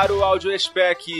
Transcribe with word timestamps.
Caro 0.00 0.24
Audio 0.24 0.58
Spec. 0.58 1.12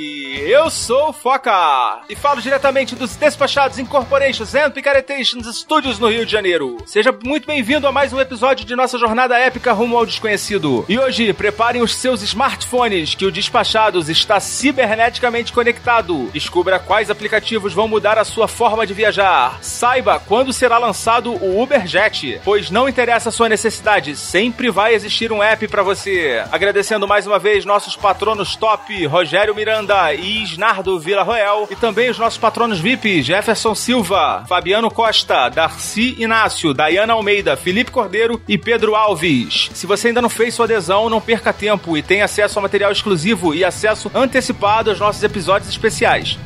Eu 0.46 0.70
sou 0.70 1.10
o 1.10 1.12
Foca 1.12 2.00
e 2.08 2.16
falo 2.16 2.40
diretamente 2.40 2.96
dos 2.96 3.14
Despachados 3.14 3.78
Incorporations 3.78 4.54
and 4.54 4.70
Picaretations 4.70 5.54
Studios 5.54 5.98
no 5.98 6.08
Rio 6.08 6.24
de 6.24 6.32
Janeiro. 6.32 6.78
Seja 6.86 7.14
muito 7.22 7.46
bem-vindo 7.46 7.86
a 7.86 7.92
mais 7.92 8.10
um 8.10 8.18
episódio 8.18 8.64
de 8.64 8.74
nossa 8.74 8.96
jornada 8.96 9.38
épica 9.38 9.74
rumo 9.74 9.98
ao 9.98 10.06
desconhecido. 10.06 10.86
E 10.88 10.98
hoje, 10.98 11.30
preparem 11.34 11.82
os 11.82 11.94
seus 11.94 12.22
smartphones 12.22 13.14
que 13.14 13.26
o 13.26 13.30
Despachados 13.30 14.08
está 14.08 14.40
ciberneticamente 14.40 15.52
conectado. 15.52 16.30
Descubra 16.32 16.78
quais 16.78 17.10
aplicativos 17.10 17.74
vão 17.74 17.86
mudar 17.86 18.16
a 18.16 18.24
sua 18.24 18.48
forma 18.48 18.86
de 18.86 18.94
viajar. 18.94 19.58
Saiba 19.60 20.22
quando 20.26 20.54
será 20.54 20.78
lançado 20.78 21.34
o 21.34 21.60
Uberjet, 21.60 22.40
pois 22.42 22.70
não 22.70 22.88
interessa 22.88 23.28
a 23.28 23.32
sua 23.32 23.50
necessidade, 23.50 24.16
sempre 24.16 24.70
vai 24.70 24.94
existir 24.94 25.30
um 25.32 25.42
app 25.42 25.68
para 25.68 25.82
você. 25.82 26.42
Agradecendo 26.50 27.06
mais 27.06 27.26
uma 27.26 27.38
vez 27.38 27.66
nossos 27.66 27.94
patronos 27.94 28.56
top, 28.56 28.69
Rogério 29.06 29.54
Miranda 29.54 30.12
e 30.14 30.42
Isnardo 30.42 30.98
Vila 30.98 31.22
Roel. 31.22 31.66
E 31.70 31.76
também 31.76 32.10
os 32.10 32.18
nossos 32.18 32.38
patronos 32.38 32.78
VIP, 32.78 33.22
Jefferson 33.22 33.74
Silva, 33.74 34.44
Fabiano 34.48 34.90
Costa, 34.90 35.48
Darcy 35.48 36.16
Inácio, 36.18 36.72
Dayana 36.72 37.12
Almeida, 37.12 37.56
Felipe 37.56 37.90
Cordeiro 37.90 38.40
e 38.46 38.56
Pedro 38.56 38.94
Alves. 38.94 39.70
Se 39.74 39.86
você 39.86 40.08
ainda 40.08 40.22
não 40.22 40.28
fez 40.28 40.54
sua 40.54 40.66
adesão, 40.66 41.08
não 41.08 41.20
perca 41.20 41.52
tempo 41.52 41.96
e 41.96 42.02
tem 42.02 42.22
acesso 42.22 42.58
a 42.58 42.62
material 42.62 42.92
exclusivo 42.92 43.54
e 43.54 43.64
acesso 43.64 44.10
antecipado 44.14 44.90
aos 44.90 45.00
nossos 45.00 45.22
episódios 45.22 45.70
especiais. 45.70 46.38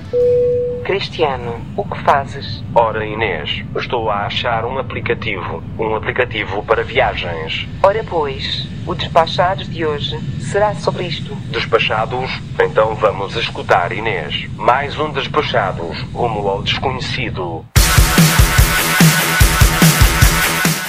Cristiano, 0.85 1.65
o 1.77 1.85
que 1.85 1.99
fazes? 2.03 2.63
Ora, 2.75 3.07
Inês, 3.07 3.65
estou 3.75 4.11
a 4.11 4.27
achar 4.27 4.67
um 4.67 4.79
aplicativo. 4.79 5.63
Um 5.79 5.95
aplicativo 5.95 6.63
para 6.63 6.85
viagens. 6.85 7.67
Ora, 7.83 8.05
pois, 8.05 8.69
o 8.87 8.95
Despachados 8.95 9.67
de 9.69 9.87
hoje 9.87 10.19
será 10.45 10.75
sobre 10.75 11.05
isto. 11.07 11.35
Despachados? 11.51 12.31
Então 12.61 12.95
vamos 12.95 13.37
escutar, 13.37 13.93
Inês. 13.93 14.49
Mais 14.57 14.99
um 14.99 15.11
Despachados, 15.11 16.01
rumo 16.13 16.49
ao 16.49 16.63
desconhecido. 16.63 17.65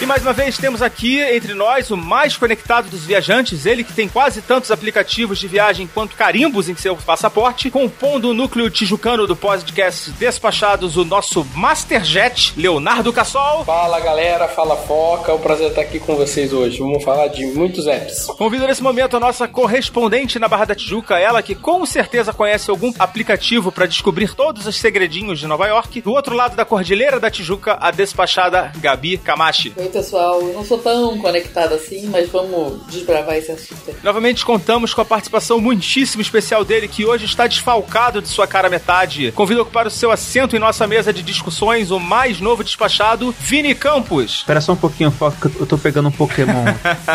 E 0.01 0.05
mais 0.05 0.21
uma 0.21 0.33
vez 0.33 0.57
temos 0.57 0.81
aqui 0.81 1.21
entre 1.21 1.53
nós 1.53 1.89
o 1.89 1.95
mais 1.95 2.35
conectado 2.35 2.89
dos 2.89 3.05
viajantes, 3.05 3.65
ele 3.65 3.81
que 3.81 3.93
tem 3.93 4.09
quase 4.09 4.41
tantos 4.41 4.69
aplicativos 4.69 5.39
de 5.39 5.47
viagem 5.47 5.87
quanto 5.87 6.17
carimbos 6.17 6.67
em 6.67 6.75
seu 6.75 6.97
passaporte, 6.97 7.71
compondo 7.71 8.29
o 8.29 8.33
núcleo 8.33 8.69
tijucano 8.69 9.25
do 9.25 9.37
podcast 9.37 10.11
Despachados, 10.11 10.97
o 10.97 11.05
nosso 11.05 11.47
Masterjet, 11.55 12.53
Leonardo 12.57 13.13
Cassol. 13.13 13.63
Fala 13.63 14.01
galera, 14.01 14.49
fala 14.49 14.75
Foca, 14.75 15.31
é 15.31 15.35
um 15.35 15.39
prazer 15.39 15.69
estar 15.69 15.81
aqui 15.81 15.97
com 15.97 16.17
vocês 16.17 16.51
hoje. 16.51 16.77
Vamos 16.77 17.01
falar 17.01 17.29
de 17.29 17.45
muitos 17.45 17.87
apps. 17.87 18.25
Convido 18.37 18.67
nesse 18.67 18.83
momento 18.83 19.15
a 19.15 19.19
nossa 19.19 19.47
correspondente 19.47 20.37
na 20.37 20.49
Barra 20.49 20.65
da 20.65 20.75
Tijuca, 20.75 21.17
ela 21.17 21.41
que 21.41 21.55
com 21.55 21.85
certeza 21.85 22.33
conhece 22.33 22.69
algum 22.69 22.91
aplicativo 22.99 23.71
para 23.71 23.85
descobrir 23.85 24.35
todos 24.35 24.67
os 24.67 24.75
segredinhos 24.75 25.39
de 25.39 25.47
Nova 25.47 25.67
York. 25.67 26.01
Do 26.01 26.11
outro 26.11 26.35
lado 26.35 26.53
da 26.53 26.65
Cordilheira 26.65 27.17
da 27.17 27.31
Tijuca, 27.31 27.77
a 27.79 27.91
despachada 27.91 28.73
Gabi 28.75 29.17
Camachi. 29.17 29.73
Oi, 29.85 29.91
pessoal. 29.91 30.41
Eu 30.41 30.53
não 30.53 30.65
sou 30.65 30.79
tão 30.79 31.15
conectada 31.19 31.75
assim, 31.75 32.07
mas 32.07 32.27
vamos 32.27 32.81
desbravar 32.87 33.35
esse 33.35 33.51
assunto. 33.51 33.95
Novamente 34.01 34.43
contamos 34.43 34.95
com 34.95 35.01
a 35.01 35.05
participação 35.05 35.61
muitíssimo 35.61 36.23
especial 36.23 36.65
dele, 36.65 36.87
que 36.87 37.05
hoje 37.05 37.25
está 37.25 37.45
desfalcado 37.45 38.19
de 38.19 38.27
sua 38.27 38.47
cara 38.47 38.67
metade. 38.67 39.31
Convido 39.33 39.59
a 39.59 39.63
ocupar 39.63 39.85
o 39.85 39.91
seu 39.91 40.09
assento 40.09 40.55
em 40.55 40.59
nossa 40.59 40.87
mesa 40.87 41.13
de 41.13 41.21
discussões, 41.21 41.91
o 41.91 41.99
mais 41.99 42.41
novo 42.41 42.63
despachado, 42.63 43.33
Vini 43.39 43.75
Campos. 43.75 44.37
Espera 44.39 44.59
só 44.59 44.73
um 44.73 44.75
pouquinho, 44.75 45.11
Foca, 45.11 45.51
eu 45.59 45.67
tô 45.67 45.77
pegando 45.77 46.09
um 46.09 46.11
Pokémon. 46.11 46.65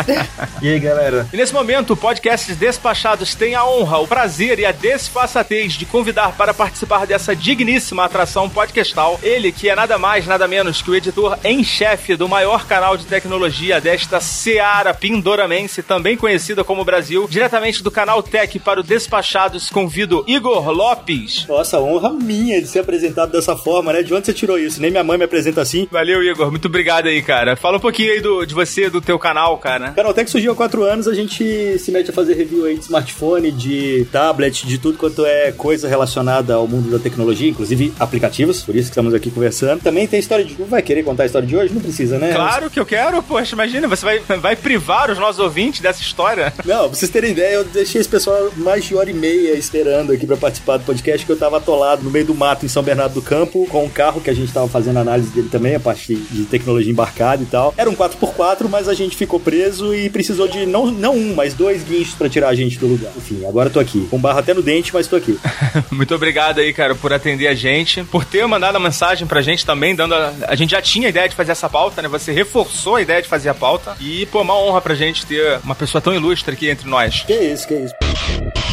e 0.61 0.69
aí, 0.69 0.79
galera? 0.79 1.27
E 1.33 1.35
nesse 1.35 1.53
momento, 1.53 1.91
o 1.91 1.97
podcast 1.97 2.55
Despachados 2.55 3.35
tem 3.35 3.53
a 3.53 3.65
honra, 3.65 3.97
o 3.97 4.07
prazer 4.07 4.59
e 4.59 4.65
a 4.65 4.71
desfaçatez 4.71 5.73
de 5.73 5.85
convidar 5.85 6.37
para 6.37 6.53
participar 6.53 7.05
dessa 7.05 7.35
digníssima 7.35 8.05
atração 8.05 8.49
podcastal 8.49 9.19
ele 9.21 9.51
que 9.51 9.67
é 9.67 9.75
nada 9.75 9.97
mais, 9.97 10.25
nada 10.25 10.47
menos 10.47 10.81
que 10.81 10.89
o 10.89 10.95
editor 10.95 11.37
em 11.43 11.65
chefe 11.65 12.15
do 12.15 12.29
maior 12.29 12.60
maior 12.61 12.67
canal 12.67 12.97
de 12.97 13.05
tecnologia 13.05 13.81
desta 13.81 14.19
Seara 14.19 14.93
Pindoramense, 14.93 15.81
também 15.81 16.15
conhecida 16.15 16.63
como 16.63 16.85
Brasil, 16.85 17.27
diretamente 17.29 17.81
do 17.81 17.89
canal 17.89 18.21
Tech 18.21 18.59
para 18.59 18.79
o 18.79 18.83
Despachados, 18.83 19.69
convido 19.69 20.23
Igor 20.27 20.69
Lopes. 20.69 21.45
Nossa, 21.47 21.79
honra 21.79 22.11
minha 22.11 22.61
de 22.61 22.67
ser 22.67 22.79
apresentado 22.79 23.31
dessa 23.31 23.55
forma, 23.55 23.93
né? 23.93 24.03
De 24.03 24.13
onde 24.13 24.25
você 24.25 24.33
tirou 24.33 24.59
isso? 24.59 24.81
Nem 24.81 24.91
minha 24.91 25.03
mãe 25.03 25.17
me 25.17 25.23
apresenta 25.23 25.61
assim. 25.61 25.87
Valeu, 25.89 26.21
Igor. 26.23 26.51
Muito 26.51 26.67
obrigado 26.67 27.07
aí, 27.07 27.21
cara. 27.21 27.55
Fala 27.55 27.77
um 27.77 27.79
pouquinho 27.79 28.11
aí 28.11 28.21
do, 28.21 28.45
de 28.45 28.53
você, 28.53 28.89
do 28.89 29.01
teu 29.01 29.17
canal, 29.17 29.57
cara. 29.57 29.91
Canal 29.91 30.13
Tech 30.13 30.29
surgiu 30.29 30.51
há 30.51 30.55
quatro 30.55 30.83
anos, 30.83 31.07
a 31.07 31.13
gente 31.13 31.79
se 31.79 31.91
mete 31.91 32.11
a 32.11 32.13
fazer 32.13 32.35
review 32.35 32.65
aí 32.65 32.75
de 32.75 32.83
smartphone, 32.83 33.51
de 33.51 34.05
tablet, 34.11 34.67
de 34.67 34.77
tudo 34.77 34.97
quanto 34.97 35.25
é 35.25 35.51
coisa 35.51 35.87
relacionada 35.87 36.55
ao 36.55 36.67
mundo 36.67 36.91
da 36.91 36.99
tecnologia, 36.99 37.49
inclusive 37.49 37.93
aplicativos, 37.99 38.61
por 38.61 38.75
isso 38.75 38.85
que 38.85 38.91
estamos 38.91 39.13
aqui 39.13 39.31
conversando. 39.31 39.81
Também 39.81 40.07
tem 40.07 40.19
história 40.19 40.45
de... 40.45 40.53
Vai 40.53 40.81
querer 40.81 41.03
contar 41.03 41.23
a 41.23 41.25
história 41.25 41.47
de 41.47 41.55
hoje? 41.55 41.73
Não 41.73 41.81
precisa, 41.81 42.19
né? 42.19 42.33
Claro 42.33 42.50
Claro 42.51 42.69
que 42.69 42.81
eu 42.81 42.85
quero, 42.85 43.23
poxa, 43.23 43.55
imagina, 43.55 43.87
você 43.87 44.03
vai, 44.03 44.19
vai 44.37 44.55
privar 44.57 45.09
os 45.09 45.17
nossos 45.17 45.39
ouvintes 45.39 45.79
dessa 45.79 46.01
história. 46.01 46.53
Não, 46.65 46.89
pra 46.89 46.89
vocês 46.89 47.09
terem 47.09 47.31
ideia, 47.31 47.53
eu 47.53 47.63
deixei 47.63 48.01
esse 48.01 48.09
pessoal 48.09 48.51
mais 48.57 48.83
de 48.83 48.93
hora 48.93 49.09
e 49.09 49.13
meia 49.13 49.53
esperando 49.53 50.11
aqui 50.11 50.27
pra 50.27 50.35
participar 50.35 50.75
do 50.75 50.83
podcast, 50.83 51.25
que 51.25 51.31
eu 51.31 51.37
tava 51.37 51.59
atolado 51.59 52.03
no 52.03 52.11
meio 52.11 52.25
do 52.25 52.35
mato 52.35 52.65
em 52.65 52.67
São 52.67 52.83
Bernardo 52.83 53.13
do 53.13 53.21
Campo, 53.21 53.65
com 53.67 53.85
um 53.85 53.89
carro 53.89 54.19
que 54.19 54.29
a 54.29 54.33
gente 54.33 54.51
tava 54.51 54.67
fazendo 54.67 54.99
análise 54.99 55.29
dele 55.29 55.47
também, 55.49 55.75
a 55.75 55.79
parte 55.79 56.13
de 56.13 56.43
tecnologia 56.43 56.91
embarcada 56.91 57.41
e 57.41 57.45
tal. 57.45 57.73
Era 57.77 57.89
um 57.89 57.95
4x4, 57.95 58.67
mas 58.69 58.89
a 58.89 58.93
gente 58.93 59.15
ficou 59.15 59.39
preso 59.39 59.95
e 59.95 60.09
precisou 60.09 60.49
de 60.49 60.65
não, 60.65 60.87
não 60.87 61.15
um, 61.15 61.33
mas 61.33 61.53
dois 61.53 61.83
guinchos 61.83 62.15
pra 62.15 62.27
tirar 62.27 62.49
a 62.49 62.53
gente 62.53 62.77
do 62.77 62.87
lugar. 62.87 63.13
Enfim, 63.15 63.45
agora 63.47 63.69
tô 63.69 63.79
aqui. 63.79 64.05
Com 64.11 64.19
barro 64.19 64.39
até 64.39 64.53
no 64.53 64.61
dente, 64.61 64.93
mas 64.93 65.07
tô 65.07 65.15
aqui. 65.15 65.39
Muito 65.89 66.13
obrigado 66.13 66.59
aí, 66.59 66.73
cara, 66.73 66.95
por 66.95 67.13
atender 67.13 67.47
a 67.47 67.55
gente, 67.55 68.03
por 68.03 68.25
ter 68.25 68.45
mandado 68.45 68.75
a 68.75 68.79
mensagem 68.79 69.25
pra 69.25 69.41
gente 69.41 69.65
também, 69.65 69.95
dando 69.95 70.15
a... 70.15 70.33
a 70.49 70.55
gente 70.55 70.71
já 70.71 70.81
tinha 70.81 71.07
a 71.07 71.09
ideia 71.09 71.29
de 71.29 71.35
fazer 71.35 71.53
essa 71.53 71.69
pauta, 71.69 72.01
né? 72.01 72.09
Você 72.09 72.40
reforçou 72.41 72.95
a 72.95 73.01
ideia 73.01 73.21
de 73.21 73.27
fazer 73.27 73.49
a 73.49 73.53
pauta. 73.53 73.95
E, 73.99 74.25
pô, 74.27 74.41
uma 74.41 74.57
honra 74.57 74.81
pra 74.81 74.95
gente 74.95 75.25
ter 75.25 75.59
uma 75.63 75.75
pessoa 75.75 76.01
tão 76.01 76.13
ilustre 76.13 76.53
aqui 76.53 76.69
entre 76.69 76.89
nós. 76.89 77.21
Que 77.21 77.33
isso, 77.33 77.67
que 77.67 77.75
isso. 77.75 78.70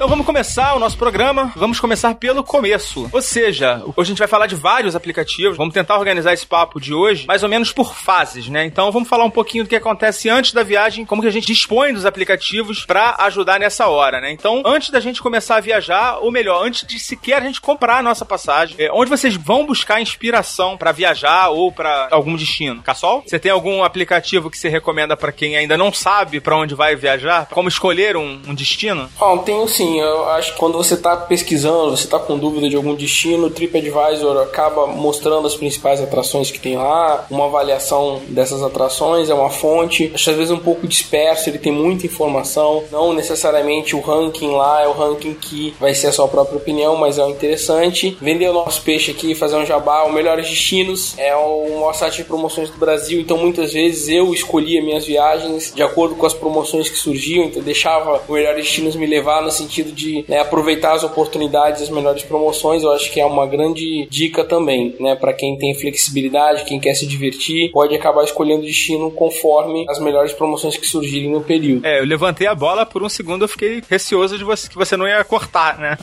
Então 0.00 0.08
vamos 0.08 0.24
começar 0.24 0.74
o 0.74 0.78
nosso 0.78 0.96
programa. 0.96 1.52
Vamos 1.54 1.78
começar 1.78 2.14
pelo 2.14 2.42
começo. 2.42 3.06
Ou 3.12 3.20
seja, 3.20 3.82
hoje 3.84 3.94
a 3.98 4.04
gente 4.04 4.18
vai 4.18 4.26
falar 4.26 4.46
de 4.46 4.54
vários 4.54 4.96
aplicativos. 4.96 5.58
Vamos 5.58 5.74
tentar 5.74 5.98
organizar 5.98 6.32
esse 6.32 6.46
papo 6.46 6.80
de 6.80 6.94
hoje 6.94 7.26
mais 7.26 7.42
ou 7.42 7.50
menos 7.50 7.70
por 7.70 7.94
fases, 7.94 8.48
né? 8.48 8.64
Então 8.64 8.90
vamos 8.90 9.10
falar 9.10 9.26
um 9.26 9.30
pouquinho 9.30 9.64
do 9.64 9.68
que 9.68 9.76
acontece 9.76 10.30
antes 10.30 10.54
da 10.54 10.62
viagem, 10.62 11.04
como 11.04 11.20
que 11.20 11.28
a 11.28 11.30
gente 11.30 11.46
dispõe 11.46 11.92
dos 11.92 12.06
aplicativos 12.06 12.82
para 12.86 13.14
ajudar 13.18 13.60
nessa 13.60 13.88
hora, 13.88 14.22
né? 14.22 14.32
Então, 14.32 14.62
antes 14.64 14.88
da 14.88 15.00
gente 15.00 15.20
começar 15.20 15.56
a 15.56 15.60
viajar, 15.60 16.16
ou 16.22 16.32
melhor, 16.32 16.64
antes 16.66 16.86
de 16.86 16.98
sequer 16.98 17.42
a 17.42 17.44
gente 17.44 17.60
comprar 17.60 17.98
a 17.98 18.02
nossa 18.02 18.24
passagem, 18.24 18.76
é, 18.78 18.90
onde 18.90 19.10
vocês 19.10 19.36
vão 19.36 19.66
buscar 19.66 20.00
inspiração 20.00 20.78
para 20.78 20.92
viajar 20.92 21.50
ou 21.50 21.70
para 21.70 22.08
algum 22.10 22.36
destino? 22.36 22.82
Cassol? 22.82 23.22
Você 23.26 23.38
tem 23.38 23.52
algum 23.52 23.84
aplicativo 23.84 24.50
que 24.50 24.56
você 24.56 24.70
recomenda 24.70 25.14
para 25.14 25.30
quem 25.30 25.58
ainda 25.58 25.76
não 25.76 25.92
sabe 25.92 26.40
para 26.40 26.56
onde 26.56 26.74
vai 26.74 26.96
viajar? 26.96 27.48
Como 27.50 27.68
escolher 27.68 28.16
um, 28.16 28.40
um 28.48 28.54
destino? 28.54 29.06
Bom, 29.18 29.36
tenho 29.36 29.68
sim 29.68 29.89
eu 29.98 30.28
acho 30.30 30.52
que 30.52 30.58
quando 30.58 30.76
você 30.76 30.94
está 30.94 31.16
pesquisando, 31.16 31.96
você 31.96 32.04
está 32.04 32.18
com 32.18 32.38
dúvida 32.38 32.68
de 32.68 32.76
algum 32.76 32.94
destino, 32.94 33.46
o 33.46 33.50
TripAdvisor 33.50 34.42
acaba 34.42 34.86
mostrando 34.86 35.46
as 35.46 35.54
principais 35.54 36.00
atrações 36.00 36.50
que 36.50 36.58
tem 36.58 36.76
lá, 36.76 37.26
uma 37.30 37.46
avaliação 37.46 38.20
dessas 38.28 38.62
atrações, 38.62 39.30
é 39.30 39.34
uma 39.34 39.50
fonte, 39.50 40.10
acho 40.14 40.30
às 40.30 40.36
vezes 40.36 40.50
um 40.50 40.58
pouco 40.58 40.86
disperso, 40.86 41.48
ele 41.48 41.58
tem 41.58 41.72
muita 41.72 42.06
informação, 42.06 42.84
não 42.90 43.12
necessariamente 43.12 43.96
o 43.96 44.00
ranking 44.00 44.52
lá 44.52 44.82
é 44.82 44.88
o 44.88 44.92
ranking 44.92 45.34
que 45.34 45.74
vai 45.80 45.94
ser 45.94 46.08
a 46.08 46.12
sua 46.12 46.28
própria 46.28 46.56
opinião, 46.56 46.96
mas 46.96 47.18
é 47.18 47.28
interessante. 47.28 48.16
Vender 48.20 48.48
o 48.48 48.52
nosso 48.52 48.82
peixe 48.82 49.10
aqui, 49.10 49.34
fazer 49.34 49.56
um 49.56 49.66
jabá, 49.66 50.04
o 50.04 50.12
Melhores 50.12 50.48
Destinos 50.48 51.14
é 51.18 51.34
o 51.34 51.80
maior 51.80 51.94
site 51.94 52.18
de 52.18 52.24
promoções 52.24 52.70
do 52.70 52.78
Brasil, 52.78 53.20
então 53.20 53.38
muitas 53.38 53.72
vezes 53.72 54.08
eu 54.08 54.32
escolhia 54.34 54.82
minhas 54.82 55.04
viagens 55.04 55.72
de 55.74 55.82
acordo 55.82 56.14
com 56.14 56.26
as 56.26 56.34
promoções 56.34 56.88
que 56.88 56.96
surgiam, 56.96 57.44
então 57.44 57.62
deixava 57.62 58.20
o 58.28 58.32
Melhores 58.32 58.64
Destinos 58.64 58.94
me 58.96 59.06
levar 59.06 59.42
no 59.42 59.50
sentido 59.50 59.79
sentido 59.80 59.92
de 59.92 60.24
né, 60.28 60.40
aproveitar 60.40 60.94
as 60.94 61.02
oportunidades, 61.02 61.82
as 61.82 61.90
melhores 61.90 62.22
promoções, 62.22 62.82
eu 62.82 62.92
acho 62.92 63.10
que 63.10 63.20
é 63.20 63.24
uma 63.24 63.46
grande 63.46 64.06
dica 64.10 64.44
também, 64.44 64.94
né? 65.00 65.16
Para 65.16 65.32
quem 65.32 65.56
tem 65.58 65.74
flexibilidade, 65.74 66.64
quem 66.64 66.78
quer 66.78 66.94
se 66.94 67.06
divertir, 67.06 67.70
pode 67.72 67.94
acabar 67.94 68.24
escolhendo 68.24 68.62
destino 68.62 69.10
conforme 69.10 69.84
as 69.88 69.98
melhores 69.98 70.32
promoções 70.32 70.76
que 70.76 70.86
surgirem 70.86 71.30
no 71.30 71.40
período. 71.40 71.86
É, 71.86 72.00
eu 72.00 72.04
levantei 72.04 72.46
a 72.46 72.54
bola 72.54 72.84
por 72.84 73.02
um 73.02 73.08
segundo, 73.08 73.44
eu 73.44 73.48
fiquei 73.48 73.82
receoso 73.88 74.36
de 74.36 74.44
você, 74.44 74.68
que 74.68 74.76
você 74.76 74.96
não 74.96 75.08
ia 75.08 75.22
cortar, 75.24 75.78
né? 75.78 75.96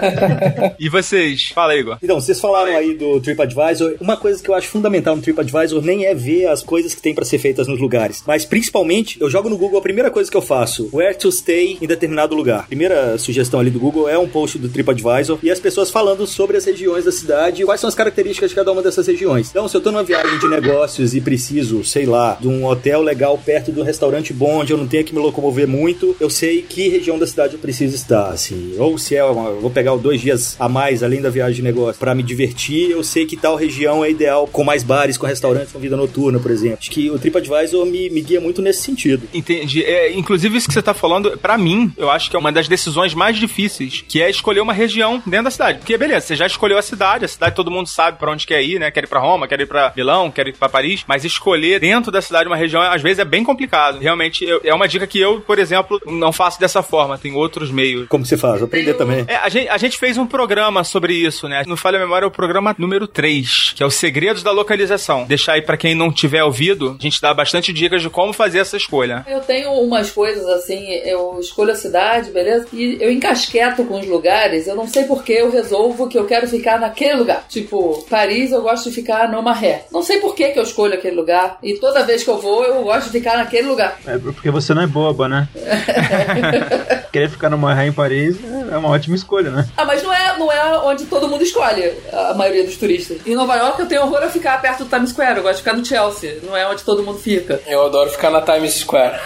e 0.78 0.88
vocês? 0.88 1.50
Fala 1.54 1.72
aí, 1.72 1.80
Igor. 1.80 1.98
Então, 2.02 2.20
vocês 2.20 2.40
falaram 2.40 2.76
aí 2.76 2.94
do 2.94 3.20
TripAdvisor. 3.20 3.94
Uma 4.00 4.16
coisa 4.16 4.42
que 4.42 4.48
eu 4.48 4.54
acho 4.54 4.68
fundamental 4.68 5.16
no 5.16 5.22
TripAdvisor 5.22 5.82
nem 5.82 6.04
é 6.04 6.14
ver 6.14 6.46
as 6.46 6.62
coisas 6.62 6.94
que 6.94 7.02
tem 7.02 7.14
para 7.14 7.24
ser 7.24 7.38
feitas 7.38 7.68
nos 7.68 7.80
lugares, 7.80 8.22
mas 8.26 8.44
principalmente 8.44 9.20
eu 9.20 9.30
jogo 9.30 9.48
no 9.48 9.56
Google 9.56 9.78
a 9.78 9.82
primeira 9.82 10.10
coisa 10.10 10.30
que 10.30 10.36
eu 10.36 10.42
faço, 10.42 10.88
where 10.92 11.16
to 11.16 11.30
stay 11.30 11.78
em 11.80 11.86
determinado 11.86 12.34
lugar. 12.34 12.66
Primeira 12.66 13.05
sugestão 13.18 13.60
ali 13.60 13.70
do 13.70 13.78
Google 13.78 14.08
é 14.08 14.18
um 14.18 14.28
post 14.28 14.58
do 14.58 14.68
TripAdvisor 14.68 15.38
e 15.42 15.50
as 15.50 15.60
pessoas 15.60 15.90
falando 15.90 16.26
sobre 16.26 16.56
as 16.56 16.64
regiões 16.64 17.04
da 17.04 17.12
cidade 17.12 17.64
quais 17.64 17.80
são 17.80 17.88
as 17.88 17.94
características 17.94 18.50
de 18.50 18.56
cada 18.56 18.72
uma 18.72 18.82
dessas 18.82 19.06
regiões. 19.06 19.50
Então, 19.50 19.68
se 19.68 19.76
eu 19.76 19.80
tô 19.80 19.90
numa 19.90 20.04
viagem 20.04 20.38
de 20.38 20.48
negócios 20.48 21.14
e 21.14 21.20
preciso, 21.20 21.84
sei 21.84 22.06
lá, 22.06 22.38
de 22.40 22.48
um 22.48 22.64
hotel 22.64 23.02
legal 23.02 23.36
perto 23.36 23.72
de 23.72 23.80
um 23.80 23.82
restaurante 23.82 24.32
bom, 24.32 24.60
onde 24.60 24.72
eu 24.72 24.78
não 24.78 24.86
tenho 24.86 25.04
que 25.04 25.14
me 25.14 25.20
locomover 25.20 25.66
muito, 25.68 26.16
eu 26.20 26.30
sei 26.30 26.62
que 26.62 26.88
região 26.88 27.18
da 27.18 27.26
cidade 27.26 27.54
eu 27.54 27.58
preciso 27.58 27.94
estar, 27.94 28.28
assim. 28.28 28.74
Ou 28.78 28.96
se 28.98 29.14
é 29.14 29.24
uma, 29.24 29.50
vou 29.52 29.70
pegar 29.70 29.96
dois 29.96 30.20
dias 30.20 30.56
a 30.58 30.68
mais 30.68 31.02
além 31.02 31.20
da 31.20 31.30
viagem 31.30 31.56
de 31.56 31.62
negócio 31.62 31.98
para 31.98 32.14
me 32.14 32.22
divertir, 32.22 32.90
eu 32.90 33.02
sei 33.02 33.26
que 33.26 33.36
tal 33.36 33.56
região 33.56 34.04
é 34.04 34.10
ideal 34.10 34.46
com 34.46 34.64
mais 34.64 34.82
bares, 34.82 35.16
com 35.16 35.26
restaurantes, 35.26 35.72
com 35.72 35.78
vida 35.78 35.96
noturna, 35.96 36.38
por 36.38 36.50
exemplo. 36.50 36.78
Acho 36.80 36.90
que 36.90 37.10
o 37.10 37.18
TripAdvisor 37.18 37.84
me, 37.86 38.08
me 38.10 38.20
guia 38.20 38.40
muito 38.40 38.62
nesse 38.62 38.82
sentido. 38.82 39.28
Entendi. 39.32 39.84
É, 39.84 40.12
inclusive, 40.12 40.56
isso 40.56 40.68
que 40.68 40.74
você 40.74 40.82
tá 40.82 40.94
falando, 40.94 41.36
para 41.38 41.58
mim, 41.58 41.92
eu 41.96 42.10
acho 42.10 42.30
que 42.30 42.36
é 42.36 42.38
uma 42.38 42.52
das 42.52 42.68
decisões 42.68 42.95
mais 43.14 43.36
difíceis, 43.36 44.04
que 44.06 44.20
é 44.20 44.30
escolher 44.30 44.60
uma 44.60 44.72
região 44.72 45.22
dentro 45.26 45.44
da 45.44 45.50
cidade. 45.50 45.78
Porque, 45.78 45.96
beleza, 45.96 46.26
você 46.26 46.36
já 46.36 46.46
escolheu 46.46 46.78
a 46.78 46.82
cidade, 46.82 47.24
a 47.24 47.28
cidade 47.28 47.54
todo 47.54 47.70
mundo 47.70 47.88
sabe 47.88 48.18
para 48.18 48.30
onde 48.30 48.46
quer 48.46 48.62
ir, 48.62 48.78
né? 48.78 48.90
Quer 48.90 49.04
ir 49.04 49.06
pra 49.06 49.20
Roma, 49.20 49.46
quer 49.48 49.60
ir 49.60 49.66
pra 49.66 49.92
Milão, 49.96 50.30
quer 50.30 50.48
ir 50.48 50.56
pra 50.56 50.68
Paris, 50.68 51.04
mas 51.06 51.24
escolher 51.24 51.80
dentro 51.80 52.10
da 52.10 52.20
cidade 52.20 52.48
uma 52.48 52.56
região, 52.56 52.82
às 52.82 53.02
vezes, 53.02 53.18
é 53.18 53.24
bem 53.24 53.44
complicado. 53.44 53.98
Realmente, 53.98 54.44
eu, 54.44 54.60
é 54.64 54.74
uma 54.74 54.88
dica 54.88 55.06
que 55.06 55.20
eu, 55.20 55.40
por 55.40 55.58
exemplo, 55.58 56.00
não 56.06 56.32
faço 56.32 56.60
dessa 56.60 56.82
forma, 56.82 57.18
tem 57.18 57.34
outros 57.34 57.70
meios. 57.70 58.08
Como 58.08 58.24
você 58.24 58.36
faz? 58.36 58.62
Aprender 58.62 58.94
também. 58.94 59.24
É, 59.28 59.36
a 59.36 59.48
gente, 59.48 59.68
a 59.68 59.78
gente 59.78 59.98
fez 59.98 60.16
um 60.18 60.26
programa 60.26 60.84
sobre 60.84 61.14
isso, 61.14 61.48
né? 61.48 61.62
No 61.66 61.76
Falha 61.76 61.98
Memória 61.98 62.24
é 62.24 62.28
o 62.28 62.30
programa 62.30 62.74
número 62.78 63.06
3, 63.06 63.74
que 63.76 63.82
é 63.82 63.86
os 63.86 63.94
segredos 63.94 64.42
da 64.42 64.50
localização. 64.50 65.24
Deixar 65.24 65.54
aí 65.54 65.62
pra 65.62 65.76
quem 65.76 65.94
não 65.94 66.12
tiver 66.12 66.42
ouvido, 66.44 66.96
a 66.98 67.02
gente 67.02 67.20
dá 67.20 67.32
bastante 67.32 67.72
dicas 67.72 68.02
de 68.02 68.10
como 68.10 68.32
fazer 68.32 68.58
essa 68.58 68.76
escolha. 68.76 69.24
Eu 69.28 69.40
tenho 69.40 69.70
umas 69.72 70.10
coisas 70.10 70.46
assim, 70.46 70.92
eu 71.04 71.38
escolho 71.40 71.72
a 71.72 71.74
cidade, 71.74 72.30
beleza? 72.30 72.66
E 72.72 72.85
eu 73.00 73.10
encasqueto 73.10 73.84
com 73.84 74.00
os 74.00 74.06
lugares, 74.06 74.66
eu 74.66 74.76
não 74.76 74.86
sei 74.86 75.04
porque 75.04 75.32
eu 75.32 75.50
resolvo 75.50 76.08
que 76.08 76.18
eu 76.18 76.26
quero 76.26 76.48
ficar 76.48 76.78
naquele 76.80 77.14
lugar. 77.14 77.44
Tipo, 77.48 78.04
Paris 78.08 78.52
eu 78.52 78.62
gosto 78.62 78.88
de 78.88 78.94
ficar 78.94 79.30
no 79.30 79.42
Maré. 79.42 79.84
Não 79.90 80.02
sei 80.02 80.18
por 80.18 80.34
que, 80.34 80.48
que 80.48 80.58
eu 80.58 80.62
escolho 80.62 80.94
aquele 80.94 81.16
lugar. 81.16 81.58
E 81.62 81.74
toda 81.74 82.04
vez 82.04 82.22
que 82.22 82.30
eu 82.30 82.38
vou, 82.38 82.64
eu 82.64 82.82
gosto 82.82 83.06
de 83.06 83.18
ficar 83.18 83.36
naquele 83.36 83.68
lugar. 83.68 83.98
É 84.06 84.18
porque 84.18 84.50
você 84.50 84.74
não 84.74 84.82
é 84.82 84.86
boba, 84.86 85.28
né? 85.28 85.48
Querer 87.12 87.30
ficar 87.30 87.50
no 87.50 87.58
Maré 87.58 87.86
em 87.86 87.92
Paris 87.92 88.36
é 88.70 88.76
uma 88.76 88.90
ótima 88.90 89.16
escolha, 89.16 89.50
né? 89.50 89.66
Ah, 89.76 89.84
mas 89.84 90.02
não 90.02 90.12
é, 90.12 90.38
não 90.38 90.52
é 90.52 90.78
onde 90.80 91.06
todo 91.06 91.28
mundo 91.28 91.42
escolhe, 91.42 91.92
a 92.12 92.34
maioria 92.34 92.64
dos 92.64 92.76
turistas. 92.76 93.18
Em 93.26 93.34
Nova 93.34 93.56
York 93.56 93.80
eu 93.80 93.86
tenho 93.86 94.02
horror 94.02 94.22
a 94.22 94.28
ficar 94.28 94.60
perto 94.60 94.84
do 94.84 94.90
Times 94.90 95.10
Square, 95.10 95.38
eu 95.38 95.42
gosto 95.42 95.56
de 95.56 95.62
ficar 95.62 95.76
no 95.76 95.84
Chelsea, 95.84 96.38
não 96.42 96.56
é 96.56 96.66
onde 96.68 96.82
todo 96.82 97.02
mundo 97.02 97.18
fica. 97.18 97.60
Eu 97.66 97.86
adoro 97.86 98.10
ficar 98.10 98.30
na 98.30 98.42
Times 98.42 98.74
Square. 98.74 99.18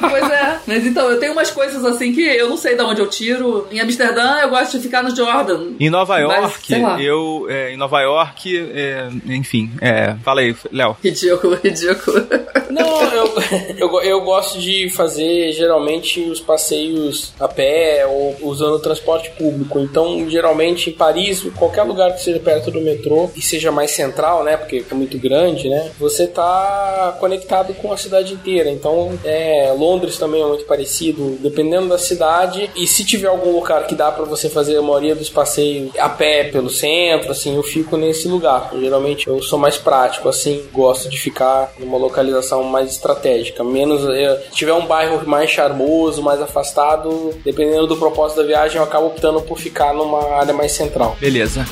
Pois 0.00 0.30
é, 0.30 0.58
mas 0.66 0.86
então, 0.86 1.10
eu 1.10 1.18
tenho 1.18 1.32
umas 1.32 1.50
coisas 1.50 1.84
assim 1.84 2.12
que 2.12 2.22
eu 2.22 2.48
não 2.48 2.56
sei 2.56 2.76
de 2.76 2.82
onde 2.82 3.00
eu 3.02 3.08
tiro. 3.08 3.66
Em 3.70 3.80
Amsterdã 3.80 4.38
eu 4.40 4.50
gosto 4.50 4.76
de 4.76 4.82
ficar 4.82 5.02
no 5.02 5.14
Jordan. 5.14 5.72
Em 5.78 5.90
Nova 5.90 6.14
Mas, 6.14 6.22
York, 6.22 6.78
lá. 6.80 7.02
eu. 7.02 7.46
é, 7.48 7.72
em 7.72 7.76
Nova 7.76 8.00
York, 8.00 8.70
é, 8.74 9.08
enfim, 9.26 9.70
é, 9.80 10.14
fala 10.24 10.40
aí, 10.40 10.54
Léo. 10.70 10.96
Ridículo, 11.02 11.58
ridículo. 11.62 12.26
Não, 12.70 13.02
eu, 13.12 13.34
eu, 13.76 14.00
eu 14.02 14.20
gosto 14.22 14.58
de 14.58 14.88
fazer 14.90 15.52
geralmente 15.52 16.20
os 16.20 16.40
passeios 16.40 17.32
a 17.38 17.48
pé 17.48 18.06
ou 18.06 18.36
usando 18.42 18.74
o 18.74 18.78
transporte 18.80 19.30
público. 19.32 19.78
Então, 19.80 20.28
geralmente 20.28 20.90
em 20.90 20.92
Paris, 20.92 21.44
qualquer 21.56 21.82
lugar 21.82 22.12
que 22.12 22.22
seja 22.22 22.40
perto 22.40 22.70
do 22.70 22.80
metrô 22.80 23.30
e 23.36 23.42
seja 23.42 23.70
mais 23.70 23.90
central, 23.90 24.44
né? 24.44 24.56
Porque 24.56 24.84
é 24.90 24.94
muito 24.94 25.18
grande, 25.18 25.68
né? 25.68 25.90
Você 25.98 26.26
tá 26.26 27.16
conectado 27.20 27.74
com 27.74 27.92
a 27.92 27.96
cidade 27.96 28.32
inteira. 28.32 28.70
Então, 28.70 29.18
é, 29.24 29.74
Londres 29.76 30.16
também 30.16 30.42
é 30.42 30.46
muito 30.46 30.64
parecido, 30.64 31.36
dependendo 31.40 31.88
da 31.88 31.98
cidade. 31.98 32.70
E 32.82 32.86
se 32.88 33.04
tiver 33.04 33.28
algum 33.28 33.52
lugar 33.52 33.86
que 33.86 33.94
dá 33.94 34.10
pra 34.10 34.24
você 34.24 34.50
fazer 34.50 34.76
a 34.76 34.82
maioria 34.82 35.14
dos 35.14 35.30
passeios 35.30 35.92
a 35.96 36.08
pé 36.08 36.50
pelo 36.50 36.68
centro, 36.68 37.30
assim, 37.30 37.54
eu 37.54 37.62
fico 37.62 37.96
nesse 37.96 38.26
lugar. 38.26 38.70
Geralmente 38.76 39.28
eu 39.28 39.40
sou 39.40 39.56
mais 39.56 39.76
prático, 39.76 40.28
assim, 40.28 40.64
gosto 40.72 41.08
de 41.08 41.16
ficar 41.16 41.72
numa 41.78 41.96
localização 41.96 42.64
mais 42.64 42.90
estratégica. 42.90 43.62
Menos, 43.62 44.04
eh, 44.04 44.46
se 44.50 44.56
tiver 44.56 44.72
um 44.72 44.84
bairro 44.84 45.24
mais 45.24 45.48
charmoso, 45.48 46.20
mais 46.22 46.40
afastado, 46.40 47.32
dependendo 47.44 47.86
do 47.86 47.96
propósito 47.96 48.38
da 48.38 48.48
viagem, 48.48 48.78
eu 48.78 48.82
acabo 48.82 49.06
optando 49.06 49.40
por 49.42 49.60
ficar 49.60 49.94
numa 49.94 50.34
área 50.34 50.52
mais 50.52 50.72
central. 50.72 51.16
Beleza. 51.20 51.64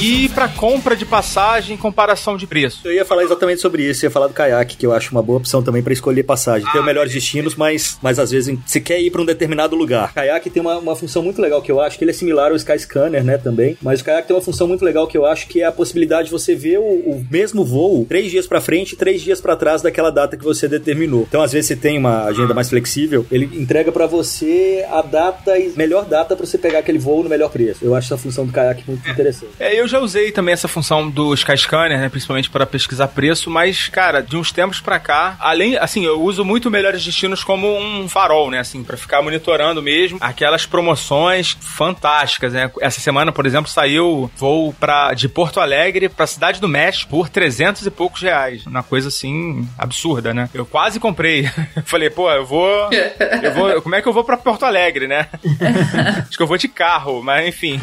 E 0.00 0.28
pra 0.28 0.48
compra 0.48 0.94
de 0.94 1.04
passagem, 1.04 1.76
comparação 1.76 2.36
de 2.36 2.46
preço. 2.46 2.82
Eu 2.84 2.92
ia 2.92 3.04
falar 3.04 3.24
exatamente 3.24 3.60
sobre 3.60 3.82
isso, 3.82 4.06
ia 4.06 4.10
falar 4.10 4.28
do 4.28 4.32
caiaque, 4.32 4.76
que 4.76 4.86
eu 4.86 4.92
acho 4.92 5.10
uma 5.10 5.20
boa 5.20 5.38
opção 5.38 5.60
também 5.60 5.82
para 5.82 5.92
escolher 5.92 6.22
passagem. 6.22 6.70
Tem 6.70 6.80
os 6.80 6.86
melhores 6.86 7.12
destinos, 7.12 7.56
mas, 7.56 7.98
mas 8.00 8.18
às 8.20 8.30
vezes 8.30 8.56
você 8.64 8.80
quer 8.80 9.00
ir 9.00 9.10
para 9.10 9.20
um 9.20 9.24
determinado 9.24 9.74
lugar. 9.74 10.10
O 10.10 10.14
caiaque 10.14 10.50
tem 10.50 10.60
uma, 10.60 10.78
uma 10.78 10.94
função 10.94 11.20
muito 11.20 11.42
legal 11.42 11.60
que 11.60 11.72
eu 11.72 11.80
acho, 11.80 11.98
que 11.98 12.04
ele 12.04 12.12
é 12.12 12.14
similar 12.14 12.52
ao 12.52 12.56
Skyscanner, 12.56 13.24
né, 13.24 13.38
também. 13.38 13.76
Mas 13.82 14.00
o 14.00 14.04
caiaque 14.04 14.28
tem 14.28 14.36
uma 14.36 14.42
função 14.42 14.68
muito 14.68 14.84
legal 14.84 15.08
que 15.08 15.18
eu 15.18 15.26
acho 15.26 15.48
que 15.48 15.62
é 15.62 15.64
a 15.64 15.72
possibilidade 15.72 16.26
de 16.26 16.30
você 16.30 16.54
ver 16.54 16.78
o, 16.78 16.82
o 16.82 17.26
mesmo 17.28 17.64
voo 17.64 18.06
três 18.08 18.30
dias 18.30 18.46
para 18.46 18.60
frente 18.60 18.92
e 18.92 18.96
três 18.96 19.20
dias 19.20 19.40
para 19.40 19.56
trás 19.56 19.82
daquela 19.82 20.10
data 20.10 20.36
que 20.36 20.44
você 20.44 20.68
determinou. 20.68 21.26
Então, 21.28 21.42
às 21.42 21.52
vezes 21.52 21.66
você 21.66 21.76
tem 21.76 21.98
uma 21.98 22.24
agenda 22.24 22.54
mais 22.54 22.68
flexível, 22.68 23.26
ele 23.32 23.46
entrega 23.60 23.90
para 23.90 24.06
você 24.06 24.86
a 24.90 25.02
data 25.02 25.58
e 25.58 25.72
melhor 25.76 26.04
data 26.04 26.36
para 26.36 26.46
você 26.46 26.56
pegar 26.56 26.78
aquele 26.78 26.98
voo 26.98 27.24
no 27.24 27.28
melhor 27.28 27.50
preço. 27.50 27.84
Eu 27.84 27.96
acho 27.96 28.06
essa 28.06 28.16
função 28.16 28.46
do 28.46 28.52
caiaque 28.52 28.84
muito 28.86 29.08
interessante. 29.10 29.52
É, 29.58 29.78
eu 29.78 29.88
já 29.88 29.97
usei 30.02 30.30
também 30.32 30.52
essa 30.52 30.68
função 30.68 31.08
do 31.08 31.32
Skyscanner, 31.34 31.98
né, 31.98 32.08
principalmente 32.08 32.50
para 32.50 32.66
pesquisar 32.66 33.08
preço, 33.08 33.50
mas, 33.50 33.88
cara, 33.88 34.22
de 34.22 34.36
uns 34.36 34.52
tempos 34.52 34.80
pra 34.80 34.98
cá, 34.98 35.36
além, 35.40 35.76
assim, 35.76 36.04
eu 36.04 36.20
uso 36.20 36.44
muito 36.44 36.70
melhores 36.70 37.04
destinos 37.04 37.44
como 37.44 37.78
um 37.78 38.08
farol, 38.08 38.50
né, 38.50 38.58
assim, 38.58 38.82
para 38.82 38.96
ficar 38.96 39.22
monitorando 39.22 39.82
mesmo 39.82 40.18
aquelas 40.20 40.66
promoções 40.66 41.56
fantásticas, 41.60 42.52
né? 42.52 42.70
Essa 42.80 43.00
semana, 43.00 43.32
por 43.32 43.46
exemplo, 43.46 43.70
saiu 43.70 44.30
voo 44.36 44.72
pra, 44.72 45.14
de 45.14 45.28
Porto 45.28 45.60
Alegre 45.60 46.08
pra 46.08 46.26
Cidade 46.26 46.60
do 46.60 46.68
México 46.68 47.10
por 47.10 47.28
300 47.28 47.86
e 47.86 47.90
poucos 47.90 48.22
reais, 48.22 48.66
uma 48.66 48.82
coisa 48.82 49.08
assim 49.08 49.68
absurda, 49.76 50.34
né? 50.34 50.48
Eu 50.52 50.66
quase 50.66 51.00
comprei. 51.00 51.48
Falei, 51.84 52.10
pô, 52.10 52.30
eu 52.30 52.44
vou, 52.44 52.88
eu 53.42 53.54
vou, 53.54 53.82
como 53.82 53.94
é 53.94 54.02
que 54.02 54.08
eu 54.08 54.12
vou 54.12 54.24
pra 54.24 54.36
Porto 54.36 54.64
Alegre, 54.64 55.06
né? 55.06 55.28
Acho 56.28 56.36
que 56.36 56.42
eu 56.42 56.46
vou 56.46 56.58
de 56.58 56.68
carro, 56.68 57.22
mas 57.22 57.46
enfim. 57.46 57.80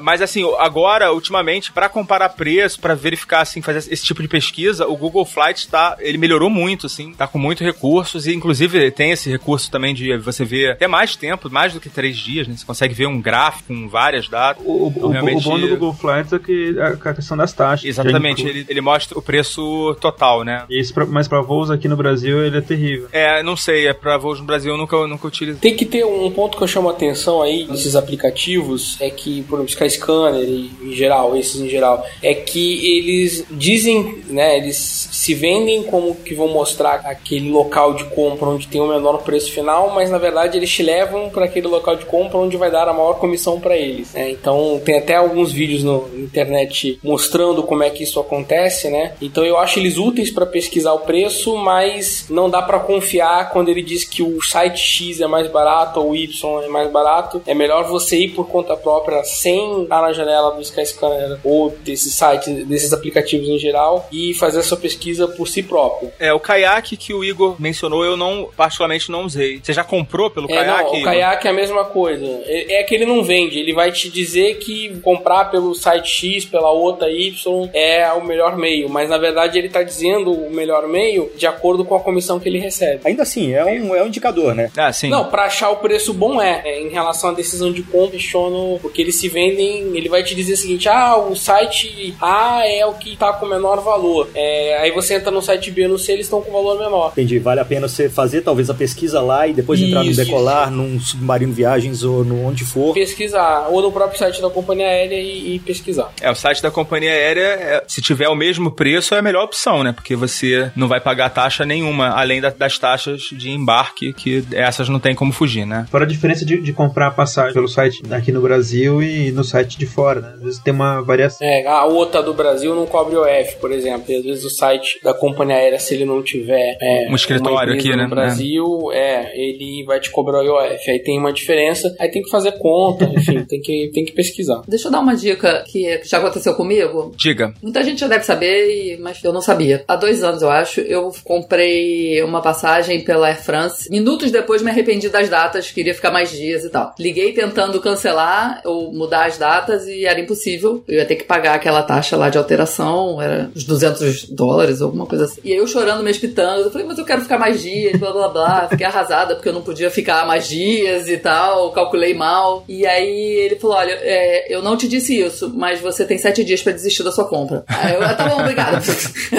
Mas 0.00 0.22
assim, 0.22 0.44
agora, 0.58 1.12
ultimamente, 1.12 1.33
pra 1.72 1.88
comparar 1.88 2.28
preço, 2.30 2.80
pra 2.80 2.94
verificar, 2.94 3.40
assim, 3.40 3.60
fazer 3.62 3.78
esse 3.92 4.04
tipo 4.04 4.22
de 4.22 4.28
pesquisa, 4.28 4.86
o 4.86 4.96
Google 4.96 5.24
Flights 5.24 5.66
tá, 5.66 5.96
ele 6.00 6.18
melhorou 6.18 6.48
muito, 6.50 6.86
assim, 6.86 7.12
tá 7.12 7.26
com 7.26 7.38
muitos 7.38 7.64
recursos 7.64 8.26
e, 8.26 8.34
inclusive, 8.34 8.90
tem 8.90 9.10
esse 9.10 9.30
recurso 9.30 9.70
também 9.70 9.94
de 9.94 10.16
você 10.18 10.44
ver 10.44 10.72
até 10.72 10.86
mais 10.86 11.16
tempo, 11.16 11.50
mais 11.50 11.72
do 11.72 11.80
que 11.80 11.88
três 11.88 12.16
dias, 12.16 12.46
né? 12.48 12.54
Você 12.56 12.64
consegue 12.64 12.94
ver 12.94 13.06
um 13.06 13.20
gráfico 13.20 13.68
com 13.68 13.88
várias 13.88 14.28
datas. 14.28 14.62
O, 14.66 14.92
Então, 14.94 15.08
o- 15.08 15.12
realmente- 15.12 15.46
o 15.46 15.50
bom 15.50 15.58
do 15.58 15.68
Google 15.68 15.94
Flights 15.94 16.32
é 16.32 16.38
que 16.38 16.74
é 16.78 17.08
a 17.08 17.14
questão 17.14 17.36
das 17.36 17.52
taxas. 17.52 17.84
Exatamente, 17.84 18.46
ele, 18.46 18.64
ele 18.68 18.80
mostra 18.80 19.18
o 19.18 19.22
preço 19.22 19.96
total, 20.00 20.44
né? 20.44 20.64
Isso 20.70 20.92
pra- 20.92 21.06
mas 21.06 21.26
pra 21.28 21.40
voos 21.40 21.70
aqui 21.70 21.88
no 21.88 21.96
Brasil 21.96 22.44
ele 22.44 22.58
é 22.58 22.60
terrível. 22.60 23.08
É, 23.12 23.42
não 23.42 23.56
sei, 23.56 23.86
é 23.86 23.92
pra 23.92 24.16
voos 24.18 24.38
no 24.40 24.44
Brasil 24.46 24.72
eu 24.72 24.78
nunca, 24.78 24.96
eu 24.96 25.08
nunca 25.08 25.26
utilizei. 25.26 25.60
Tem 25.60 25.76
que 25.76 25.84
ter 25.86 26.04
um 26.04 26.30
ponto 26.30 26.56
que 26.56 26.62
eu 26.64 26.68
chamo 26.68 26.88
a 26.88 26.92
atenção 26.92 27.42
aí 27.42 27.64
desses 27.66 27.94
aplicativos, 27.96 28.96
é 29.00 29.10
que, 29.10 29.42
por 29.42 29.56
exemplo, 29.56 29.70
Skyscanner 29.72 30.42
e 30.42 30.70
em 30.82 30.92
geral, 30.92 31.23
esses 31.36 31.60
em 31.60 31.68
geral, 31.68 32.04
é 32.22 32.34
que 32.34 32.98
eles 32.98 33.44
dizem, 33.50 34.22
né, 34.28 34.56
eles 34.56 35.08
se 35.12 35.34
vendem 35.34 35.82
como 35.84 36.14
que 36.14 36.34
vão 36.34 36.48
mostrar 36.48 37.02
aquele 37.04 37.50
local 37.50 37.94
de 37.94 38.04
compra 38.04 38.48
onde 38.48 38.66
tem 38.66 38.80
o 38.80 38.86
menor 38.86 39.22
preço 39.22 39.52
final, 39.52 39.92
mas 39.94 40.10
na 40.10 40.18
verdade 40.18 40.56
eles 40.56 40.70
te 40.70 40.82
levam 40.82 41.30
para 41.30 41.44
aquele 41.44 41.68
local 41.68 41.96
de 41.96 42.04
compra 42.04 42.38
onde 42.38 42.56
vai 42.56 42.70
dar 42.70 42.88
a 42.88 42.92
maior 42.92 43.14
comissão 43.14 43.60
para 43.60 43.76
eles. 43.76 44.12
né? 44.12 44.30
Então 44.30 44.80
tem 44.84 44.98
até 44.98 45.14
alguns 45.14 45.52
vídeos 45.52 45.84
na 45.84 46.00
internet 46.18 46.98
mostrando 47.02 47.62
como 47.62 47.82
é 47.82 47.90
que 47.90 48.02
isso 48.02 48.18
acontece, 48.18 48.88
né? 48.90 49.14
Então 49.20 49.44
eu 49.44 49.58
acho 49.58 49.78
eles 49.78 49.96
úteis 49.98 50.30
para 50.30 50.46
pesquisar 50.46 50.92
o 50.92 51.00
preço, 51.00 51.56
mas 51.56 52.26
não 52.28 52.50
dá 52.50 52.60
para 52.62 52.80
confiar 52.80 53.50
quando 53.50 53.68
ele 53.68 53.82
diz 53.82 54.04
que 54.04 54.22
o 54.22 54.42
site 54.42 54.78
X 54.78 55.20
é 55.20 55.26
mais 55.26 55.48
barato 55.48 56.00
ou 56.00 56.10
o 56.10 56.16
Y 56.16 56.62
é 56.62 56.68
mais 56.68 56.90
barato. 56.90 57.42
É 57.46 57.54
melhor 57.54 57.84
você 57.84 58.16
ir 58.18 58.30
por 58.30 58.48
conta 58.48 58.76
própria 58.76 59.22
sem 59.24 59.82
estar 59.82 60.02
na 60.02 60.12
janela 60.12 60.50
do 60.52 60.60
Skyscanner 60.62 61.13
galera, 61.14 61.40
ou 61.44 61.70
desses 61.84 62.14
sites, 62.14 62.66
desses 62.66 62.92
aplicativos 62.92 63.48
em 63.48 63.58
geral, 63.58 64.08
e 64.12 64.34
fazer 64.34 64.60
a 64.60 64.62
sua 64.62 64.76
pesquisa 64.76 65.26
por 65.28 65.46
si 65.48 65.62
próprio. 65.62 66.10
É, 66.18 66.32
o 66.32 66.40
caiaque 66.40 66.96
que 66.96 67.12
o 67.14 67.24
Igor 67.24 67.56
mencionou, 67.60 68.04
eu 68.04 68.16
não, 68.16 68.48
particularmente, 68.56 69.10
não 69.10 69.24
usei. 69.24 69.60
Você 69.62 69.72
já 69.72 69.84
comprou 69.84 70.30
pelo 70.30 70.50
É, 70.50 70.54
caiaque? 70.56 70.82
não, 70.82 70.90
o 70.92 70.96
Igor? 70.96 71.04
caiaque 71.04 71.46
é 71.46 71.50
a 71.50 71.54
mesma 71.54 71.84
coisa. 71.84 72.24
É, 72.46 72.80
é 72.80 72.82
que 72.82 72.94
ele 72.94 73.06
não 73.06 73.22
vende, 73.22 73.58
ele 73.58 73.72
vai 73.72 73.92
te 73.92 74.08
dizer 74.08 74.56
que 74.58 74.98
comprar 75.00 75.46
pelo 75.46 75.74
site 75.74 76.08
X, 76.08 76.44
pela 76.44 76.70
outra 76.70 77.10
Y, 77.10 77.68
é 77.72 78.10
o 78.12 78.24
melhor 78.24 78.56
meio, 78.56 78.88
mas 78.88 79.08
na 79.08 79.18
verdade 79.18 79.58
ele 79.58 79.68
tá 79.68 79.82
dizendo 79.82 80.32
o 80.32 80.50
melhor 80.50 80.86
meio 80.88 81.30
de 81.36 81.46
acordo 81.46 81.84
com 81.84 81.94
a 81.94 82.00
comissão 82.00 82.38
que 82.40 82.48
ele 82.48 82.58
recebe. 82.58 83.00
Ainda 83.04 83.22
assim, 83.22 83.52
é 83.52 83.64
um, 83.64 83.94
é 83.94 84.02
um 84.02 84.06
indicador, 84.06 84.54
né? 84.54 84.70
Ah, 84.76 84.92
sim. 84.92 85.08
Não, 85.08 85.24
pra 85.26 85.44
achar 85.44 85.70
o 85.70 85.76
preço 85.76 86.12
bom 86.12 86.40
é. 86.40 86.62
É, 86.64 86.80
Em 86.80 86.88
relação 86.88 87.30
à 87.30 87.32
decisão 87.32 87.72
de 87.72 87.82
compra, 87.82 88.14
questiono, 88.14 88.78
porque 88.80 89.02
eles 89.02 89.16
se 89.16 89.28
vendem, 89.28 89.96
ele 89.96 90.08
vai 90.08 90.22
te 90.22 90.34
dizer 90.34 90.54
o 90.54 90.56
seguinte: 90.56 90.88
ah, 90.88 91.03
o 91.16 91.34
site 91.36 92.14
A 92.20 92.62
é 92.66 92.84
o 92.86 92.94
que 92.94 93.16
tá 93.16 93.32
com 93.32 93.46
menor 93.46 93.80
valor. 93.80 94.28
É, 94.34 94.78
aí 94.80 94.90
você 94.92 95.14
entra 95.14 95.30
no 95.30 95.42
site 95.42 95.70
B 95.70 95.86
no 95.88 95.98
C, 95.98 96.12
eles 96.12 96.26
estão 96.26 96.40
com 96.42 96.50
valor 96.52 96.78
menor. 96.78 97.10
Entendi. 97.12 97.38
Vale 97.38 97.60
a 97.60 97.64
pena 97.64 97.88
você 97.88 98.08
fazer 98.08 98.40
talvez 98.42 98.70
a 98.70 98.74
pesquisa 98.74 99.20
lá 99.20 99.46
e 99.46 99.52
depois 99.52 99.80
entrar 99.80 100.02
no 100.02 100.10
Isso, 100.10 100.24
decolar, 100.24 100.70
num 100.70 100.98
submarino 101.00 101.52
viagens 101.52 102.02
ou 102.02 102.24
no 102.24 102.46
onde 102.46 102.64
for. 102.64 102.94
Pesquisar, 102.94 103.68
ou 103.70 103.82
no 103.82 103.92
próprio 103.92 104.18
site 104.18 104.40
da 104.40 104.50
companhia 104.50 104.86
aérea 104.86 105.20
e, 105.20 105.54
e 105.54 105.58
pesquisar. 105.58 106.12
É, 106.20 106.30
o 106.30 106.34
site 106.34 106.62
da 106.62 106.70
companhia 106.70 107.10
aérea, 107.10 107.42
é, 107.42 107.84
se 107.86 108.00
tiver 108.00 108.28
o 108.28 108.34
mesmo 108.34 108.70
preço, 108.70 109.14
é 109.14 109.18
a 109.18 109.22
melhor 109.22 109.44
opção, 109.44 109.82
né? 109.84 109.92
Porque 109.92 110.16
você 110.16 110.70
não 110.74 110.88
vai 110.88 111.00
pagar 111.00 111.30
taxa 111.30 111.64
nenhuma, 111.64 112.08
além 112.10 112.40
da- 112.40 112.50
das 112.50 112.78
taxas 112.78 113.22
de 113.32 113.50
embarque, 113.50 114.12
que 114.12 114.44
essas 114.52 114.88
não 114.88 114.98
tem 115.00 115.14
como 115.14 115.32
fugir, 115.32 115.66
né? 115.66 115.86
Fora 115.90 116.04
a 116.04 116.08
diferença 116.08 116.44
de, 116.44 116.60
de 116.60 116.72
comprar 116.72 117.08
a 117.08 117.10
passagem 117.10 117.52
pelo 117.54 117.68
site 117.68 118.02
aqui 118.10 118.30
no 118.32 118.40
Brasil 118.40 119.02
e 119.02 119.30
no 119.32 119.42
site 119.44 119.78
de 119.78 119.86
fora, 119.86 120.20
né? 120.20 120.32
Às 120.36 120.42
vezes 120.42 120.58
tem 120.60 120.72
uma 120.72 120.93
variação. 121.00 121.46
É, 121.46 121.66
a 121.66 121.84
outra 121.84 122.22
do 122.22 122.32
Brasil 122.34 122.74
não 122.74 122.86
cobre 122.86 123.16
OF, 123.16 123.56
por 123.56 123.72
exemplo. 123.72 124.04
E 124.12 124.16
às 124.16 124.24
vezes 124.24 124.44
o 124.44 124.50
site 124.50 124.98
da 125.02 125.14
companhia 125.14 125.56
aérea, 125.56 125.78
se 125.78 125.94
ele 125.94 126.04
não 126.04 126.22
tiver 126.22 126.76
é, 126.80 127.08
Um 127.10 127.14
escritório 127.14 127.74
aqui, 127.74 127.90
né? 127.90 128.04
no 128.04 128.10
Brasil, 128.10 128.90
é. 128.92 129.32
ele 129.34 129.84
vai 129.84 130.00
te 130.00 130.10
cobrar 130.10 130.40
o 130.40 130.42
IOF. 130.44 130.90
Aí 130.90 130.98
tem 131.00 131.18
uma 131.18 131.32
diferença, 131.32 131.94
aí 131.98 132.10
tem 132.10 132.22
que 132.22 132.30
fazer 132.30 132.52
conta, 132.58 133.04
enfim, 133.14 133.44
tem 133.44 133.60
que, 133.60 133.90
tem 133.92 134.04
que 134.04 134.12
pesquisar. 134.12 134.62
Deixa 134.66 134.88
eu 134.88 134.92
dar 134.92 135.00
uma 135.00 135.14
dica 135.14 135.64
que 135.66 136.00
já 136.04 136.18
aconteceu 136.18 136.54
comigo. 136.54 137.12
Diga. 137.16 137.52
Muita 137.62 137.82
gente 137.82 138.00
já 138.00 138.08
deve 138.08 138.24
saber, 138.24 138.70
e- 138.70 138.96
mas 138.98 139.22
eu 139.22 139.32
não 139.32 139.40
sabia. 139.40 139.84
Há 139.88 139.96
dois 139.96 140.22
anos, 140.22 140.42
eu 140.42 140.50
acho, 140.50 140.80
eu 140.80 141.10
comprei 141.24 142.22
uma 142.22 142.40
passagem 142.40 143.02
pela 143.04 143.28
Air 143.28 143.42
France. 143.42 143.90
Minutos 143.90 144.30
depois 144.30 144.62
me 144.62 144.70
arrependi 144.70 145.08
das 145.08 145.28
datas, 145.28 145.70
queria 145.70 145.94
ficar 145.94 146.10
mais 146.10 146.30
dias 146.30 146.64
e 146.64 146.70
tal. 146.70 146.94
Liguei 146.98 147.32
tentando 147.32 147.80
cancelar 147.80 148.60
ou 148.64 148.92
mudar 148.92 149.26
as 149.26 149.38
datas 149.38 149.86
e 149.86 150.04
era 150.04 150.20
impossível. 150.20 150.83
Eu 150.86 150.96
ia 150.96 151.06
ter 151.06 151.16
que 151.16 151.24
pagar 151.24 151.54
aquela 151.54 151.82
taxa 151.82 152.16
lá 152.16 152.28
de 152.28 152.38
alteração, 152.38 153.20
era 153.20 153.50
uns 153.54 153.64
200 153.64 154.28
dólares, 154.30 154.82
alguma 154.82 155.06
coisa 155.06 155.24
assim. 155.24 155.40
E 155.44 155.52
eu 155.52 155.66
chorando, 155.66 156.02
me 156.02 156.10
espitando, 156.10 156.62
eu 156.62 156.70
falei, 156.70 156.86
mas 156.86 156.98
eu 156.98 157.04
quero 157.04 157.22
ficar 157.22 157.38
mais 157.38 157.60
dias, 157.62 157.98
blá 157.98 158.12
blá 158.12 158.28
blá. 158.28 158.68
Fiquei 158.68 158.86
arrasada 158.86 159.34
porque 159.34 159.48
eu 159.48 159.52
não 159.52 159.62
podia 159.62 159.90
ficar 159.90 160.26
mais 160.26 160.48
dias 160.48 161.08
e 161.08 161.16
tal, 161.16 161.70
calculei 161.72 162.14
mal. 162.14 162.64
E 162.68 162.86
aí 162.86 163.44
ele 163.44 163.56
falou, 163.56 163.76
olha, 163.76 163.98
é, 164.00 164.54
eu 164.54 164.62
não 164.62 164.76
te 164.76 164.86
disse 164.88 165.18
isso, 165.18 165.50
mas 165.54 165.80
você 165.80 166.04
tem 166.04 166.18
sete 166.18 166.44
dias 166.44 166.62
pra 166.62 166.72
desistir 166.72 167.02
da 167.02 167.12
sua 167.12 167.26
compra. 167.26 167.64
Aí 167.66 167.94
eu, 167.94 168.02
ah, 168.02 168.14
tá 168.14 168.28
bom, 168.28 168.40
obrigada. 168.40 168.80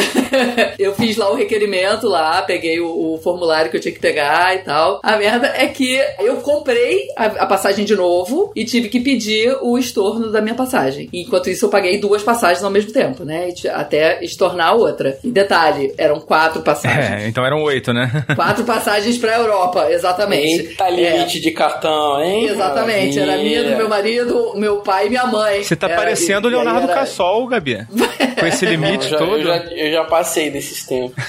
eu 0.79 0.93
fiz 0.93 1.15
lá 1.17 1.31
o 1.31 1.35
requerimento 1.35 2.07
lá, 2.07 2.41
peguei 2.41 2.79
o, 2.79 3.13
o 3.13 3.17
formulário 3.19 3.69
que 3.69 3.77
eu 3.77 3.81
tinha 3.81 3.93
que 3.93 3.99
pegar 3.99 4.55
e 4.55 4.59
tal. 4.59 4.99
A 5.03 5.17
merda 5.17 5.47
é 5.47 5.67
que 5.67 5.99
eu 6.19 6.37
comprei 6.37 7.07
a, 7.17 7.25
a 7.25 7.45
passagem 7.45 7.85
de 7.85 7.95
novo 7.95 8.51
e 8.55 8.65
tive 8.65 8.89
que 8.89 8.99
pedir 8.99 9.57
o 9.61 9.77
estorno 9.77 10.31
da 10.31 10.41
minha 10.41 10.55
passagem. 10.55 11.09
Enquanto 11.35 11.49
isso, 11.49 11.65
eu 11.65 11.69
paguei 11.69 11.97
duas 11.97 12.23
passagens 12.23 12.63
ao 12.63 12.71
mesmo 12.71 12.93
tempo, 12.93 13.25
né? 13.25 13.49
Até 13.73 14.23
estornar 14.23 14.69
a 14.69 14.73
outra. 14.73 15.17
E 15.21 15.29
detalhe, 15.29 15.93
eram 15.97 16.21
quatro 16.21 16.61
passagens. 16.61 17.23
É, 17.23 17.27
então 17.27 17.45
eram 17.45 17.61
oito, 17.63 17.91
né? 17.91 18.09
Quatro 18.35 18.63
passagens 18.65 19.17
pra 19.17 19.35
Europa, 19.37 19.87
exatamente. 19.91 20.67
Eita 20.69 20.89
limite 20.89 21.41
de 21.41 21.51
cartão, 21.51 22.21
hein? 22.23 22.47
É, 22.47 22.51
exatamente, 22.53 23.19
era 23.19 23.37
minha, 23.37 23.63
do 23.65 23.75
meu 23.75 23.89
marido, 23.89 24.53
meu 24.55 24.77
pai 24.77 25.07
e 25.07 25.09
minha 25.09 25.25
mãe. 25.27 25.61
Você 25.61 25.75
tá 25.75 25.87
Era- 25.87 25.97
parecendo 25.97 26.47
o 26.47 26.51
Leonardo 26.51 26.85
era- 26.89 26.93
Cassol, 26.93 27.45
Gabi. 27.47 27.85
Com 28.39 28.45
esse 28.45 28.65
Eu 28.65 28.71
limite 28.71 29.09
já, 29.09 29.17
todo. 29.17 29.37
eu, 29.37 29.43
já, 29.43 29.57
eu 29.57 29.91
já 29.91 30.03
passei 30.05 30.49
desses 30.49 30.85
tempos. 30.85 31.23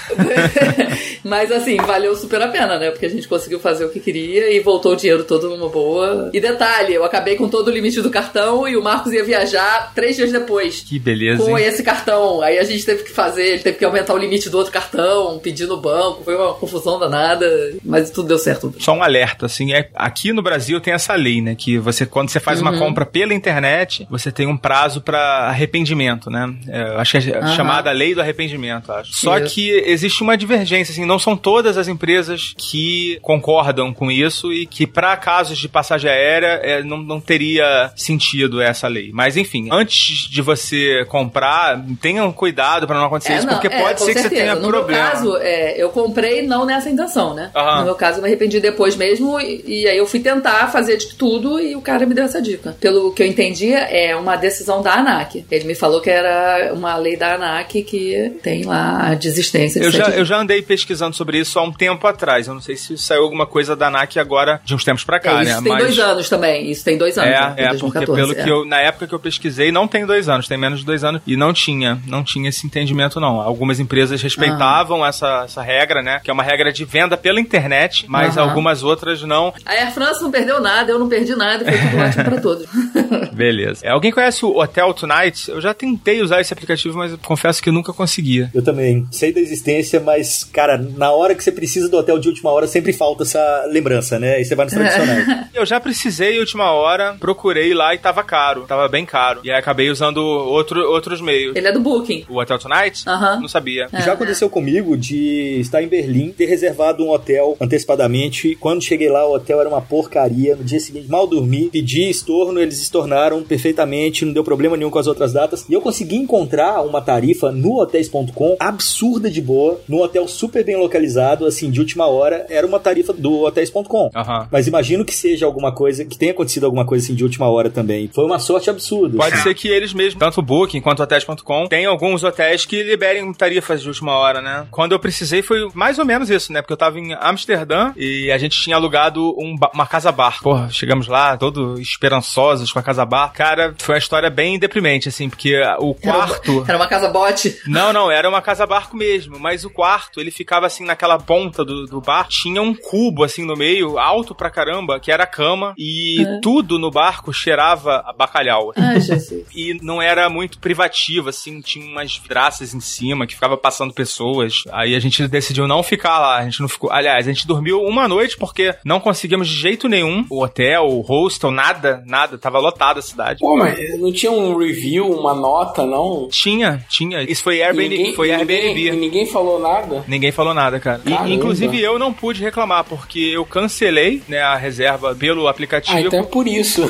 Mas 1.23 1.51
assim, 1.51 1.77
valeu 1.77 2.15
super 2.15 2.41
a 2.41 2.47
pena, 2.47 2.77
né? 2.79 2.91
Porque 2.91 3.05
a 3.05 3.09
gente 3.09 3.27
conseguiu 3.27 3.59
fazer 3.59 3.85
o 3.85 3.89
que 3.89 3.99
queria 3.99 4.49
e 4.51 4.59
voltou 4.59 4.93
o 4.93 4.95
dinheiro 4.95 5.23
todo 5.23 5.49
numa 5.49 5.69
boa. 5.69 6.29
E 6.33 6.39
detalhe, 6.39 6.93
eu 6.93 7.03
acabei 7.03 7.35
com 7.35 7.47
todo 7.49 7.67
o 7.67 7.71
limite 7.71 8.01
do 8.01 8.09
cartão 8.09 8.67
e 8.67 8.75
o 8.77 8.83
Marcos 8.83 9.13
ia 9.13 9.23
viajar 9.23 9.91
três 9.97 10.15
dias 10.15 10.31
depois. 10.31 10.81
Que 10.87 10.99
beleza, 10.99 11.43
Com 11.43 11.57
hein? 11.57 11.65
esse 11.65 11.81
cartão. 11.81 12.39
Aí 12.43 12.59
a 12.59 12.63
gente 12.63 12.85
teve 12.85 13.01
que 13.03 13.11
fazer, 13.11 13.43
ele 13.53 13.63
teve 13.63 13.77
que 13.79 13.83
aumentar 13.85 14.13
o 14.13 14.17
limite 14.17 14.47
do 14.47 14.57
outro 14.59 14.71
cartão, 14.71 15.39
pedir 15.39 15.65
no 15.65 15.77
banco, 15.77 16.23
foi 16.23 16.35
uma 16.35 16.53
confusão 16.53 16.99
danada, 16.99 17.45
mas 17.83 18.11
tudo 18.11 18.27
deu 18.27 18.37
certo. 18.37 18.73
Só 18.79 18.93
um 18.93 19.01
alerta, 19.01 19.47
assim, 19.47 19.73
é, 19.73 19.89
aqui 19.95 20.31
no 20.31 20.43
Brasil 20.43 20.79
tem 20.79 20.93
essa 20.93 21.15
lei, 21.15 21.41
né? 21.41 21.55
Que 21.55 21.79
você, 21.79 22.05
quando 22.05 22.29
você 22.29 22.39
faz 22.39 22.61
uma 22.61 22.71
Uhum. 22.71 22.79
compra 22.79 23.05
pela 23.07 23.33
internet, 23.33 24.05
você 24.09 24.31
tem 24.31 24.45
um 24.45 24.55
prazo 24.57 25.01
pra 25.01 25.19
arrependimento, 25.47 26.29
né? 26.29 26.53
É, 26.67 26.81
acho 26.97 27.19
que 27.19 27.31
é 27.31 27.37
Aham. 27.39 27.55
chamada 27.55 27.91
lei 27.91 28.13
do 28.13 28.21
arrependimento, 28.21 28.91
acho. 28.91 29.13
Só 29.13 29.39
Isso. 29.39 29.55
que 29.55 29.71
existe 29.71 30.21
uma 30.21 30.37
divergência, 30.37 30.91
assim, 30.91 31.05
não 31.05 31.17
são 31.17 31.35
todas 31.35 31.75
as 31.77 31.87
empresas 31.87 32.53
que 32.57 33.17
concordam 33.21 33.91
com 33.93 34.11
isso 34.11 34.53
e 34.53 34.65
que 34.67 34.85
para 34.85 35.15
casos 35.17 35.57
de 35.57 35.67
passagem 35.67 36.09
aérea 36.11 36.59
é, 36.61 36.83
não, 36.83 36.97
não 36.97 37.19
teria 37.19 37.91
sentido 37.95 38.61
essa 38.61 38.87
lei. 38.87 39.09
Mas 39.13 39.37
enfim, 39.37 39.67
antes 39.77 40.27
de 40.29 40.41
você 40.41 41.05
comprar, 41.09 41.79
tenham 42.01 42.31
cuidado 42.31 42.87
pra 42.87 42.97
não 42.97 43.05
acontecer 43.05 43.35
isso, 43.37 43.45
não, 43.45 43.53
porque 43.53 43.67
é, 43.67 43.81
pode 43.81 43.99
ser 44.01 44.07
que 44.13 44.13
você 44.13 44.21
certeza. 44.29 44.41
tenha 44.41 44.55
no 44.55 44.67
problema. 44.67 45.03
meu 45.03 45.11
caso, 45.11 45.37
é, 45.37 45.81
eu 45.81 45.89
comprei 45.89 46.45
não 46.45 46.65
nessa 46.65 46.89
intenção, 46.89 47.33
né? 47.33 47.51
Aham. 47.55 47.79
No 47.79 47.85
meu 47.85 47.95
caso, 47.95 48.17
eu 48.17 48.21
me 48.23 48.27
arrependi 48.27 48.59
depois 48.59 48.95
mesmo 48.95 49.39
e, 49.39 49.63
e 49.65 49.87
aí 49.87 49.97
eu 49.97 50.05
fui 50.07 50.19
tentar 50.19 50.67
fazer 50.71 50.97
de 50.97 51.15
tudo 51.15 51.59
e 51.59 51.75
o 51.75 51.81
cara 51.81 52.05
me 52.05 52.13
deu 52.13 52.25
essa 52.25 52.41
dica. 52.41 52.75
Pelo 52.79 53.11
que 53.13 53.21
eu 53.23 53.27
entendi, 53.27 53.73
é 53.73 54.15
uma 54.15 54.35
decisão 54.35 54.81
da 54.81 54.93
ANAC. 54.93 55.45
Ele 55.49 55.65
me 55.65 55.75
falou 55.75 56.01
que 56.01 56.09
era 56.09 56.73
uma 56.73 56.95
lei 56.97 57.15
da 57.17 57.35
ANAC 57.35 57.83
que 57.83 58.37
tem 58.43 58.63
lá 58.65 59.09
a 59.09 59.13
desistência 59.15 59.79
de 59.81 59.87
Eu 59.87 59.91
já, 59.91 60.09
eu 60.09 60.25
já 60.25 60.37
andei 60.39 60.61
pesquisando 60.61 61.15
sobre 61.15 61.39
isso 61.39 61.57
há 61.59 61.63
um 61.63 61.71
tempo 61.71 62.05
atrás. 62.07 62.47
Eu 62.47 62.53
não 62.53 62.61
sei 62.61 62.75
se 62.75 62.97
saiu 62.97 63.23
alguma 63.23 63.45
coisa 63.45 63.75
da 63.75 63.87
ANAC 63.87 64.17
agora, 64.19 64.59
de 64.63 64.73
uns 64.75 64.83
tempos 64.83 65.03
pra 65.03 65.19
cá, 65.19 65.41
É, 65.41 65.43
né? 65.45 65.51
isso 65.51 65.63
tem 65.63 65.71
Mas- 65.73 65.83
dois 65.83 65.99
anos 65.99 66.29
também. 66.29 66.71
Isso 66.71 66.83
tem 66.83 66.97
dois 66.97 67.17
anos. 67.17 67.29
né? 67.29 67.53
É, 67.57 67.63
é, 67.63 67.65
Em 67.67 67.77
porque 67.77 67.99
2014, 67.99 68.21
pelo 68.21 68.31
é. 68.39 68.43
que 68.43 68.49
eu, 68.49 68.65
na 68.65 68.79
época 68.81 69.07
que 69.07 69.13
eu 69.13 69.19
pesquisei, 69.19 69.66
não 69.71 69.87
tem 69.87 70.05
dois 70.05 70.29
anos, 70.29 70.47
tem 70.47 70.57
menos 70.57 70.79
de 70.79 70.85
dois 70.85 71.03
anos, 71.03 71.21
e 71.25 71.35
não 71.35 71.53
tinha, 71.53 71.99
não 72.07 72.23
tinha 72.23 72.49
esse 72.49 72.65
entendimento, 72.65 73.19
não. 73.19 73.41
Algumas 73.41 73.79
empresas 73.79 74.21
respeitavam 74.21 75.05
essa, 75.05 75.43
essa 75.45 75.61
regra, 75.61 76.01
né? 76.01 76.19
Que 76.23 76.29
é 76.29 76.33
uma 76.33 76.43
regra 76.43 76.71
de 76.71 76.85
venda 76.85 77.17
pela 77.17 77.39
internet, 77.39 78.05
mas 78.07 78.37
Aham. 78.37 78.49
algumas 78.49 78.83
outras 78.83 79.21
não. 79.23 79.53
A 79.65 79.71
Air 79.71 79.91
France 79.93 80.21
não 80.21 80.31
perdeu 80.31 80.61
nada, 80.61 80.91
eu 80.91 80.99
não 80.99 81.09
perdi 81.09 81.35
nada, 81.35 81.65
foi 81.65 81.77
tudo 81.77 81.97
ótimo 81.97 82.23
pra 82.23 82.41
todos. 82.41 82.67
Beleza. 83.33 83.85
É, 83.85 83.89
alguém 83.89 84.11
conhece 84.11 84.45
o 84.45 84.57
Hotel 84.59 84.93
Tonight? 84.93 85.49
Eu 85.49 85.61
já 85.61 85.73
tentei 85.73 86.21
usar 86.21 86.41
esse 86.41 86.53
aplicativo, 86.53 86.97
mas 86.97 87.11
eu 87.11 87.17
confesso 87.19 87.61
que 87.61 87.71
nunca 87.71 87.93
conseguia. 87.93 88.49
Eu 88.53 88.63
também 88.63 89.07
sei 89.11 89.31
da 89.31 89.39
existência, 89.39 89.99
mas, 89.99 90.43
cara, 90.43 90.77
na 90.77 91.11
hora 91.11 91.35
que 91.35 91.43
você 91.43 91.51
precisa 91.51 91.89
do 91.89 91.97
hotel 91.97 92.19
de 92.19 92.27
última 92.29 92.51
hora, 92.51 92.67
sempre 92.67 92.93
falta 92.93 93.23
essa 93.23 93.65
lembrança, 93.69 94.19
né? 94.19 94.35
Aí 94.35 94.45
você 94.45 94.55
vai 94.55 94.65
nos 94.65 94.73
tradicionais. 94.73 95.47
Eu 95.53 95.65
já 95.65 95.79
precisei 95.79 96.39
última 96.39 96.71
hora, 96.71 97.15
procurei 97.19 97.73
lá 97.73 97.93
e 97.93 97.97
tava 97.97 98.23
caro, 98.23 98.65
tava 98.67 98.87
bem 98.87 99.05
caro. 99.05 99.41
E 99.43 99.51
aí 99.51 99.56
acabei 99.57 99.89
usando 99.89 100.17
outro, 100.17 100.81
outros 100.91 101.21
meios. 101.21 101.55
Ele 101.55 101.67
é 101.67 101.71
do 101.71 101.79
Booking. 101.79 102.25
O 102.29 102.39
Hotel 102.39 102.59
Tonight? 102.59 103.03
Aham. 103.07 103.39
Não 103.41 103.47
sabia. 103.47 103.87
É. 103.91 104.01
Já 104.01 104.13
aconteceu 104.13 104.49
comigo 104.49 104.97
de 104.97 105.59
estar 105.59 105.81
em 105.81 105.87
Berlim, 105.87 106.31
ter 106.31 106.45
reservado 106.45 107.03
um 107.03 107.11
hotel 107.11 107.57
antecipadamente. 107.59 108.55
Quando 108.59 108.83
cheguei 108.83 109.09
lá, 109.09 109.27
o 109.27 109.35
hotel 109.35 109.59
era 109.59 109.69
uma 109.69 109.81
porcaria. 109.81 110.55
No 110.55 110.63
dia 110.63 110.79
seguinte, 110.79 111.09
mal 111.09 111.27
dormi, 111.27 111.69
pedi 111.69 112.09
estorno, 112.09 112.59
eles 112.61 112.81
estornaram 112.81 113.43
perfeitamente, 113.43 114.25
não 114.25 114.33
deu 114.33 114.43
problema 114.43 114.77
nenhum 114.77 114.89
com 114.89 114.99
as 114.99 115.07
outras 115.07 115.33
datas. 115.33 115.65
E 115.69 115.73
eu 115.73 115.81
consegui 115.81 116.15
encontrar 116.15 116.81
uma 116.81 117.01
tarifa 117.01 117.51
no 117.51 117.79
hotéis.com 117.79 118.55
absurda 118.59 119.29
de 119.29 119.41
boa, 119.41 119.79
num 119.87 120.01
hotel 120.01 120.27
super 120.27 120.63
bem 120.63 120.75
localizado, 120.75 121.45
assim, 121.45 121.69
de 121.69 121.79
última 121.79 122.07
hora. 122.07 122.45
Era 122.49 122.65
uma 122.65 122.79
tarifa 122.79 123.13
do 123.13 123.41
hotéis.com. 123.41 124.09
Aham. 124.15 124.47
Mas 124.51 124.67
imagino 124.67 125.05
que 125.05 125.15
seja 125.15 125.45
alguma 125.45 125.71
coisa, 125.71 126.05
que 126.05 126.17
tenha 126.17 126.31
acontecido 126.31 126.65
alguma 126.65 126.85
coisa 126.85 127.05
assim 127.05 127.15
de 127.15 127.23
última 127.23 127.47
hora 127.47 127.69
também. 127.69 128.09
Foi 128.13 128.25
uma 128.25 128.39
sorte 128.39 128.69
absurda. 128.69 129.17
Pode 129.17 129.37
que 129.53 129.67
eles 129.67 129.93
mesmos, 129.93 130.19
tanto 130.19 130.39
o 130.39 130.43
Booking 130.43 130.81
quanto 130.81 130.99
o 130.99 131.03
hotéis.com, 131.03 131.67
tem 131.67 131.85
alguns 131.85 132.23
hotéis 132.23 132.65
que 132.65 132.83
liberem 132.83 133.31
tarifas 133.33 133.81
de 133.81 133.87
última 133.87 134.13
hora, 134.13 134.41
né? 134.41 134.67
Quando 134.71 134.91
eu 134.91 134.99
precisei 134.99 135.41
foi 135.41 135.69
mais 135.73 135.99
ou 135.99 136.05
menos 136.05 136.29
isso, 136.29 136.51
né? 136.51 136.61
Porque 136.61 136.73
eu 136.73 136.77
tava 136.77 136.99
em 136.99 137.13
Amsterdã 137.13 137.91
e 137.95 138.31
a 138.31 138.37
gente 138.37 138.59
tinha 138.59 138.75
alugado 138.75 139.35
um 139.37 139.55
uma 139.73 139.87
casa 139.87 140.11
bar. 140.11 140.39
Porra, 140.41 140.69
chegamos 140.69 141.07
lá, 141.07 141.37
todo 141.37 141.79
esperançosos 141.79 142.71
com 142.71 142.79
a 142.79 142.83
casa 142.83 143.05
bar. 143.05 143.31
Cara, 143.33 143.73
foi 143.77 143.95
uma 143.95 143.99
história 143.99 144.29
bem 144.29 144.59
deprimente, 144.59 145.09
assim, 145.09 145.29
porque 145.29 145.59
o 145.79 145.93
quarto. 145.93 146.63
Era 146.67 146.77
uma 146.77 146.87
casa 146.87 147.09
bote. 147.09 147.57
Não, 147.65 147.91
não, 147.91 148.11
era 148.11 148.27
uma 148.27 148.41
casa 148.41 148.65
barco 148.65 148.95
mesmo, 148.95 149.39
mas 149.39 149.63
o 149.63 149.69
quarto, 149.69 150.19
ele 150.19 150.31
ficava 150.31 150.65
assim 150.65 150.85
naquela 150.85 151.17
ponta 151.17 151.63
do, 151.63 151.85
do 151.85 152.01
bar, 152.01 152.27
tinha 152.27 152.61
um 152.61 152.73
cubo 152.73 153.23
assim 153.23 153.45
no 153.45 153.55
meio, 153.55 153.97
alto 153.97 154.35
pra 154.35 154.49
caramba, 154.49 154.99
que 154.99 155.11
era 155.11 155.23
a 155.23 155.27
cama, 155.27 155.73
e 155.77 156.25
tudo 156.41 156.77
no 156.77 156.91
barco 156.91 157.33
cheirava 157.33 158.03
a 158.05 158.13
bacalhau. 158.13 158.71
Ai, 158.75 158.99
Jesus. 158.99 159.36
E 159.55 159.77
não 159.81 160.01
era 160.01 160.29
muito 160.29 160.59
privativo, 160.59 161.29
assim, 161.29 161.61
tinha 161.61 161.85
umas 161.85 162.17
vidraças 162.17 162.73
em 162.73 162.79
cima 162.79 163.25
que 163.27 163.33
ficava 163.35 163.57
passando 163.57 163.93
pessoas. 163.93 164.63
Aí 164.71 164.95
a 164.95 164.99
gente 164.99 165.27
decidiu 165.27 165.67
não 165.67 165.81
ficar 165.83 166.19
lá. 166.19 166.37
A 166.37 166.43
gente 166.43 166.61
não 166.61 166.67
ficou. 166.69 166.91
Aliás, 166.91 167.27
a 167.27 167.31
gente 167.31 167.47
dormiu 167.47 167.81
uma 167.81 168.07
noite 168.07 168.37
porque 168.37 168.73
não 168.83 168.99
conseguimos 168.99 169.47
de 169.47 169.55
jeito 169.55 169.87
nenhum 169.87 170.25
o 170.29 170.43
hotel, 170.43 170.85
o 170.87 171.01
hostel, 171.01 171.51
nada, 171.51 172.03
nada. 172.05 172.37
Tava 172.37 172.59
lotada 172.59 172.99
a 172.99 173.01
cidade. 173.03 173.39
Pô, 173.39 173.55
mas 173.57 173.77
não 173.99 174.11
tinha 174.11 174.31
um 174.31 174.57
review, 174.57 175.09
uma 175.09 175.33
nota, 175.33 175.85
não? 175.85 176.27
Tinha, 176.29 176.83
tinha. 176.89 177.21
Isso 177.23 177.43
foi 177.43 177.61
Airbnb. 177.61 177.89
Ninguém- 177.97 178.13
foi 178.15 178.35
ninguém- 178.35 178.57
Airbnb. 178.67 178.87
e 178.87 178.91
Ninguém 178.99 179.25
falou 179.25 179.59
nada? 179.59 180.03
Ninguém 180.07 180.31
falou 180.31 180.53
nada, 180.53 180.79
cara. 180.79 181.01
E, 181.05 181.33
inclusive 181.33 181.79
eu 181.81 181.97
não 181.99 182.13
pude 182.13 182.41
reclamar, 182.41 182.83
porque 182.83 183.19
eu 183.19 183.45
cancelei 183.45 184.21
né, 184.27 184.39
a 184.41 184.55
reserva 184.55 185.15
pelo 185.15 185.47
aplicativo. 185.47 185.97
Ah, 185.97 186.01
então 186.01 186.19
é 186.19 186.23
por 186.23 186.47
isso. 186.47 186.81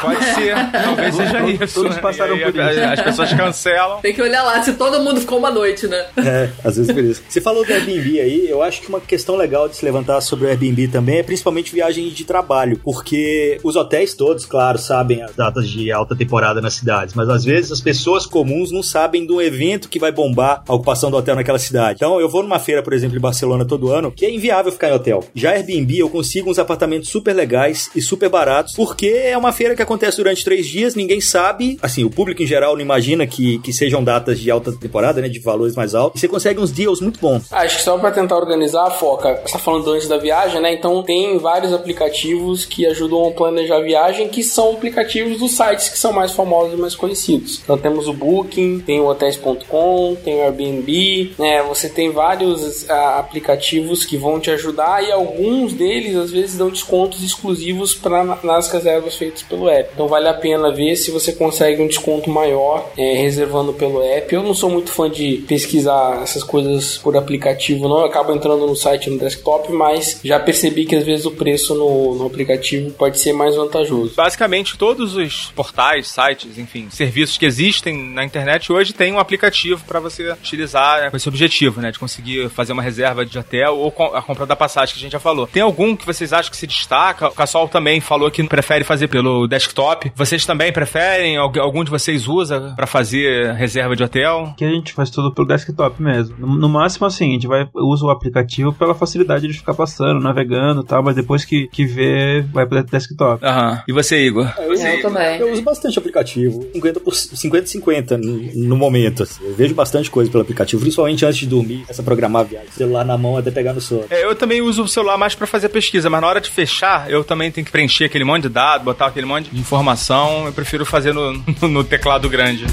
Pode 0.00 0.24
ser, 0.34 0.54
talvez 0.72 1.14
seja 1.16 1.40
isso. 1.64 1.79
Todos 1.82 1.96
né? 1.96 2.02
passaram 2.02 2.34
aí 2.34 2.40
por 2.40 2.54
isso. 2.54 2.80
As 2.80 3.00
pessoas 3.02 3.32
cancelam. 3.32 4.00
Tem 4.00 4.14
que 4.14 4.22
olhar 4.22 4.42
lá 4.42 4.62
se 4.62 4.74
todo 4.74 5.00
mundo 5.00 5.20
ficou 5.20 5.38
uma 5.38 5.50
noite, 5.50 5.86
né? 5.86 6.06
É, 6.16 6.48
às 6.64 6.76
vezes 6.76 6.92
por 6.92 7.02
isso. 7.02 7.22
Você 7.28 7.40
falou 7.40 7.64
do 7.64 7.72
Airbnb 7.72 8.20
aí, 8.20 8.48
eu 8.48 8.62
acho 8.62 8.80
que 8.80 8.88
uma 8.88 9.00
questão 9.00 9.36
legal 9.36 9.68
de 9.68 9.76
se 9.76 9.84
levantar 9.84 10.20
sobre 10.20 10.46
o 10.46 10.48
Airbnb 10.48 10.88
também 10.88 11.18
é 11.18 11.22
principalmente 11.22 11.72
viagem 11.72 12.08
de 12.08 12.24
trabalho, 12.24 12.80
porque 12.82 13.58
os 13.62 13.76
hotéis 13.76 14.14
todos, 14.14 14.44
claro, 14.44 14.78
sabem 14.78 15.22
as 15.22 15.34
datas 15.34 15.68
de 15.68 15.90
alta 15.90 16.14
temporada 16.16 16.60
nas 16.60 16.74
cidades, 16.74 17.14
mas 17.14 17.28
às 17.28 17.44
vezes 17.44 17.72
as 17.72 17.80
pessoas 17.80 18.26
comuns 18.26 18.70
não 18.70 18.82
sabem 18.82 19.24
do 19.26 19.40
evento 19.40 19.88
que 19.88 19.98
vai 19.98 20.12
bombar 20.12 20.62
a 20.66 20.74
ocupação 20.74 21.10
do 21.10 21.16
hotel 21.16 21.36
naquela 21.36 21.58
cidade. 21.58 21.96
Então 21.96 22.20
eu 22.20 22.28
vou 22.28 22.42
numa 22.42 22.58
feira, 22.58 22.82
por 22.82 22.92
exemplo, 22.92 23.16
em 23.16 23.20
Barcelona 23.20 23.64
todo 23.64 23.90
ano, 23.90 24.10
que 24.10 24.26
é 24.26 24.30
inviável 24.30 24.72
ficar 24.72 24.88
em 24.88 24.92
hotel. 24.92 25.24
Já 25.34 25.52
Airbnb 25.52 25.98
eu 25.98 26.08
consigo 26.08 26.50
uns 26.50 26.58
apartamentos 26.58 27.08
super 27.08 27.34
legais 27.34 27.90
e 27.94 28.00
super 28.00 28.28
baratos, 28.28 28.74
porque 28.74 29.08
é 29.08 29.36
uma 29.36 29.52
feira 29.52 29.74
que 29.74 29.82
acontece 29.82 30.16
durante 30.16 30.44
três 30.44 30.66
dias, 30.66 30.94
ninguém 30.94 31.20
sabe, 31.20 31.69
assim, 31.82 32.04
o 32.04 32.10
público 32.10 32.42
em 32.42 32.46
geral 32.46 32.74
não 32.74 32.82
imagina 32.82 33.26
que, 33.26 33.58
que 33.60 33.72
sejam 33.72 34.02
datas 34.02 34.38
de 34.38 34.50
alta 34.50 34.72
temporada, 34.72 35.20
né, 35.20 35.28
de 35.28 35.38
valores 35.38 35.74
mais 35.74 35.94
altos, 35.94 36.18
e 36.18 36.20
você 36.20 36.28
consegue 36.28 36.60
uns 36.60 36.70
deals 36.70 37.00
muito 37.00 37.20
bons. 37.20 37.44
Ah, 37.50 37.60
Acho 37.60 37.76
que 37.76 37.82
só 37.82 37.98
pra 37.98 38.10
tentar 38.10 38.36
organizar 38.36 38.86
a 38.86 38.90
foca, 38.90 39.40
você 39.44 39.52
tá 39.52 39.58
falando 39.58 39.90
antes 39.90 40.08
da 40.08 40.16
viagem, 40.16 40.60
né? 40.60 40.72
Então 40.72 41.02
tem 41.02 41.38
vários 41.38 41.72
aplicativos 41.72 42.64
que 42.64 42.86
ajudam 42.86 43.28
a 43.28 43.30
planejar 43.32 43.76
a 43.76 43.80
viagem, 43.80 44.28
que 44.28 44.42
são 44.42 44.72
aplicativos 44.72 45.38
dos 45.38 45.52
sites 45.52 45.88
que 45.88 45.98
são 45.98 46.12
mais 46.12 46.32
famosos 46.32 46.74
e 46.74 46.76
mais 46.76 46.94
conhecidos. 46.94 47.60
Então 47.62 47.78
temos 47.78 48.08
o 48.08 48.12
Booking, 48.12 48.80
tem 48.80 49.00
o 49.00 49.06
Hotels.com, 49.06 50.16
tem 50.24 50.36
o 50.38 50.42
Airbnb, 50.42 51.32
né? 51.38 51.62
Você 51.64 51.88
tem 51.88 52.10
vários 52.10 52.88
ah, 52.88 53.18
aplicativos 53.18 54.04
que 54.04 54.16
vão 54.16 54.40
te 54.40 54.50
ajudar 54.50 55.04
e 55.04 55.12
alguns 55.12 55.72
deles 55.72 56.16
às 56.16 56.30
vezes 56.30 56.56
dão 56.56 56.70
descontos 56.70 57.22
exclusivos 57.22 57.94
para 57.94 58.24
nas 58.42 58.70
reservas 58.70 59.16
feitas 59.16 59.42
pelo 59.42 59.68
app. 59.68 59.90
Então 59.94 60.08
vale 60.08 60.28
a 60.28 60.34
pena 60.34 60.72
ver 60.72 60.96
se 60.96 61.10
você 61.10 61.32
consegue 61.32 61.59
um 61.80 61.86
desconto 61.86 62.30
maior 62.30 62.90
eh, 62.96 63.14
reservando 63.14 63.72
pelo 63.72 64.02
app. 64.02 64.34
Eu 64.34 64.42
não 64.42 64.54
sou 64.54 64.70
muito 64.70 64.90
fã 64.90 65.10
de 65.10 65.44
pesquisar 65.48 66.20
essas 66.22 66.42
coisas 66.42 66.98
por 66.98 67.16
aplicativo, 67.16 67.88
não. 67.88 68.00
Eu 68.00 68.06
acabo 68.06 68.32
entrando 68.32 68.66
no 68.66 68.76
site 68.76 69.10
no 69.10 69.18
desktop, 69.18 69.72
mas 69.72 70.20
já 70.24 70.38
percebi 70.38 70.84
que 70.84 70.96
às 70.96 71.04
vezes 71.04 71.26
o 71.26 71.30
preço 71.30 71.74
no, 71.74 72.14
no 72.14 72.26
aplicativo 72.26 72.90
pode 72.92 73.18
ser 73.18 73.32
mais 73.32 73.56
vantajoso. 73.56 74.14
Basicamente, 74.16 74.76
todos 74.76 75.16
os 75.16 75.50
portais, 75.54 76.08
sites, 76.08 76.58
enfim, 76.58 76.88
serviços 76.90 77.36
que 77.36 77.46
existem 77.46 77.96
na 77.96 78.24
internet 78.24 78.72
hoje 78.72 78.92
têm 78.92 79.12
um 79.12 79.18
aplicativo 79.18 79.84
para 79.86 80.00
você 80.00 80.30
utilizar 80.32 81.00
né, 81.00 81.10
com 81.10 81.16
esse 81.16 81.28
objetivo, 81.28 81.80
né? 81.80 81.90
De 81.90 81.98
conseguir 81.98 82.48
fazer 82.50 82.72
uma 82.72 82.82
reserva 82.82 83.24
de 83.24 83.38
hotel 83.38 83.76
ou 83.76 83.88
a 84.14 84.22
compra 84.22 84.46
da 84.46 84.56
passagem 84.56 84.94
que 84.94 85.00
a 85.00 85.02
gente 85.02 85.12
já 85.12 85.20
falou. 85.20 85.46
Tem 85.46 85.62
algum 85.62 85.96
que 85.96 86.06
vocês 86.06 86.32
acham 86.32 86.50
que 86.50 86.56
se 86.56 86.66
destaca? 86.66 87.28
O 87.28 87.32
Cassol 87.32 87.68
também 87.68 88.00
falou 88.00 88.30
que 88.30 88.42
prefere 88.44 88.84
fazer 88.84 89.08
pelo 89.08 89.46
desktop. 89.46 90.12
Vocês 90.14 90.44
também 90.44 90.72
preferem? 90.72 91.38
Algu- 91.40 91.60
Algum 91.60 91.84
de 91.84 91.90
vocês 91.90 92.28
usa 92.28 92.72
para 92.76 92.86
fazer 92.86 93.52
reserva 93.54 93.94
de 93.96 94.02
hotel? 94.02 94.54
Que 94.56 94.64
a 94.64 94.70
gente 94.70 94.92
faz 94.92 95.10
tudo 95.10 95.32
pelo 95.34 95.46
desktop 95.46 96.00
mesmo. 96.02 96.34
No, 96.38 96.46
no 96.56 96.68
máximo, 96.68 97.06
assim, 97.06 97.30
a 97.30 97.32
gente 97.32 97.46
vai 97.46 97.66
usa 97.74 98.04
o 98.06 98.10
aplicativo 98.10 98.72
pela 98.72 98.94
facilidade 98.94 99.46
de 99.46 99.54
ficar 99.54 99.74
passando, 99.74 100.20
navegando 100.20 100.82
e 100.82 100.84
tal, 100.84 101.02
mas 101.02 101.14
depois 101.16 101.44
que, 101.44 101.68
que 101.68 101.84
vê, 101.84 102.42
vai 102.52 102.66
pro 102.66 102.82
desktop. 102.82 103.44
Aham. 103.44 103.82
E 103.88 103.92
você, 103.92 104.24
Igor? 104.26 104.46
Eu 104.58 105.02
também. 105.02 105.38
Eu 105.38 105.52
uso 105.52 105.62
bastante 105.62 105.98
aplicativo, 105.98 106.66
50 106.72 107.00
por 107.00 107.14
50 107.14 107.66
50 107.66 108.18
no, 108.18 108.40
no 108.68 108.76
momento. 108.76 109.22
assim. 109.22 109.44
Eu 109.44 109.54
vejo 109.54 109.74
bastante 109.74 110.10
coisa 110.10 110.30
pelo 110.30 110.42
aplicativo, 110.42 110.80
principalmente 110.80 111.24
antes 111.24 111.38
de 111.38 111.46
dormir, 111.46 111.84
essa 111.88 112.02
programar 112.02 112.42
a 112.42 112.44
viagem. 112.44 112.68
Celular 112.72 113.04
na 113.04 113.16
mão 113.16 113.36
até 113.36 113.50
pegar 113.50 113.72
no 113.72 113.80
sono. 113.80 114.04
É, 114.10 114.24
eu 114.24 114.34
também 114.34 114.60
uso 114.60 114.82
o 114.82 114.88
celular 114.88 115.16
mais 115.16 115.34
pra 115.34 115.46
fazer 115.46 115.68
pesquisa, 115.68 116.08
mas 116.10 116.20
na 116.20 116.26
hora 116.26 116.40
de 116.40 116.50
fechar, 116.50 117.10
eu 117.10 117.22
também 117.24 117.50
tenho 117.50 117.64
que 117.64 117.70
preencher 117.72 118.04
aquele 118.04 118.24
monte 118.24 118.42
de 118.44 118.48
dados, 118.48 118.84
botar 118.84 119.06
aquele 119.06 119.26
monte 119.26 119.50
de 119.50 119.60
informação. 119.60 120.46
Eu 120.46 120.52
prefiro 120.52 120.84
fazer 120.86 121.12
no, 121.14 121.29
no 121.68 121.84
teclado 121.84 122.28
grande. 122.28 122.64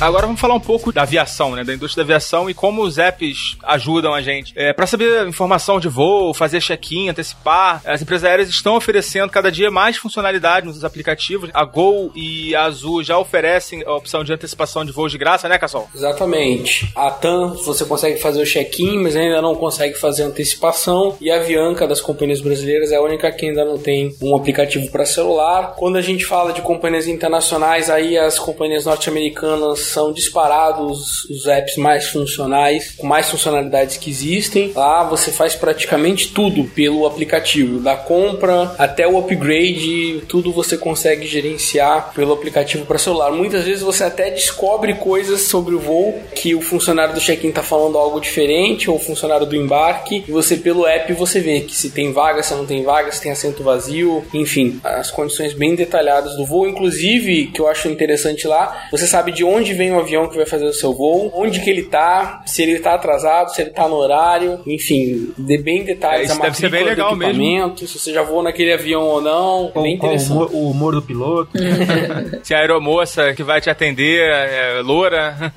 Agora 0.00 0.24
vamos 0.24 0.40
falar 0.40 0.54
um 0.54 0.60
pouco 0.60 0.90
da 0.90 1.02
aviação, 1.02 1.54
né? 1.54 1.62
Da 1.62 1.74
indústria 1.74 2.02
da 2.02 2.06
aviação 2.06 2.48
e 2.48 2.54
como 2.54 2.82
os 2.82 2.96
apps 2.96 3.58
ajudam 3.62 4.14
a 4.14 4.22
gente. 4.22 4.50
É, 4.56 4.72
para 4.72 4.86
saber 4.86 5.28
informação 5.28 5.78
de 5.78 5.88
voo, 5.88 6.32
fazer 6.32 6.58
check-in, 6.62 7.10
antecipar, 7.10 7.82
as 7.84 8.00
empresas 8.00 8.24
aéreas 8.24 8.48
estão 8.48 8.76
oferecendo 8.76 9.28
cada 9.28 9.52
dia 9.52 9.70
mais 9.70 9.98
funcionalidade 9.98 10.66
nos 10.66 10.82
aplicativos. 10.84 11.50
A 11.52 11.66
Gol 11.66 12.10
e 12.14 12.56
a 12.56 12.64
Azul 12.64 13.04
já 13.04 13.18
oferecem 13.18 13.82
a 13.84 13.92
opção 13.92 14.24
de 14.24 14.32
antecipação 14.32 14.86
de 14.86 14.90
voos 14.90 15.12
de 15.12 15.18
graça, 15.18 15.46
né, 15.50 15.58
Cassol? 15.58 15.86
Exatamente. 15.94 16.90
A 16.96 17.10
TAM 17.10 17.56
você 17.62 17.84
consegue 17.84 18.18
fazer 18.18 18.40
o 18.40 18.46
check-in, 18.46 19.02
mas 19.02 19.14
ainda 19.14 19.42
não 19.42 19.54
consegue 19.54 19.98
fazer 19.98 20.22
antecipação. 20.22 21.18
E 21.20 21.30
a 21.30 21.36
Avianca 21.36 21.86
das 21.86 22.00
companhias 22.00 22.40
brasileiras 22.40 22.90
é 22.90 22.96
a 22.96 23.02
única 23.02 23.30
que 23.32 23.44
ainda 23.44 23.66
não 23.66 23.76
tem 23.76 24.16
um 24.22 24.34
aplicativo 24.34 24.90
para 24.90 25.04
celular. 25.04 25.74
Quando 25.76 25.98
a 25.98 26.02
gente 26.02 26.24
fala 26.24 26.54
de 26.54 26.62
companhias 26.62 27.06
internacionais, 27.06 27.90
aí 27.90 28.16
as 28.16 28.38
companhias 28.38 28.86
norte-americanas 28.86 29.89
são 29.90 30.12
disparados 30.12 31.24
os 31.24 31.46
apps 31.46 31.76
mais 31.76 32.08
funcionais, 32.08 32.92
com 32.96 33.06
mais 33.06 33.28
funcionalidades 33.28 33.96
que 33.96 34.10
existem. 34.10 34.72
Lá 34.74 35.04
você 35.04 35.30
faz 35.30 35.54
praticamente 35.54 36.28
tudo 36.32 36.64
pelo 36.64 37.06
aplicativo, 37.06 37.80
da 37.80 37.96
compra 37.96 38.74
até 38.78 39.06
o 39.06 39.18
upgrade, 39.18 40.22
tudo 40.28 40.52
você 40.52 40.76
consegue 40.76 41.26
gerenciar 41.26 42.12
pelo 42.14 42.32
aplicativo 42.32 42.86
para 42.86 42.98
celular. 42.98 43.30
Muitas 43.30 43.64
vezes 43.64 43.82
você 43.82 44.04
até 44.04 44.30
descobre 44.30 44.94
coisas 44.94 45.42
sobre 45.42 45.74
o 45.74 45.78
voo 45.78 46.20
que 46.34 46.54
o 46.54 46.60
funcionário 46.60 47.14
do 47.14 47.20
check-in 47.20 47.48
está 47.48 47.62
falando 47.62 47.98
algo 47.98 48.20
diferente 48.20 48.88
ou 48.88 48.96
o 48.96 49.00
funcionário 49.00 49.46
do 49.46 49.56
embarque 49.56 50.24
e 50.26 50.30
você 50.30 50.56
pelo 50.56 50.86
app 50.86 51.12
você 51.12 51.40
vê 51.40 51.60
que 51.60 51.74
se 51.74 51.90
tem 51.90 52.12
vaga, 52.12 52.42
se 52.42 52.54
não 52.54 52.66
tem 52.66 52.82
vaga, 52.82 53.10
se 53.12 53.20
tem 53.20 53.32
assento 53.32 53.62
vazio, 53.62 54.24
enfim, 54.32 54.80
as 54.82 55.10
condições 55.10 55.52
bem 55.52 55.74
detalhadas 55.74 56.36
do 56.36 56.46
voo, 56.46 56.66
inclusive 56.66 57.46
que 57.46 57.60
eu 57.60 57.68
acho 57.68 57.88
interessante 57.88 58.46
lá, 58.46 58.88
você 58.90 59.06
sabe 59.06 59.32
de 59.32 59.44
onde 59.44 59.74
vem 59.80 59.92
o 59.92 59.98
avião 59.98 60.28
que 60.28 60.36
vai 60.36 60.44
fazer 60.44 60.66
o 60.66 60.72
seu 60.74 60.92
voo, 60.92 61.32
onde 61.34 61.60
que 61.60 61.70
ele 61.70 61.84
tá, 61.84 62.42
se 62.44 62.62
ele 62.62 62.78
tá 62.80 62.94
atrasado, 62.94 63.48
se 63.54 63.62
ele 63.62 63.70
tá 63.70 63.88
no 63.88 63.96
horário, 63.96 64.60
enfim, 64.66 65.32
de 65.38 65.56
bem 65.56 65.80
É, 65.80 65.84
detalhes 65.84 66.30
isso 66.30 66.38
a 66.38 66.44
deve 66.44 66.56
ser 66.56 66.68
bem 66.70 66.84
legal 66.84 67.16
mesmo. 67.16 67.32
equipamento, 67.42 67.86
se 67.86 67.98
você 67.98 68.12
já 68.12 68.22
voou 68.22 68.42
naquele 68.42 68.72
avião 68.74 69.02
ou 69.02 69.22
não, 69.22 69.68
é 69.68 69.70
Qual, 69.70 69.82
bem 69.84 69.96
qual 69.96 70.12
o, 70.12 70.14
interessante. 70.14 70.32
humor, 70.32 70.50
o 70.52 70.70
humor 70.70 70.94
do 70.94 71.02
piloto. 71.02 71.50
Se 72.44 72.54
a 72.54 72.58
aeromoça 72.58 73.32
que 73.34 73.42
vai 73.42 73.60
te 73.60 73.70
atender 73.70 74.20
é 74.20 74.82
loura. 74.82 75.52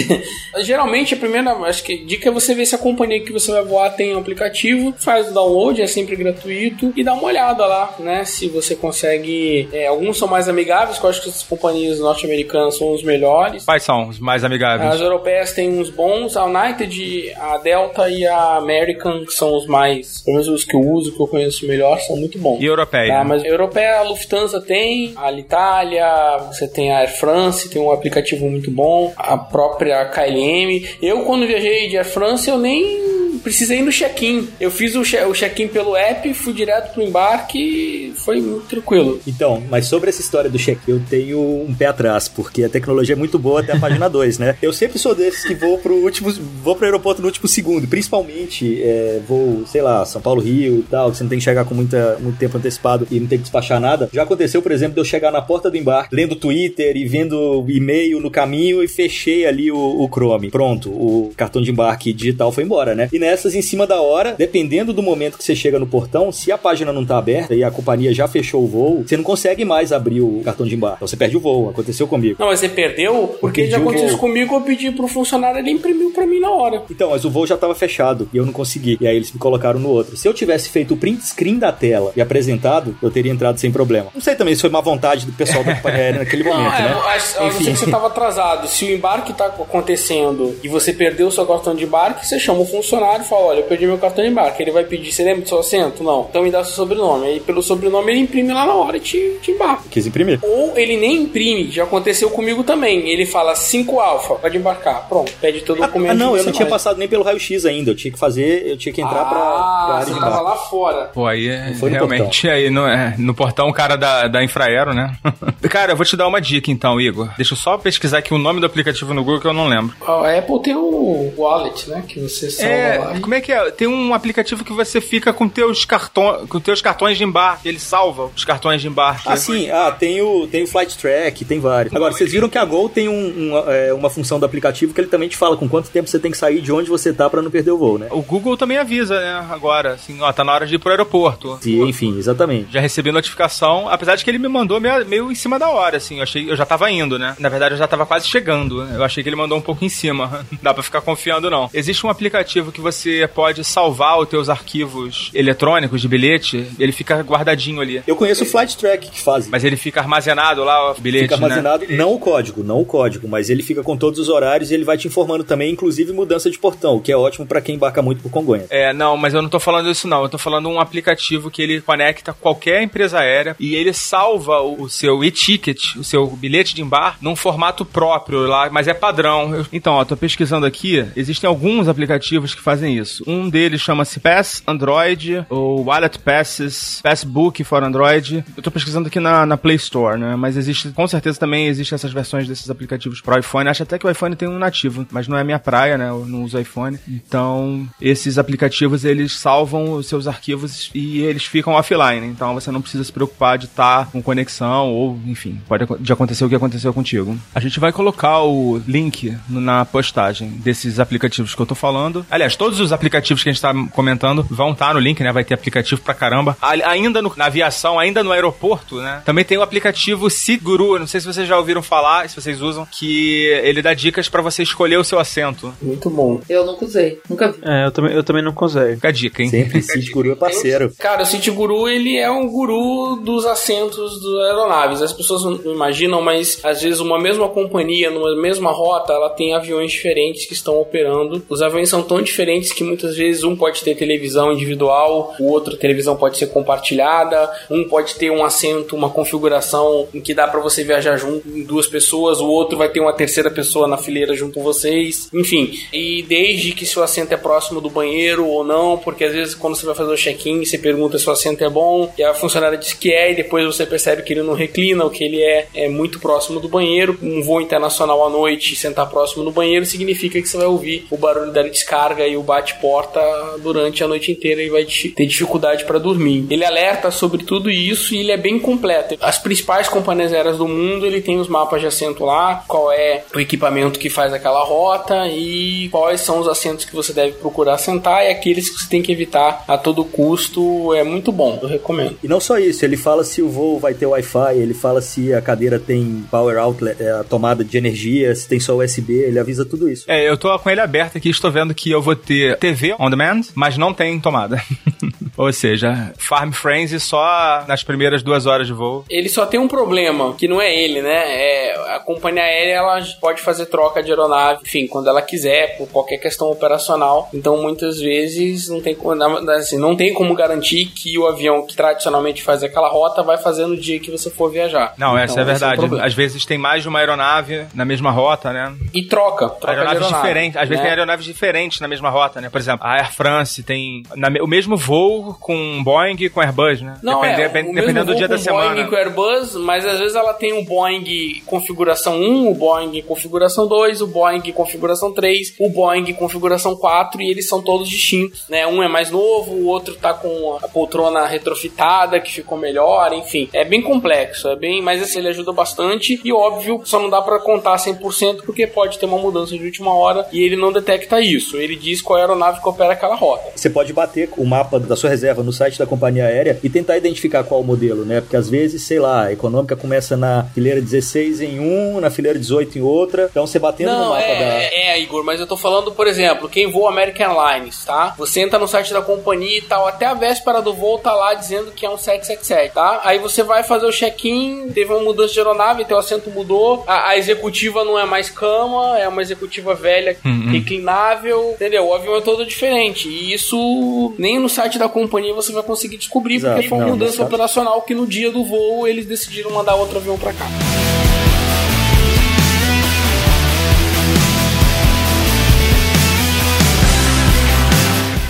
Geralmente, 0.60 1.14
a 1.14 1.16
primeira 1.16 1.50
acho 1.52 1.82
que, 1.84 1.96
dica 2.04 2.28
é 2.28 2.32
você 2.32 2.54
ver 2.54 2.66
se 2.66 2.74
a 2.74 2.78
companhia 2.78 3.20
que 3.20 3.32
você 3.32 3.50
vai 3.52 3.64
voar 3.64 3.90
tem 3.90 4.14
um 4.14 4.18
aplicativo, 4.18 4.94
faz 4.98 5.28
o 5.28 5.34
download, 5.34 5.80
é 5.82 5.86
sempre 5.86 6.16
gratuito, 6.16 6.92
e 6.96 7.04
dá 7.04 7.12
uma 7.14 7.24
olhada 7.24 7.66
lá, 7.66 7.94
né? 7.98 8.24
Se 8.24 8.48
você 8.48 8.74
consegue. 8.74 9.68
é, 9.72 9.86
alguns 9.86 10.18
são 10.18 10.28
mais 10.28 10.48
amigáveis, 10.48 10.98
que 10.98 11.04
eu 11.04 11.10
acho 11.10 11.22
que 11.22 11.28
as 11.28 11.42
companhias 11.42 11.98
norte-americanas 11.98 12.76
são 12.76 12.92
os 12.92 13.02
melhores. 13.02 13.57
Quais 13.64 13.82
são 13.82 14.08
os 14.08 14.18
mais 14.18 14.42
As 14.42 14.50
amigáveis? 14.50 15.00
europeias 15.00 15.52
têm 15.52 15.78
uns 15.80 15.90
bons, 15.90 16.36
a 16.36 16.44
United, 16.44 17.32
a 17.36 17.58
Delta 17.58 18.08
e 18.08 18.26
a 18.26 18.56
American 18.56 19.24
que 19.24 19.32
são 19.32 19.56
os 19.56 19.66
mais, 19.66 20.22
pelo 20.22 20.36
menos 20.36 20.48
os 20.48 20.64
que 20.64 20.74
eu 20.76 20.80
uso, 20.80 21.14
que 21.14 21.20
eu 21.20 21.26
conheço 21.26 21.66
melhor, 21.66 21.98
são 22.00 22.16
muito 22.16 22.38
bons. 22.38 22.60
E 22.60 22.66
europeia? 22.66 23.12
Tá, 23.12 23.24
mas 23.24 23.42
a 23.42 23.46
europeia, 23.46 23.98
a 23.98 24.02
Lufthansa 24.02 24.60
tem, 24.60 25.12
a 25.16 25.26
Alitalia, 25.26 26.38
você 26.46 26.66
tem 26.68 26.92
a 26.92 26.98
Air 26.98 27.16
France, 27.18 27.68
tem 27.68 27.80
um 27.80 27.90
aplicativo 27.90 28.48
muito 28.48 28.70
bom, 28.70 29.12
a 29.16 29.36
própria 29.36 30.04
KLM. 30.06 30.86
Eu, 31.02 31.24
quando 31.24 31.46
viajei 31.46 31.88
de 31.88 31.96
Air 31.96 32.06
France, 32.06 32.48
eu 32.48 32.58
nem 32.58 33.27
precisei 33.38 33.78
ir 33.78 33.82
no 33.82 33.90
check-in. 33.92 34.48
Eu 34.60 34.70
fiz 34.70 34.94
o 34.94 35.04
che- 35.04 35.22
o 35.24 35.32
check-in 35.32 35.68
pelo 35.68 35.96
app, 35.96 36.32
fui 36.34 36.52
direto 36.52 36.92
pro 36.94 37.02
embarque 37.02 37.58
e 37.58 38.12
foi 38.16 38.40
muito 38.40 38.66
tranquilo. 38.66 39.20
Então, 39.26 39.62
mas 39.70 39.86
sobre 39.86 40.08
essa 40.10 40.20
história 40.20 40.50
do 40.50 40.58
check, 40.58 40.78
eu 40.86 41.00
tenho 41.08 41.38
um 41.40 41.74
pé 41.74 41.86
atrás, 41.86 42.28
porque 42.28 42.64
a 42.64 42.68
tecnologia 42.68 43.14
é 43.14 43.16
muito 43.18 43.38
boa 43.38 43.60
até 43.60 43.72
a 43.72 43.78
página 43.78 44.08
2, 44.10 44.38
né? 44.38 44.56
Eu 44.62 44.72
sempre 44.72 44.98
sou 44.98 45.14
desses 45.14 45.44
que 45.44 45.54
vou 45.54 45.78
pro 45.78 45.94
último, 45.94 46.32
vou 46.62 46.74
pro 46.76 46.84
aeroporto 46.84 47.20
no 47.20 47.28
último 47.28 47.46
segundo, 47.48 47.86
principalmente 47.86 48.82
é, 48.82 49.20
vou, 49.26 49.64
sei 49.66 49.82
lá, 49.82 50.04
São 50.04 50.20
Paulo, 50.20 50.40
Rio 50.40 50.78
e 50.80 50.82
tal, 50.82 51.10
que 51.10 51.16
você 51.18 51.22
não 51.24 51.28
tem 51.30 51.38
que 51.38 51.44
chegar 51.44 51.64
com 51.64 51.74
muita, 51.74 52.18
muito 52.20 52.38
tempo 52.38 52.56
antecipado 52.56 53.06
e 53.10 53.20
não 53.20 53.26
tem 53.26 53.38
que 53.38 53.42
despachar 53.42 53.80
nada. 53.80 54.08
Já 54.12 54.22
aconteceu, 54.22 54.60
por 54.62 54.72
exemplo, 54.72 54.94
de 54.94 55.00
eu 55.00 55.04
chegar 55.04 55.30
na 55.30 55.42
porta 55.42 55.70
do 55.70 55.76
embarque, 55.76 56.14
lendo 56.14 56.34
Twitter 56.36 56.96
e 56.96 57.06
vendo 57.06 57.64
e-mail 57.68 58.20
no 58.20 58.30
caminho 58.30 58.82
e 58.82 58.88
fechei 58.88 59.46
ali 59.46 59.70
o, 59.70 59.76
o 59.76 60.08
Chrome. 60.12 60.50
Pronto, 60.50 60.88
o 60.90 61.30
cartão 61.36 61.62
de 61.62 61.70
embarque 61.70 62.12
digital 62.12 62.50
foi 62.50 62.64
embora, 62.64 62.94
né? 62.94 63.08
E 63.12 63.18
nessa 63.18 63.27
essas 63.28 63.54
em 63.54 63.62
cima 63.62 63.86
da 63.86 64.00
hora, 64.00 64.34
dependendo 64.36 64.92
do 64.92 65.02
momento 65.02 65.38
que 65.38 65.44
você 65.44 65.54
chega 65.54 65.78
no 65.78 65.86
portão, 65.86 66.32
se 66.32 66.50
a 66.50 66.58
página 66.58 66.92
não 66.92 67.04
tá 67.04 67.18
aberta 67.18 67.54
e 67.54 67.62
a 67.62 67.70
companhia 67.70 68.12
já 68.12 68.26
fechou 68.26 68.64
o 68.64 68.66
voo, 68.66 69.04
você 69.06 69.16
não 69.16 69.24
consegue 69.24 69.64
mais 69.64 69.92
abrir 69.92 70.20
o 70.20 70.40
cartão 70.44 70.66
de 70.66 70.74
embarque. 70.74 70.96
Então 70.98 71.08
você 71.08 71.16
perde 71.16 71.36
o 71.36 71.40
voo. 71.40 71.70
Aconteceu 71.70 72.06
comigo. 72.06 72.36
Não, 72.38 72.46
mas 72.46 72.60
você 72.60 72.68
perdeu 72.68 73.36
porque 73.40 73.66
já 73.68 73.78
aconteceu 73.78 74.10
voo. 74.10 74.18
comigo, 74.18 74.54
eu 74.54 74.60
pedi 74.62 74.90
pro 74.90 75.08
funcionário, 75.08 75.58
ele 75.58 75.70
imprimiu 75.70 76.10
pra 76.12 76.26
mim 76.26 76.40
na 76.40 76.50
hora. 76.50 76.82
Então, 76.90 77.10
mas 77.10 77.24
o 77.24 77.30
voo 77.30 77.46
já 77.46 77.56
tava 77.56 77.74
fechado 77.74 78.28
e 78.32 78.36
eu 78.36 78.46
não 78.46 78.52
consegui. 78.52 78.98
E 79.00 79.06
aí 79.06 79.16
eles 79.16 79.32
me 79.32 79.38
colocaram 79.38 79.78
no 79.78 79.88
outro. 79.90 80.16
Se 80.16 80.26
eu 80.26 80.34
tivesse 80.34 80.68
feito 80.68 80.94
o 80.94 80.96
print 80.96 81.22
screen 81.26 81.58
da 81.58 81.72
tela 81.72 82.12
e 82.16 82.20
apresentado, 82.20 82.96
eu 83.02 83.10
teria 83.10 83.32
entrado 83.32 83.58
sem 83.58 83.70
problema. 83.70 84.08
Não 84.14 84.20
sei 84.20 84.34
também 84.34 84.54
se 84.54 84.60
foi 84.60 84.70
má 84.70 84.80
vontade 84.80 85.26
do 85.26 85.32
pessoal 85.32 85.62
da 85.64 85.74
companhia 85.74 85.98
aérea 86.02 86.18
naquele 86.20 86.44
Não, 86.44 86.52
momento, 86.52 86.74
é, 86.74 86.82
né? 86.82 86.88
a, 86.90 87.40
a 87.40 87.44
não 87.44 87.52
ser 87.52 87.64
que 87.72 87.76
você 87.76 87.90
tava 87.90 88.06
atrasado. 88.06 88.68
Se 88.68 88.84
o 88.84 88.90
embarque 88.94 89.32
tá 89.32 89.46
acontecendo 89.46 90.56
e 90.62 90.68
você 90.68 90.92
perdeu 90.92 91.28
o 91.28 91.32
seu 91.32 91.46
cartão 91.46 91.74
de 91.74 91.84
embarque, 91.84 92.26
você 92.26 92.38
chama 92.38 92.60
o 92.60 92.66
funcionário 92.66 93.17
e 93.22 93.28
fala: 93.28 93.42
Olha, 93.42 93.58
eu 93.60 93.64
perdi 93.64 93.86
meu 93.86 93.98
cartão 93.98 94.24
de 94.24 94.30
embarque. 94.30 94.62
Ele 94.62 94.70
vai 94.70 94.84
pedir: 94.84 95.12
Você 95.12 95.22
lembra 95.22 95.42
do 95.42 95.48
seu 95.48 95.58
assento? 95.60 96.02
Não. 96.02 96.26
Então 96.28 96.42
me 96.42 96.50
dá 96.50 96.64
seu 96.64 96.74
sobrenome. 96.74 97.26
Aí 97.26 97.40
pelo 97.40 97.62
sobrenome 97.62 98.12
ele 98.12 98.20
imprime 98.20 98.52
lá 98.52 98.66
na 98.66 98.74
hora 98.74 98.96
e 98.96 99.00
te, 99.00 99.38
te 99.42 99.50
embarca. 99.50 99.84
Quis 99.90 100.06
imprimir. 100.06 100.38
Ou 100.42 100.72
ele 100.76 100.96
nem 100.96 101.16
imprime, 101.22 101.70
já 101.70 101.84
aconteceu 101.84 102.30
comigo 102.30 102.62
também. 102.64 103.08
Ele 103.08 103.26
fala 103.26 103.54
5 103.54 104.00
alfa, 104.00 104.34
pode 104.34 104.56
embarcar. 104.56 105.08
Pronto, 105.08 105.32
pede 105.40 105.60
todo 105.62 105.78
o 105.78 105.86
documento. 105.86 106.10
Ah, 106.12 106.14
não, 106.14 106.36
eu 106.36 106.44
não 106.44 106.52
tinha 106.52 106.64
vai. 106.66 106.72
passado 106.72 106.98
nem 106.98 107.08
pelo 107.08 107.22
raio-x 107.24 107.64
ainda. 107.64 107.90
Eu 107.90 107.96
tinha 107.96 108.12
que 108.12 108.18
fazer, 108.18 108.66
eu 108.66 108.76
tinha 108.76 108.92
que 108.92 109.00
entrar 109.00 109.24
pra, 109.24 109.28
pra 109.28 109.38
Ah, 109.38 109.94
área 109.94 110.06
você 110.06 110.14
de 110.14 110.20
tava 110.20 110.40
lá 110.40 110.56
fora. 110.56 111.04
Pô, 111.14 111.26
aí 111.26 111.48
é, 111.48 111.68
Não 111.68 111.74
foi 111.74 111.90
no 111.90 111.96
realmente 111.96 112.48
aí 112.48 112.70
no, 112.70 112.86
é, 112.86 113.14
no 113.18 113.34
portão 113.34 113.68
o 113.68 113.72
cara 113.72 113.96
da, 113.96 114.28
da 114.28 114.42
Infraero, 114.42 114.92
né? 114.94 115.16
cara, 115.68 115.92
eu 115.92 115.96
vou 115.96 116.04
te 116.06 116.16
dar 116.16 116.26
uma 116.26 116.40
dica 116.40 116.70
então, 116.70 117.00
Igor. 117.00 117.28
Deixa 117.36 117.54
eu 117.54 117.58
só 117.58 117.76
pesquisar 117.78 118.18
aqui 118.18 118.32
o 118.34 118.38
nome 118.38 118.60
do 118.60 118.66
aplicativo 118.66 119.12
no 119.14 119.22
Google 119.24 119.40
que 119.40 119.46
eu 119.46 119.52
não 119.52 119.66
lembro. 119.68 119.94
A 120.06 120.38
Apple 120.38 120.62
tem 120.62 120.74
o 120.76 121.32
wallet, 121.36 121.88
né? 121.90 122.02
Que 122.06 122.20
você 122.20 122.50
salva 122.50 123.04
lá. 123.04 123.07
Como 123.20 123.34
é 123.34 123.40
que 123.40 123.52
é? 123.52 123.70
Tem 123.70 123.86
um 123.88 124.14
aplicativo 124.14 124.64
que 124.64 124.72
você 124.72 125.00
fica 125.00 125.32
com 125.32 125.48
teus, 125.48 125.84
cartão, 125.84 126.46
com 126.46 126.60
teus 126.60 126.80
cartões 126.82 127.16
de 127.18 127.24
embarque. 127.24 127.68
Ele 127.68 127.78
salva 127.78 128.30
os 128.36 128.44
cartões 128.44 128.80
de 128.80 128.88
embarque. 128.88 129.28
Ah, 129.28 129.36
sim, 129.36 129.70
ah, 129.70 129.90
tem 129.90 130.20
o, 130.22 130.46
tem 130.46 130.62
o 130.62 130.66
Flight 130.66 130.96
Track, 130.98 131.44
tem 131.44 131.60
vários. 131.60 131.94
Agora, 131.94 132.12
vocês 132.12 132.30
viram 132.32 132.48
que 132.48 132.58
a 132.58 132.64
Gol 132.64 132.88
tem 132.88 133.08
um- 133.08 133.14
um, 133.54 133.70
é, 133.70 133.92
uma 133.92 134.10
função 134.10 134.38
do 134.38 134.46
aplicativo 134.46 134.92
que 134.94 135.00
ele 135.00 135.08
também 135.08 135.28
te 135.28 135.36
fala 135.36 135.56
com 135.56 135.68
quanto 135.68 135.90
tempo 135.90 136.08
você 136.08 136.18
tem 136.18 136.30
que 136.30 136.36
sair 136.38 136.60
de 136.60 136.72
onde 136.72 136.88
você 136.88 137.12
tá 137.12 137.28
pra 137.28 137.42
não 137.42 137.50
perder 137.50 137.70
o 137.70 137.78
voo, 137.78 137.98
né? 137.98 138.08
O 138.10 138.22
Google 138.22 138.56
também 138.56 138.76
avisa, 138.78 139.18
né? 139.20 139.46
Agora, 139.50 139.94
assim, 139.94 140.18
ó, 140.20 140.32
tá 140.32 140.44
na 140.44 140.52
hora 140.52 140.66
de 140.66 140.74
ir 140.74 140.78
pro 140.78 140.90
aeroporto. 140.90 141.58
Sim, 141.62 141.86
enfim, 141.88 142.16
exatamente. 142.18 142.72
Já 142.72 142.80
recebi 142.80 143.10
notificação, 143.12 143.88
apesar 143.88 144.16
de 144.16 144.24
que 144.24 144.30
ele 144.30 144.38
me 144.38 144.48
mandou 144.48 144.80
meio, 144.80 145.06
meio 145.06 145.30
em 145.30 145.34
cima 145.34 145.58
da 145.58 145.68
hora, 145.68 145.96
assim. 145.96 146.16
Eu 146.16 146.22
achei, 146.22 146.50
eu 146.50 146.56
já 146.56 146.66
tava 146.66 146.90
indo, 146.90 147.18
né? 147.18 147.36
Na 147.38 147.48
verdade, 147.48 147.74
eu 147.74 147.78
já 147.78 147.86
tava 147.86 148.04
quase 148.06 148.26
chegando. 148.26 148.82
Eu 148.82 149.04
achei 149.04 149.22
que 149.22 149.28
ele 149.28 149.36
mandou 149.36 149.56
um 149.58 149.60
pouco 149.60 149.84
em 149.84 149.88
cima. 149.88 150.46
Não 150.50 150.58
dá 150.62 150.74
pra 150.74 150.82
ficar 150.82 151.00
confiando, 151.00 151.50
não. 151.50 151.68
Existe 151.72 152.04
um 152.06 152.10
aplicativo 152.10 152.72
que 152.72 152.80
você 152.80 152.97
pode 153.34 153.64
salvar 153.64 154.18
os 154.18 154.28
teus 154.28 154.48
arquivos 154.48 155.30
eletrônicos 155.34 156.00
de 156.00 156.08
bilhete. 156.08 156.66
Ele 156.78 156.92
fica 156.92 157.20
guardadinho 157.22 157.80
ali. 157.80 158.02
Eu 158.06 158.16
conheço 158.16 158.44
o 158.44 158.46
Flight 158.46 158.76
Track 158.76 159.10
que 159.10 159.20
faz. 159.20 159.48
Mas 159.48 159.64
ele 159.64 159.76
fica 159.76 160.00
armazenado 160.00 160.64
lá, 160.64 160.92
o 160.92 161.00
bilhete, 161.00 161.24
Fica 161.24 161.34
armazenado, 161.34 161.86
né? 161.86 161.96
não 161.96 162.14
o 162.14 162.18
código, 162.18 162.62
não 162.62 162.80
o 162.80 162.84
código, 162.84 163.28
mas 163.28 163.50
ele 163.50 163.62
fica 163.62 163.82
com 163.82 163.96
todos 163.96 164.18
os 164.18 164.28
horários 164.28 164.70
e 164.70 164.74
ele 164.74 164.84
vai 164.84 164.96
te 164.96 165.08
informando 165.08 165.44
também, 165.44 165.72
inclusive 165.72 166.12
mudança 166.12 166.50
de 166.50 166.58
portão, 166.58 166.96
o 166.96 167.00
que 167.00 167.12
é 167.12 167.16
ótimo 167.16 167.46
pra 167.46 167.60
quem 167.60 167.74
embarca 167.74 168.02
muito 168.02 168.22
por 168.22 168.30
Congonha. 168.30 168.66
É, 168.70 168.92
não, 168.92 169.16
mas 169.16 169.34
eu 169.34 169.42
não 169.42 169.48
tô 169.48 169.58
falando 169.58 169.90
isso 169.90 170.06
não. 170.06 170.22
Eu 170.22 170.28
tô 170.28 170.38
falando 170.38 170.68
um 170.68 170.80
aplicativo 170.80 171.50
que 171.50 171.62
ele 171.62 171.80
conecta 171.80 172.32
qualquer 172.32 172.82
empresa 172.82 173.18
aérea 173.18 173.56
e 173.58 173.74
ele 173.74 173.92
salva 173.92 174.60
o, 174.60 174.88
seu 174.88 175.24
e-ticket, 175.24 175.96
o 175.96 176.04
seu 176.04 176.26
bilhete 176.26 176.74
de 176.74 176.82
embarque, 176.82 177.22
num 177.22 177.36
formato 177.36 177.84
próprio 177.84 178.46
lá, 178.46 178.68
mas 178.70 178.88
é 178.88 178.94
padrão. 178.94 179.66
Então, 179.72 179.94
ó, 179.94 180.04
tô 180.04 180.16
pesquisando 180.16 180.66
aqui, 180.66 181.04
existem 181.16 181.48
alguns 181.48 181.88
aplicativos 181.88 182.54
que 182.54 182.62
fazem 182.62 182.87
isso. 182.96 183.24
Um 183.26 183.48
deles 183.48 183.80
chama-se 183.80 184.20
Pass 184.20 184.62
Android, 184.66 185.44
ou 185.48 185.84
Wallet 185.84 186.18
Passes, 186.18 187.00
Passbook 187.02 187.62
for 187.64 187.82
Android. 187.82 188.44
Eu 188.56 188.62
tô 188.62 188.70
pesquisando 188.70 189.08
aqui 189.08 189.20
na, 189.20 189.44
na 189.44 189.56
Play 189.56 189.76
Store, 189.76 190.18
né? 190.18 190.36
Mas 190.36 190.56
existe, 190.56 190.90
com 190.90 191.06
certeza 191.06 191.38
também 191.38 191.66
existem 191.66 191.96
essas 191.96 192.12
versões 192.12 192.46
desses 192.46 192.70
aplicativos 192.70 193.20
pro 193.20 193.38
iPhone. 193.38 193.68
Acho 193.68 193.82
até 193.82 193.98
que 193.98 194.06
o 194.06 194.10
iPhone 194.10 194.36
tem 194.36 194.48
um 194.48 194.58
nativo, 194.58 195.06
mas 195.10 195.28
não 195.28 195.36
é 195.36 195.44
minha 195.44 195.58
praia, 195.58 195.98
né? 195.98 196.08
Eu 196.08 196.24
não 196.26 196.44
uso 196.44 196.58
iPhone. 196.58 196.98
Então, 197.08 197.88
esses 198.00 198.38
aplicativos, 198.38 199.04
eles 199.04 199.32
salvam 199.32 199.92
os 199.92 200.06
seus 200.06 200.26
arquivos 200.26 200.90
e 200.94 201.20
eles 201.20 201.44
ficam 201.44 201.74
offline. 201.74 202.26
Então, 202.26 202.54
você 202.54 202.70
não 202.70 202.80
precisa 202.80 203.04
se 203.04 203.12
preocupar 203.12 203.58
de 203.58 203.66
estar 203.66 204.10
com 204.10 204.22
conexão 204.22 204.92
ou, 204.92 205.18
enfim, 205.26 205.60
pode 205.66 205.86
de 206.00 206.12
acontecer 206.12 206.44
o 206.44 206.48
que 206.48 206.54
aconteceu 206.54 206.92
contigo. 206.92 207.38
A 207.54 207.60
gente 207.60 207.80
vai 207.80 207.92
colocar 207.92 208.42
o 208.42 208.80
link 208.86 209.36
na 209.48 209.84
postagem 209.84 210.48
desses 210.50 211.00
aplicativos 211.00 211.54
que 211.54 211.60
eu 211.60 211.66
tô 211.66 211.74
falando. 211.74 212.24
Aliás, 212.30 212.56
todos 212.56 212.77
os 212.80 212.92
aplicativos 212.92 213.42
que 213.42 213.48
a 213.48 213.52
gente 213.52 213.60
tá 213.62 213.72
comentando 213.92 214.46
vão 214.50 214.72
estar 214.72 214.94
no 214.94 215.00
link, 215.00 215.22
né? 215.22 215.32
Vai 215.32 215.44
ter 215.44 215.54
aplicativo 215.54 216.00
pra 216.00 216.14
caramba. 216.14 216.56
A- 216.60 216.90
ainda 216.90 217.20
no- 217.22 217.32
na 217.36 217.46
aviação, 217.46 217.98
ainda 217.98 218.22
no 218.22 218.32
aeroporto, 218.32 218.96
né? 218.96 219.22
Também 219.24 219.44
tem 219.44 219.56
o 219.58 219.62
aplicativo 219.62 220.28
Siguru. 220.30 220.98
Não 220.98 221.06
sei 221.06 221.20
se 221.20 221.26
vocês 221.26 221.46
já 221.48 221.56
ouviram 221.58 221.82
falar, 221.82 222.28
se 222.28 222.36
vocês 222.40 222.60
usam, 222.60 222.86
que 222.90 223.44
ele 223.62 223.82
dá 223.82 223.94
dicas 223.94 224.28
pra 224.28 224.42
você 224.42 224.62
escolher 224.62 224.96
o 224.98 225.04
seu 225.04 225.18
assento. 225.18 225.74
Muito 225.80 226.08
bom. 226.10 226.40
Eu 226.48 226.64
nunca 226.64 226.84
usei, 226.84 227.20
nunca 227.28 227.50
vi. 227.52 227.58
É, 227.62 227.86
eu 227.86 227.90
também, 227.90 228.12
eu 228.14 228.24
também 228.24 228.42
não 228.42 228.52
consigo. 228.52 228.94
Fica 228.94 229.08
a 229.08 229.12
dica, 229.12 229.42
hein? 229.42 229.48
Sempre 229.50 229.82
Cid 229.82 230.10
Guru 230.10 230.32
é 230.32 230.34
parceiro. 230.34 230.92
Cara, 230.98 231.22
o 231.22 231.26
City 231.26 231.50
Guru, 231.50 231.88
ele 231.88 232.16
é 232.16 232.30
um 232.30 232.46
guru 232.48 233.16
dos 233.24 233.44
assentos 233.46 234.20
das 234.22 234.46
aeronaves. 234.46 235.02
As 235.02 235.12
pessoas 235.12 235.42
não 235.44 235.72
imaginam, 235.72 236.20
mas 236.20 236.58
às 236.64 236.82
vezes 236.82 237.00
uma 237.00 237.18
mesma 237.18 237.48
companhia, 237.48 238.10
numa 238.10 238.34
mesma 238.40 238.70
rota, 238.70 239.12
ela 239.12 239.30
tem 239.30 239.54
aviões 239.54 239.90
diferentes 239.92 240.46
que 240.46 240.52
estão 240.52 240.78
operando. 240.80 241.42
Os 241.48 241.62
aviões 241.62 241.88
são 241.88 242.02
tão 242.02 242.20
diferentes 242.22 242.67
que 242.72 242.84
muitas 242.84 243.16
vezes 243.16 243.42
um 243.42 243.56
pode 243.56 243.82
ter 243.82 243.94
televisão 243.94 244.52
individual, 244.52 245.34
o 245.38 245.50
outro 245.50 245.76
televisão 245.76 246.16
pode 246.16 246.38
ser 246.38 246.48
compartilhada, 246.48 247.50
um 247.70 247.84
pode 247.84 248.14
ter 248.16 248.30
um 248.30 248.44
assento, 248.44 248.96
uma 248.96 249.10
configuração 249.10 250.08
em 250.12 250.20
que 250.20 250.34
dá 250.34 250.46
pra 250.46 250.60
você 250.60 250.84
viajar 250.84 251.16
junto 251.16 251.48
em 251.48 251.62
duas 251.62 251.86
pessoas, 251.86 252.40
o 252.40 252.46
outro 252.46 252.78
vai 252.78 252.88
ter 252.88 253.00
uma 253.00 253.12
terceira 253.12 253.50
pessoa 253.50 253.86
na 253.86 253.96
fileira 253.96 254.34
junto 254.34 254.54
com 254.54 254.62
vocês. 254.62 255.28
Enfim, 255.32 255.72
e 255.92 256.22
desde 256.22 256.72
que 256.72 256.86
seu 256.86 257.02
assento 257.02 257.32
é 257.32 257.36
próximo 257.36 257.80
do 257.80 257.90
banheiro 257.90 258.46
ou 258.46 258.64
não, 258.64 258.98
porque 258.98 259.24
às 259.24 259.32
vezes 259.32 259.54
quando 259.54 259.76
você 259.76 259.86
vai 259.86 259.94
fazer 259.94 260.12
o 260.12 260.16
check-in, 260.16 260.64
você 260.64 260.78
pergunta 260.78 261.18
se 261.18 261.28
o 261.28 261.32
assento 261.32 261.64
é 261.64 261.68
bom, 261.68 262.12
e 262.16 262.22
a 262.22 262.34
funcionária 262.34 262.78
diz 262.78 262.92
que 262.92 263.12
é, 263.12 263.32
e 263.32 263.34
depois 263.34 263.64
você 263.64 263.86
percebe 263.86 264.22
que 264.22 264.32
ele 264.32 264.42
não 264.42 264.54
reclina, 264.54 265.04
ou 265.04 265.10
que 265.10 265.24
ele 265.24 265.42
é, 265.42 265.68
é 265.74 265.88
muito 265.88 266.20
próximo 266.20 266.60
do 266.60 266.68
banheiro. 266.68 267.18
Um 267.22 267.42
voo 267.42 267.60
internacional 267.60 268.24
à 268.26 268.30
noite, 268.30 268.76
sentar 268.76 269.08
próximo 269.08 269.44
do 269.44 269.50
banheiro, 269.50 269.84
significa 269.84 270.40
que 270.40 270.48
você 270.48 270.56
vai 270.56 270.66
ouvir 270.66 271.06
o 271.10 271.16
barulho 271.16 271.52
da 271.52 271.62
descarga 271.62 272.26
e 272.26 272.36
o 272.36 272.42
bate-porta 272.48 273.20
durante 273.62 274.02
a 274.02 274.08
noite 274.08 274.32
inteira 274.32 274.62
e 274.62 274.68
vai 274.68 274.84
te- 274.84 275.08
ter 275.10 275.26
dificuldade 275.26 275.84
para 275.84 275.98
dormir. 275.98 276.46
Ele 276.50 276.64
alerta 276.64 277.10
sobre 277.10 277.44
tudo 277.44 277.70
isso 277.70 278.14
e 278.14 278.18
ele 278.18 278.32
é 278.32 278.36
bem 278.36 278.58
completo. 278.58 279.16
As 279.20 279.38
principais 279.38 279.88
companhias 279.88 280.32
aéreas 280.32 280.58
do 280.58 280.66
mundo, 280.68 281.06
ele 281.06 281.20
tem 281.20 281.38
os 281.38 281.48
mapas 281.48 281.80
de 281.80 281.86
assento 281.86 282.24
lá, 282.24 282.64
qual 282.66 282.90
é 282.92 283.24
o 283.34 283.40
equipamento 283.40 283.98
que 283.98 284.08
faz 284.10 284.32
aquela 284.32 284.64
rota 284.64 285.26
e 285.28 285.88
quais 285.90 286.20
são 286.20 286.40
os 286.40 286.48
assentos 286.48 286.84
que 286.84 286.94
você 286.94 287.12
deve 287.12 287.32
procurar 287.32 287.78
sentar 287.78 288.24
e 288.24 288.28
aqueles 288.30 288.68
que 288.70 288.80
você 288.82 288.88
tem 288.88 289.02
que 289.02 289.12
evitar 289.12 289.64
a 289.66 289.76
todo 289.78 290.04
custo. 290.04 290.94
É 290.94 291.02
muito 291.04 291.30
bom, 291.32 291.58
eu 291.62 291.68
recomendo. 291.68 292.16
E 292.22 292.28
não 292.28 292.40
só 292.40 292.58
isso, 292.58 292.84
ele 292.84 292.96
fala 292.96 293.24
se 293.24 293.42
o 293.42 293.48
voo 293.48 293.78
vai 293.78 293.94
ter 293.94 294.06
Wi-Fi, 294.06 294.56
ele 294.56 294.74
fala 294.74 295.00
se 295.00 295.32
a 295.32 295.40
cadeira 295.40 295.78
tem 295.78 296.24
power 296.30 296.58
outlet, 296.58 297.00
é, 297.02 297.10
a 297.12 297.24
tomada 297.24 297.64
de 297.64 297.76
energia, 297.76 298.34
se 298.34 298.48
tem 298.48 298.60
só 298.60 298.76
USB, 298.76 299.12
ele 299.14 299.38
avisa 299.38 299.64
tudo 299.64 299.88
isso. 299.88 300.04
É, 300.08 300.28
eu 300.28 300.36
tô 300.36 300.56
com 300.58 300.70
ele 300.70 300.80
aberto 300.80 301.16
aqui, 301.18 301.28
estou 301.28 301.50
vendo 301.50 301.74
que 301.74 301.90
eu 301.90 302.00
vou 302.02 302.16
ter 302.16 302.37
TV 302.60 302.94
on 302.98 303.10
demand, 303.10 303.42
mas 303.54 303.76
não 303.76 303.92
tem 303.92 304.18
tomada. 304.20 304.62
Ou 305.38 305.52
seja, 305.52 306.12
Farm 306.18 306.50
Frenzy 306.50 306.98
só 306.98 307.64
nas 307.68 307.82
primeiras 307.84 308.22
duas 308.22 308.44
horas 308.44 308.66
de 308.66 308.72
voo. 308.72 309.04
Ele 309.08 309.28
só 309.28 309.46
tem 309.46 309.58
um 309.60 309.68
problema, 309.68 310.34
que 310.34 310.48
não 310.48 310.60
é 310.60 310.74
ele, 310.74 311.00
né? 311.00 311.24
É, 311.28 311.94
a 311.94 312.00
companhia 312.00 312.42
aérea 312.42 312.74
ela 312.78 313.00
pode 313.20 313.40
fazer 313.40 313.66
troca 313.66 314.02
de 314.02 314.10
aeronave, 314.10 314.60
enfim, 314.64 314.86
quando 314.88 315.08
ela 315.08 315.22
quiser, 315.22 315.76
por 315.78 315.88
qualquer 315.88 316.18
questão 316.18 316.50
operacional. 316.50 317.28
Então, 317.32 317.56
muitas 317.62 318.00
vezes 318.00 318.68
não 318.68 318.80
tem, 318.80 318.94
como- 318.96 319.22
assim, 319.52 319.78
não 319.78 319.94
tem 319.96 320.12
como 320.12 320.34
garantir 320.34 320.86
que 320.86 321.16
o 321.18 321.26
avião 321.28 321.64
que 321.64 321.76
tradicionalmente 321.76 322.42
faz 322.42 322.64
aquela 322.64 322.88
rota 322.88 323.22
vai 323.22 323.38
fazer 323.38 323.66
no 323.66 323.76
dia 323.76 324.00
que 324.00 324.10
você 324.10 324.28
for 324.30 324.50
viajar. 324.50 324.92
Não, 324.98 325.10
Então, 325.10 325.18
essa 325.18 325.40
é 325.40 325.42
o 325.42 325.46
verdade. 325.46 325.76
problema. 325.76 326.04
Às 326.04 326.14
vezes 326.14 326.44
tem 326.44 326.58
mais 326.58 326.82
de 326.82 326.88
uma 326.88 326.98
aeronave 326.98 327.64
na 327.74 327.84
mesma 327.84 328.10
rota, 328.10 328.52
né? 328.52 328.74
E 328.92 329.04
troca, 329.04 329.48
troca 329.48 329.70
aeronaves 329.70 330.02
aeronave, 330.02 330.26
diferentes. 330.26 330.56
Às 330.56 330.68
vezes 330.68 330.76
né? 330.78 330.82
tem 330.82 330.90
aeronaves 330.90 331.24
diferentes 331.24 331.80
na 331.80 331.86
mesma 331.88 332.10
rota, 332.10 332.40
né? 332.40 332.50
Por 332.50 332.58
exemplo, 332.60 332.84
a 332.86 332.94
Air 332.94 333.12
France 333.12 333.62
tem 333.62 334.02
na 334.16 334.28
o 334.42 334.46
mesmo 334.46 334.76
voo 334.76 335.27
com 335.34 335.82
Boeing 335.82 336.16
e 336.20 336.28
com 336.28 336.40
Airbus, 336.40 336.80
né? 336.82 336.98
Não, 337.02 337.20
Depende- 337.20 337.40
é, 337.42 337.48
dependendo 337.48 337.82
mesmo 337.92 338.04
do 338.04 338.14
dia 338.14 338.28
da 338.28 338.36
com 338.38 338.44
Boeing 338.44 338.62
semana. 338.68 338.80
e 338.80 338.86
com 338.88 338.96
Airbus, 338.96 339.54
mas 339.56 339.86
às 339.86 339.98
vezes 339.98 340.14
ela 340.16 340.32
tem 340.34 340.52
o 340.52 340.64
Boeing 340.64 341.42
configuração 341.46 342.16
1, 342.20 342.50
o 342.50 342.54
Boeing 342.54 343.02
configuração 343.02 343.66
2, 343.66 344.00
o 344.02 344.06
Boeing 344.06 344.52
configuração 344.52 345.12
3, 345.12 345.54
o 345.58 345.68
Boeing 345.68 346.12
configuração 346.14 346.76
4 346.76 347.20
e 347.22 347.30
eles 347.30 347.48
são 347.48 347.62
todos 347.62 347.88
distintos, 347.88 348.44
né? 348.48 348.66
Um 348.66 348.82
é 348.82 348.88
mais 348.88 349.10
novo, 349.10 349.52
o 349.52 349.66
outro 349.66 349.94
tá 349.96 350.12
com 350.14 350.58
a 350.62 350.68
poltrona 350.68 351.26
retrofitada 351.26 352.20
que 352.20 352.32
ficou 352.32 352.56
melhor, 352.58 353.12
enfim. 353.12 353.48
É 353.52 353.64
bem 353.64 353.82
complexo, 353.82 354.48
é 354.48 354.56
bem, 354.56 354.80
mas 354.82 355.02
assim, 355.02 355.18
ele 355.18 355.28
ajuda 355.28 355.52
bastante 355.52 356.20
e 356.24 356.32
óbvio, 356.32 356.80
só 356.84 356.98
não 356.98 357.10
dá 357.10 357.20
pra 357.22 357.38
contar 357.38 357.76
100% 357.76 358.42
porque 358.44 358.66
pode 358.66 358.98
ter 358.98 359.06
uma 359.06 359.18
mudança 359.18 359.56
de 359.56 359.64
última 359.64 359.94
hora 359.94 360.26
e 360.32 360.42
ele 360.42 360.56
não 360.56 360.72
detecta 360.72 361.20
isso. 361.20 361.56
Ele 361.56 361.76
diz 361.76 362.00
qual 362.02 362.18
é 362.18 362.22
aeronave 362.22 362.60
que 362.60 362.68
opera 362.68 362.92
aquela 362.92 363.14
rota. 363.14 363.50
Você 363.54 363.70
pode 363.70 363.92
bater 363.92 364.30
o 364.36 364.44
mapa 364.44 364.78
da 364.78 364.96
sua 364.96 365.10
reserva 365.18 365.42
no 365.42 365.52
site 365.52 365.78
da 365.78 365.86
companhia 365.86 366.24
aérea 366.26 366.58
e 366.62 366.68
tentar 366.70 366.96
identificar 366.96 367.42
qual 367.44 367.60
o 367.60 367.64
modelo, 367.64 368.04
né? 368.04 368.20
Porque 368.20 368.36
às 368.36 368.48
vezes, 368.48 368.82
sei 368.82 368.98
lá, 369.00 369.24
a 369.24 369.32
econômica 369.32 369.74
começa 369.76 370.16
na 370.16 370.44
fileira 370.54 370.80
16 370.80 371.40
em 371.40 371.58
um, 371.60 372.00
na 372.00 372.08
fileira 372.10 372.38
18 372.38 372.78
em 372.78 372.82
outra. 372.82 373.26
Então 373.30 373.46
você 373.46 373.58
batendo 373.58 373.90
no 373.92 373.98
Não, 373.98 374.08
mapa 374.10 374.20
é, 374.22 374.38
da. 374.38 374.44
é, 374.44 374.74
é, 374.92 375.00
Igor, 375.00 375.24
mas 375.24 375.40
eu 375.40 375.46
tô 375.46 375.56
falando, 375.56 375.90
por 375.92 376.06
exemplo, 376.06 376.48
quem 376.48 376.70
voa 376.70 376.90
American 376.90 377.38
Airlines, 377.40 377.84
tá? 377.84 378.14
Você 378.16 378.40
entra 378.40 378.58
no 378.58 378.68
site 378.68 378.92
da 378.92 379.02
companhia 379.02 379.58
e 379.58 379.62
tal, 379.62 379.86
até 379.86 380.06
a 380.06 380.14
véspera 380.14 380.62
do 380.62 380.72
voo 380.72 380.98
tá 380.98 381.12
lá 381.14 381.34
dizendo 381.34 381.72
que 381.72 381.84
é 381.84 381.90
um 381.90 381.98
777, 381.98 382.74
tá? 382.74 383.00
Aí 383.04 383.18
você 383.18 383.42
vai 383.42 383.62
fazer 383.64 383.86
o 383.86 383.90
check-in, 383.92 384.68
teve 384.72 384.92
uma 384.92 385.02
mudança 385.02 385.32
de 385.32 385.40
aeronave, 385.40 385.84
teu 385.84 385.98
assento 385.98 386.30
mudou, 386.30 386.84
a, 386.86 387.10
a 387.10 387.18
executiva 387.18 387.84
não 387.84 387.98
é 387.98 388.04
mais 388.06 388.30
cama, 388.30 388.98
é 388.98 389.08
uma 389.08 389.20
executiva 389.22 389.74
velha, 389.74 390.16
Uhum. 390.24 390.50
reclinável, 390.50 391.52
entendeu? 391.54 391.86
O 391.86 391.94
avião 391.94 392.16
é 392.16 392.20
todo 392.20 392.44
diferente. 392.44 393.08
E 393.08 393.32
isso 393.32 394.14
nem 394.18 394.38
no 394.38 394.48
site 394.48 394.78
da 394.78 394.88
companhia 394.88 395.07
você 395.32 395.52
vai 395.52 395.62
conseguir 395.62 395.96
descobrir, 395.96 396.36
Exato, 396.36 396.54
porque 396.54 396.68
foi 396.68 396.78
uma 396.78 396.88
mudança 396.88 397.22
operacional 397.22 397.82
que 397.82 397.94
no 397.94 398.06
dia 398.06 398.30
do 398.30 398.44
voo 398.44 398.86
eles 398.86 399.06
decidiram 399.06 399.50
mandar 399.50 399.74
outro 399.74 399.98
avião 399.98 400.18
pra 400.18 400.32
cá. 400.32 400.46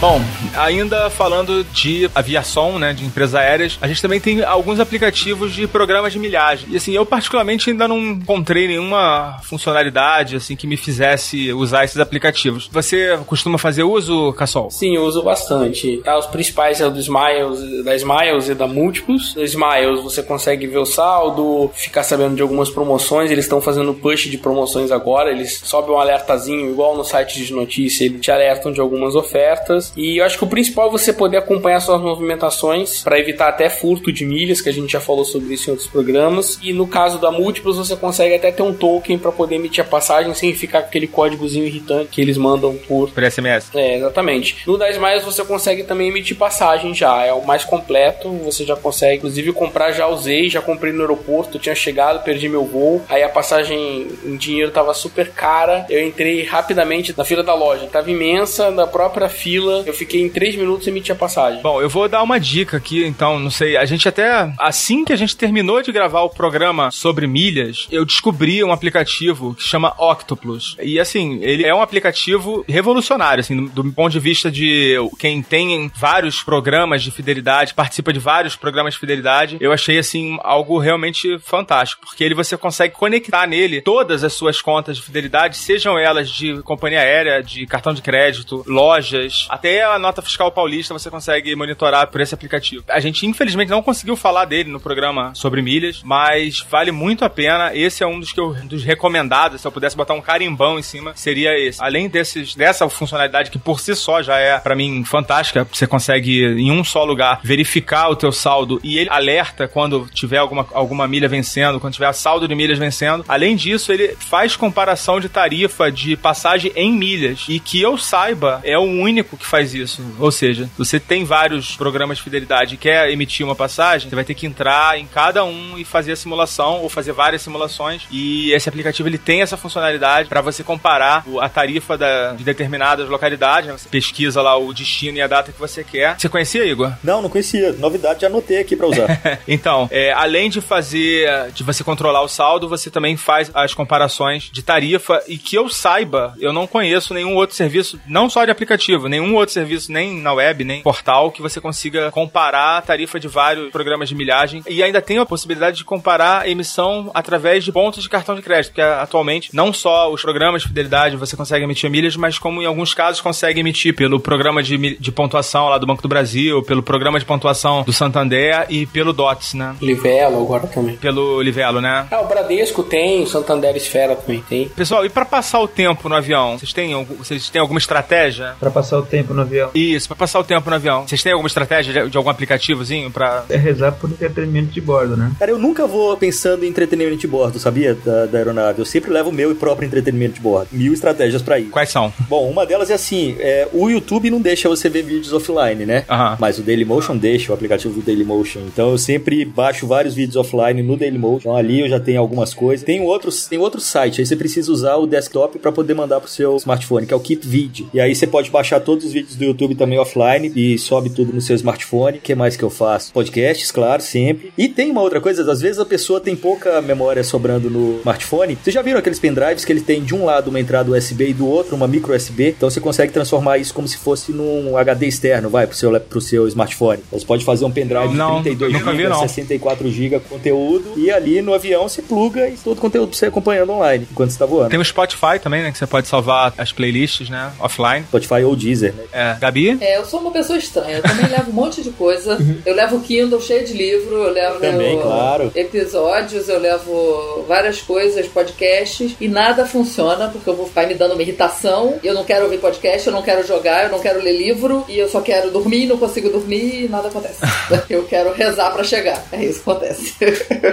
Bom, 0.09 0.23
ainda 0.57 1.11
falando 1.11 1.63
de 1.65 2.11
aviação, 2.15 2.79
né, 2.79 2.95
de 2.95 3.05
empresas 3.05 3.35
aéreas, 3.35 3.79
a 3.79 3.87
gente 3.87 4.01
também 4.01 4.19
tem 4.19 4.43
alguns 4.43 4.81
aplicativos 4.81 5.53
de 5.53 5.67
programas 5.67 6.15
de 6.15 6.19
milhagem. 6.19 6.67
E 6.71 6.79
assim, 6.79 6.93
eu 6.93 7.05
particularmente 7.05 7.69
ainda 7.69 7.87
não 7.87 7.99
encontrei 7.99 8.69
nenhuma 8.69 9.39
funcionalidade 9.43 10.35
assim 10.35 10.57
que 10.57 10.67
me 10.67 10.79
fizesse 10.79 11.53
usar 11.53 11.85
esses 11.85 11.99
aplicativos. 11.99 12.71
Você 12.73 13.19
costuma 13.27 13.59
fazer 13.59 13.83
uso, 13.83 14.33
Cassol? 14.33 14.71
Sim, 14.71 14.97
eu 14.97 15.05
uso 15.05 15.23
bastante. 15.23 15.99
Tá, 15.99 16.19
os 16.19 16.25
principais 16.25 16.81
é 16.81 16.87
o 16.87 16.91
do 16.91 17.01
Smiles, 17.01 17.85
da 17.85 17.95
Smiles 17.95 18.49
e 18.49 18.55
da 18.55 18.67
Múltiplos. 18.67 19.35
No 19.35 19.45
Smiles 19.45 20.03
você 20.03 20.23
consegue 20.23 20.67
ver 20.67 20.79
o 20.79 20.87
saldo, 20.87 21.71
ficar 21.75 22.03
sabendo 22.03 22.35
de 22.35 22.41
algumas 22.41 22.71
promoções. 22.71 23.31
Eles 23.31 23.45
estão 23.45 23.61
fazendo 23.61 23.93
push 23.93 24.31
de 24.31 24.39
promoções 24.39 24.91
agora. 24.91 25.31
Eles 25.31 25.61
sobem 25.65 25.95
um 25.95 26.01
alertazinho, 26.01 26.71
igual 26.71 26.97
no 26.97 27.05
site 27.05 27.45
de 27.45 27.53
notícia, 27.53 28.07
eles 28.07 28.23
te 28.23 28.31
alertam 28.31 28.73
de 28.73 28.81
algumas 28.81 29.15
ofertas. 29.15 29.93
E 29.99 30.19
eu 30.19 30.25
acho 30.25 30.39
que 30.39 30.45
o 30.45 30.49
principal 30.49 30.89
é 30.89 30.93
você 30.93 31.13
poder 31.13 31.39
acompanhar 31.39 31.81
suas 31.81 32.01
movimentações 32.01 33.03
para 33.03 33.19
evitar 33.19 33.49
até 33.49 33.69
furto 33.69 34.13
de 34.13 34.25
milhas, 34.25 34.61
que 34.61 34.69
a 34.69 34.73
gente 34.73 34.93
já 34.93 35.01
falou 35.01 35.25
sobre 35.25 35.55
isso 35.55 35.69
em 35.69 35.73
outros 35.73 35.89
programas. 35.89 36.57
E 36.63 36.73
no 36.73 36.87
caso 36.87 37.19
da 37.19 37.33
Múltiplos, 37.33 37.77
você 37.77 37.97
consegue 37.97 38.37
até 38.37 38.53
ter 38.53 38.63
um 38.63 38.73
token 38.73 39.19
para 39.19 39.33
poder 39.33 39.57
emitir 39.57 39.85
a 39.85 39.87
passagem 39.87 40.33
sem 40.35 40.55
ficar 40.55 40.83
com 40.83 40.87
aquele 40.87 41.09
códigozinho 41.09 41.67
irritante 41.67 42.11
que 42.13 42.21
eles 42.21 42.37
mandam 42.37 42.77
por 42.87 43.11
Por 43.11 43.25
SMS? 43.29 43.75
é, 43.75 43.97
exatamente. 43.97 44.59
No 44.65 44.79
10 44.79 44.99
mais 44.99 45.25
você 45.25 45.45
consegue 45.45 45.83
também 45.83 46.09
emitir 46.09 46.37
passagem 46.37 46.95
já, 46.95 47.25
é 47.25 47.33
o 47.33 47.45
mais 47.45 47.65
completo, 47.65 48.31
você 48.45 48.65
já 48.65 48.77
consegue, 48.77 49.17
inclusive 49.17 49.53
comprar 49.53 49.91
já 49.91 50.07
usei, 50.07 50.49
já 50.49 50.61
comprei 50.61 50.93
no 50.93 51.01
aeroporto, 51.01 51.59
tinha 51.59 51.75
chegado, 51.75 52.23
perdi 52.23 52.49
meu 52.49 52.65
voo, 52.65 53.03
aí 53.09 53.23
a 53.25 53.29
passagem 53.29 54.07
em 54.25 54.37
dinheiro 54.37 54.71
tava 54.71 54.95
super 54.95 55.31
cara, 55.31 55.85
eu 55.91 56.07
entrei 56.07 56.45
rapidamente 56.45 57.13
na 57.17 57.25
fila 57.25 57.43
da 57.43 57.55
loja, 57.55 57.89
tava 57.91 58.11
imensa, 58.11 58.71
na 58.71 58.87
própria 58.87 59.29
fila, 59.29 59.85
eu 59.89 59.95
fiquei 59.95 60.23
em 60.23 60.29
3 60.29 60.57
minutos 60.57 60.87
e 60.87 60.91
emiti 60.91 61.11
a 61.13 61.15
passagem. 61.15 61.63
Bom, 61.63 61.81
eu 61.81 61.89
vou 61.89 62.09
dar 62.09 62.23
uma 62.23 62.39
dica 62.39 62.77
aqui, 62.77 63.05
então, 63.05 63.39
não 63.39 63.51
sei. 63.51 63.77
A 63.77 63.85
gente 63.85 64.09
até, 64.09 64.53
assim 64.59 65.05
que 65.05 65.13
a 65.13 65.17
gente 65.17 65.37
terminou 65.37 65.83
de 65.83 65.93
gravar 65.93 66.23
o 66.23 66.31
programa 66.31 66.91
sobre 66.91 67.27
milhas, 67.27 67.87
eu 67.91 68.05
descobri 68.05 68.63
um 68.63 68.73
aplicativo 68.73 69.55
que 69.55 69.63
chama 69.63 69.95
Octopus. 69.99 70.77
E 70.83 70.99
assim, 71.01 71.39
ele 71.43 71.65
é 71.65 71.75
um 71.75 71.83
aplicativo 71.83 72.65
revolucionário, 72.69 73.41
assim, 73.41 73.67
do 73.67 73.93
ponto 73.93 74.13
de 74.13 74.21
vista 74.21 74.51
de 74.51 74.97
quem 75.19 75.43
tem 75.43 75.91
vários 75.95 76.43
programas 76.43 77.03
de 77.03 77.11
fidelidade, 77.11 77.75
participa 77.75 78.13
de 78.13 78.19
vários 78.19 78.57
programas 78.57 78.95
de 78.95 79.01
fidelidade. 79.01 79.57
Eu 79.61 79.73
achei, 79.73 79.99
assim, 79.99 80.39
algo 80.43 80.79
realmente 80.79 81.39
fantástico, 81.39 82.03
porque 82.07 82.23
ele 82.23 82.35
você 82.35 82.57
consegue 82.57 82.95
conectar 82.95 83.47
nele 83.47 83.81
todas 83.81 84.23
as 84.25 84.33
suas 84.33 84.61
contas 84.61 84.97
de 84.97 85.03
fidelidade, 85.03 85.57
sejam 85.57 85.99
elas 85.99 86.31
de 86.31 86.61
companhia 86.63 87.01
aérea, 87.01 87.43
de 87.43 87.67
cartão 87.67 87.95
de 87.95 88.03
crédito, 88.03 88.65
lojas, 88.67 89.47
até 89.49 89.78
a 89.83 89.99
nota 89.99 90.23
fiscal 90.23 90.51
paulista 90.51 90.95
você 90.95 91.11
consegue 91.11 91.55
monitorar 91.55 92.09
por 92.09 92.21
esse 92.21 92.35
aplicativo. 92.35 92.85
A 92.89 93.01
gente, 93.01 93.27
infelizmente, 93.27 93.71
não 93.71 93.83
conseguiu 93.83 94.17
falar 94.17 94.45
dele 94.45 94.71
no 94.71 94.81
programa 94.81 95.33
sobre 95.35 95.63
milhas, 95.63 96.01
mas 96.03 96.61
vale 96.71 96.93
muito 96.93 97.25
a 97.25 97.31
pena. 97.31 97.75
Esse 97.75 98.03
é 98.03 98.07
um 98.07 98.21
dos 98.21 98.33
que 98.33 98.41
eu, 98.41 98.55
dos 98.65 98.85
recomendados. 98.85 99.61
Se 99.61 99.67
eu 99.67 99.73
pudesse 99.73 99.97
botar 99.97 100.15
um 100.15 100.21
carimbão 100.21 100.79
em 100.79 100.83
cima, 100.83 101.13
seria 101.15 101.59
esse. 101.59 101.83
Além 101.83 102.09
desses, 102.09 102.55
dessa 102.55 102.89
funcionalidade 102.89 103.51
que 103.51 103.59
por 103.59 103.81
si 103.81 103.95
só 103.95 104.23
já 104.23 104.39
é, 104.39 104.59
pra 104.59 104.75
mim, 104.75 105.05
fantástica. 105.05 105.67
Você 105.71 105.87
consegue, 105.87 106.45
em 106.45 106.71
um 106.71 106.85
só 106.85 107.05
lugar, 107.05 107.41
verificar 107.43 108.09
o 108.09 108.17
teu 108.17 108.33
saldo 108.33 108.81
e 108.83 108.99
ele 108.99 109.11
alerta 109.11 109.69
quando 109.69 110.09
tiver 110.13 110.39
alguma, 110.39 110.67
alguma 110.73 111.07
milha 111.07 111.29
vencendo, 111.29 111.81
quando 111.81 111.95
tiver 111.95 112.13
saldo 112.13 112.49
de 112.49 112.55
milhas 112.55 112.79
vencendo. 112.79 113.25
Além 113.29 113.57
disso, 113.57 113.93
ele 113.93 114.17
faz 114.19 114.57
comparação 114.57 115.21
de 115.21 115.29
tarifa 115.29 115.91
de 115.91 116.17
passagem 116.17 116.73
em 116.75 116.93
milhas. 116.93 117.47
E 117.49 117.61
que 117.61 117.81
eu 117.81 117.97
saiba, 117.97 118.61
é 118.65 118.79
o 118.79 118.83
único 118.83 119.37
que 119.37 119.47
faz 119.47 119.68
isso. 119.75 120.03
Ou 120.19 120.31
seja, 120.31 120.69
você 120.77 120.99
tem 121.01 121.25
vários 121.25 121.77
programas 121.77 122.19
de 122.19 122.25
fidelidade 122.25 122.75
e 122.75 122.79
quer 122.79 123.11
emitir 123.11 123.45
uma 123.45 123.55
passagem, 123.55 124.09
você 124.09 124.15
vai 124.15 124.25
ter 124.25 124.35
que 124.35 124.47
entrar 124.47 124.99
em 124.99 125.07
cada 125.07 125.45
um 125.45 125.79
e 125.79 125.85
fazer 125.85 126.13
a 126.13 126.17
simulação 126.17 126.81
ou 126.83 126.89
fazer 126.89 127.13
várias 127.13 127.43
simulações. 127.43 128.03
E 128.11 128.53
esse 128.53 128.69
aplicativo 128.69 129.09
ele 129.09 129.19
tem 129.19 129.43
essa 129.43 129.57
funcionalidade 129.57 130.29
para 130.29 130.41
você 130.41 130.63
comparar 130.63 131.25
a 131.41 131.49
tarifa 131.49 131.97
da- 131.97 132.33
de 132.33 132.45
determinadas 132.45 133.09
localidades. 133.09 133.69
né? 133.69 133.77
Você 133.77 133.89
pesquisa 133.89 134.41
lá 134.43 134.57
o 134.57 134.73
destino 134.73 135.19
e 135.19 135.23
a 135.23 135.27
data 135.27 135.53
que 135.53 135.59
você 135.59 135.83
quer. 135.85 136.19
Você 136.19 136.29
conhecia, 136.29 136.65
Igor? 136.65 136.93
Não, 137.03 137.21
não 137.23 137.29
conhecia. 137.29 137.73
Novidade, 137.73 138.21
já 138.23 138.27
anotei 138.29 138.59
aqui 138.59 138.75
pra 138.77 138.87
usar. 138.87 139.21
então, 139.47 139.89
é, 139.91 140.13
além 140.13 140.49
de 140.51 140.61
fazer, 140.61 141.51
de 141.53 141.63
você 141.63 141.83
controlar 141.85 142.23
o 142.23 142.29
saldo, 142.29 142.69
você 142.69 142.91
também 142.91 143.17
faz 143.17 143.51
as 143.55 143.75
comparações 143.75 144.49
de 144.53 144.63
tarifa 144.63 145.23
e 145.29 145.37
que 145.39 145.57
eu 145.57 145.69
saiba, 145.69 146.35
eu 146.41 146.53
não 146.53 146.67
conheço 146.67 147.13
nenhum 147.15 147.35
outro 147.35 147.55
serviço, 147.57 147.99
não 148.07 148.29
só 148.31 148.45
de 148.45 148.51
aplicativo, 148.51 149.09
nenhum 149.09 149.35
outro 149.35 149.53
serviço, 149.59 149.93
nem 149.93 150.21
na 150.21 150.33
web, 150.33 150.65
nem 150.65 150.83
portal, 150.83 151.31
que 151.31 151.43
você 151.43 151.61
consiga 151.61 152.11
comparar 152.11 152.79
a 152.79 152.83
tarifa 152.83 153.19
de 153.19 153.29
vários 153.29 153.71
programas 153.71 154.09
de 154.09 154.15
milhagem 154.15 154.63
e 154.69 154.83
ainda 154.83 155.01
tem 155.03 155.19
a 155.19 155.27
possibilidade 155.27 155.79
de 155.79 155.85
comparar 155.85 156.43
a 156.43 156.49
emissão 156.49 157.11
através 157.15 157.65
de 157.65 157.73
pontos 157.73 158.03
de 158.03 158.09
cartão 158.09 158.35
de 158.35 158.43
crédito, 158.43 158.71
porque 158.71 158.81
atualmente 158.81 159.51
não 159.55 159.73
só 159.73 160.13
os 160.13 160.23
programas 160.23 160.63
de 160.63 160.69
fidelidade 160.69 161.17
você 161.17 161.37
consegue 161.37 161.65
emitir 161.65 161.91
milhas, 161.91 162.17
mas 162.17 162.39
como 162.39 162.63
em 162.63 162.67
alguns 162.67 162.95
casos 162.95 163.21
consegue 163.21 163.61
emitir 163.61 163.95
pelo 163.95 164.21
programa 164.21 164.63
de, 164.63 164.97
de 164.99 165.13
pontuação 165.13 165.69
lá 165.69 165.79
do 165.79 165.87
Banco 165.87 166.03
do 166.03 166.09
Brasil, 166.09 166.63
pelo 166.63 166.83
programa 166.83 167.19
de 167.19 167.25
pontuação 167.25 167.83
do 167.83 167.93
Santander 167.93 168.67
e 168.69 168.87
pelo 168.87 169.13
DOTS, 169.13 169.55
né? 169.55 169.75
Livelo 169.81 170.43
agora 170.43 170.67
também. 170.67 170.97
Pelo 170.97 171.41
Livelo, 171.43 171.81
né? 171.81 172.07
Ah, 172.11 172.21
o 172.21 172.27
Bradesco 172.29 172.83
tem, 172.83 173.23
o 173.23 173.27
Santander 173.27 173.75
Esfera 173.77 174.15
também 174.17 174.43
tem. 174.49 174.69
Pessoal, 174.69 175.05
e 175.05 175.09
pra 175.09 175.25
passar 175.25 175.61
o 175.61 175.69
tempo 175.69 176.09
no 176.09 176.15
avião, 176.15 176.59
vocês 176.59 176.73
têm, 176.73 176.93
algum- 176.93 177.17
vocês 177.17 177.49
têm 177.51 177.61
alguma 177.61 177.79
estratégia? 177.79 178.55
Pra 178.61 178.71
passar 178.71 178.99
o 178.99 179.03
tempo 179.03 179.33
no 179.35 179.43
avião. 179.49 179.71
Isso, 179.75 180.09
pra 180.09 180.17
passar 180.17 180.41
o 180.41 180.45
tempo 180.45 180.69
no 180.69 180.77
avião. 180.77 181.07
Vocês 181.07 181.23
têm 181.23 181.33
alguma 181.33 181.49
estratégia 181.49 182.05
de, 182.05 182.11
de 182.11 182.17
algum 182.17 182.31
aplicativozinho 182.31 183.11
pra. 183.11 183.45
É 183.49 183.57
rezar 183.57 183.93
por 183.93 184.11
entretenimento 184.11 184.73
de 184.73 184.81
bordo, 184.81 185.17
né? 185.17 185.33
Cara, 185.39 185.51
eu 185.51 185.59
nunca 185.59 185.87
vou 185.87 186.17
pensando 186.17 186.65
em 186.65 186.69
entretenimento 186.69 187.19
de 187.19 187.27
bordo, 187.27 187.59
sabia? 187.59 187.95
Da, 187.95 188.27
da 188.27 188.39
aeronave. 188.39 188.79
Eu 188.79 188.85
sempre 188.85 189.11
levo 189.11 189.31
o 189.31 189.33
meu 189.33 189.55
próprio 189.55 189.87
entretenimento 189.87 190.35
de 190.35 190.41
bordo. 190.41 190.69
Mil 190.73 190.93
estratégias 190.93 191.43
pra 191.43 191.59
ir. 191.59 191.67
Quais 191.67 191.91
são? 191.91 192.13
Bom, 192.29 192.49
uma 192.49 192.67
delas 192.67 192.91
é 192.91 192.95
assim: 192.95 193.37
é, 193.39 193.69
o 193.73 193.89
YouTube 193.89 194.31
não 194.31 194.41
deixa 194.41 194.69
você 194.69 194.89
ver 194.89 195.03
vídeos 195.03 195.33
offline, 195.33 195.85
né? 195.87 196.05
Aham. 196.09 196.37
Mas 196.39 196.59
o 196.59 196.63
Dailymotion 196.63 197.17
deixa, 197.17 197.53
o 197.53 197.55
aplicativo 197.55 197.95
do 197.95 198.03
Dailymotion. 198.03 198.61
Então 198.67 198.91
eu 198.91 198.99
sempre 198.99 199.45
baixo 199.45 199.87
vários 199.87 200.15
vídeos 200.15 200.37
offline 200.37 200.83
no 200.83 200.97
Dailymotion. 200.97 201.39
Então 201.39 201.57
ali 201.57 201.81
eu 201.81 201.89
já 201.89 202.01
tenho 202.01 202.21
algumas 202.21 202.55
coisas. 202.55 202.85
Tem 202.85 203.01
outros, 203.01 203.47
tem 203.47 203.59
outro 203.59 203.81
site, 203.81 204.21
aí 204.21 204.27
você 204.27 204.37
precisa 204.37 204.71
usar 204.71 204.97
o 204.97 205.07
desktop 205.07 205.59
para 205.59 205.73
poder 205.73 205.95
mandar 205.95 206.21
pro 206.21 206.31
seu 206.31 206.57
smartphone, 206.57 207.07
que 207.07 207.15
é 207.15 207.17
o 207.17 207.21
Keep 207.21 207.47
Video. 207.47 207.89
E 207.93 208.01
aí 208.01 208.15
você 208.15 208.27
pode 208.27 208.51
baixar 208.51 208.81
todos 208.81 209.05
os 209.05 209.13
vídeos 209.13 209.37
do 209.39 209.45
YouTube 209.45 209.75
também 209.75 209.99
offline 209.99 210.53
e 210.55 210.79
sobe 210.79 211.11
tudo 211.11 211.33
no 211.33 211.41
seu 211.41 211.57
smartphone. 211.57 212.19
O 212.19 212.21
que 212.21 212.35
mais 212.35 212.57
que 212.57 212.63
eu 212.63 212.71
faço? 212.71 213.13
Podcasts, 213.13 213.71
claro, 213.71 214.03
sempre. 214.03 214.53
E 214.57 214.69
tem 214.69 214.91
uma 214.91 215.01
outra 215.01 215.21
coisa, 215.21 215.51
às 215.51 215.61
vezes 215.61 215.79
a 215.79 215.85
pessoa 215.85 216.21
tem 216.21 216.37
pouca 216.37 216.81
memória 216.83 217.23
sobrando 217.25 217.71
no 217.71 217.99
smartphone. 217.99 218.59
Vocês 218.63 218.75
já 218.75 218.83
viram 218.83 218.99
aqueles 218.99 219.19
pendrives 219.19 219.65
que 219.65 219.73
ele 219.73 219.81
tem 219.81 220.03
de 220.03 220.15
um 220.15 220.25
lado 220.25 220.49
uma 220.49 220.61
entrada 220.61 220.91
USB 220.91 221.31
e 221.31 221.35
do 221.35 221.47
outro 221.47 221.77
uma 221.77 221.87
micro 221.87 222.15
USB? 222.15 222.51
Então 222.51 222.71
você 222.71 222.81
consegue 222.81 223.13
transformar 223.13 223.59
isso 223.59 223.73
como 223.73 223.87
se 223.87 223.97
fosse 223.97 224.33
num 224.33 224.77
HD 224.77 225.07
externo, 225.07 225.49
vai, 225.49 225.67
pro 225.67 225.77
seu, 225.77 225.99
pro 226.01 226.21
seu 226.21 226.49
smartphone. 226.49 227.03
Você 227.11 227.25
pode 227.25 227.45
fazer 227.45 227.65
um 227.65 227.71
pendrive 227.71 228.15
Não, 228.15 228.39
de 228.39 228.45
32 228.45 228.73
nunca 228.73 228.91
vi, 228.93 228.99
GB, 228.99 229.09
não. 229.09 229.21
64 229.21 229.91
GB 229.91 230.21
conteúdo 230.29 230.95
e 230.97 231.11
ali 231.11 231.41
no 231.43 231.55
avião 231.55 231.89
você 231.89 232.03
pluga 232.03 232.49
e 232.49 232.57
todo 232.57 232.79
o 232.79 232.81
conteúdo 232.81 233.09
pra 233.11 233.19
você 233.19 233.27
acompanhando 233.27 233.73
online 233.73 234.07
enquanto 234.11 234.31
você 234.31 234.39
tá 234.39 234.47
voando. 234.47 234.71
Tem 234.71 234.79
o 234.79 234.85
Spotify 234.85 235.39
também, 235.43 235.63
né? 235.63 235.71
Que 235.73 235.79
você 235.79 235.87
pode 235.87 236.09
salvar 236.09 236.53
as 236.57 236.73
playlists, 236.73 237.29
né? 237.29 237.53
Offline. 237.59 238.05
Spotify 238.09 238.43
ou 238.45 238.57
Deezer, 238.57 238.95
né? 238.95 239.05
É. 239.13 239.28
Gabi? 239.35 239.79
É, 239.81 239.97
eu 239.97 240.05
sou 240.05 240.21
uma 240.21 240.31
pessoa 240.31 240.59
estranha. 240.59 240.97
Eu 240.97 241.03
também 241.03 241.27
levo 241.29 241.51
um 241.51 241.55
monte 241.55 241.83
de 241.83 241.91
coisa. 241.91 242.39
Eu 242.65 242.75
levo 242.75 243.01
Kindle 243.01 243.41
cheio 243.41 243.67
de 243.67 243.73
livro, 243.73 244.15
eu 244.17 244.33
levo 244.33 244.61
Também, 244.61 245.01
claro. 245.01 245.51
episódios, 245.55 246.49
eu 246.49 246.59
levo 246.59 247.45
várias 247.47 247.81
coisas, 247.81 248.27
podcasts, 248.27 249.15
e 249.21 249.29
nada 249.29 249.65
funciona 249.67 250.29
porque 250.29 250.49
eu 250.49 250.55
vou 250.55 250.67
ficar 250.67 250.87
me 250.87 250.95
dando 250.95 251.13
uma 251.13 251.23
irritação. 251.23 251.99
Eu 252.03 252.15
não 252.15 252.25
quero 252.25 252.45
ouvir 252.45 252.59
podcast, 252.59 253.07
eu 253.07 253.13
não 253.13 253.23
quero 253.23 253.47
jogar, 253.47 253.85
eu 253.85 253.91
não 253.91 254.01
quero 254.01 254.23
ler 254.23 254.37
livro, 254.37 254.85
e 254.89 254.99
eu 254.99 255.09
só 255.09 255.21
quero 255.21 255.51
dormir, 255.51 255.87
não 255.87 255.99
consigo 255.99 256.29
dormir 256.29 256.85
e 256.85 256.89
nada 256.89 257.09
acontece. 257.09 257.41
eu 257.89 258.05
quero 258.05 258.33
rezar 258.33 258.71
pra 258.71 258.85
chegar. 258.85 259.25
É 259.33 259.45
isso 259.45 259.63
que 259.63 259.71
acontece. 259.71 260.15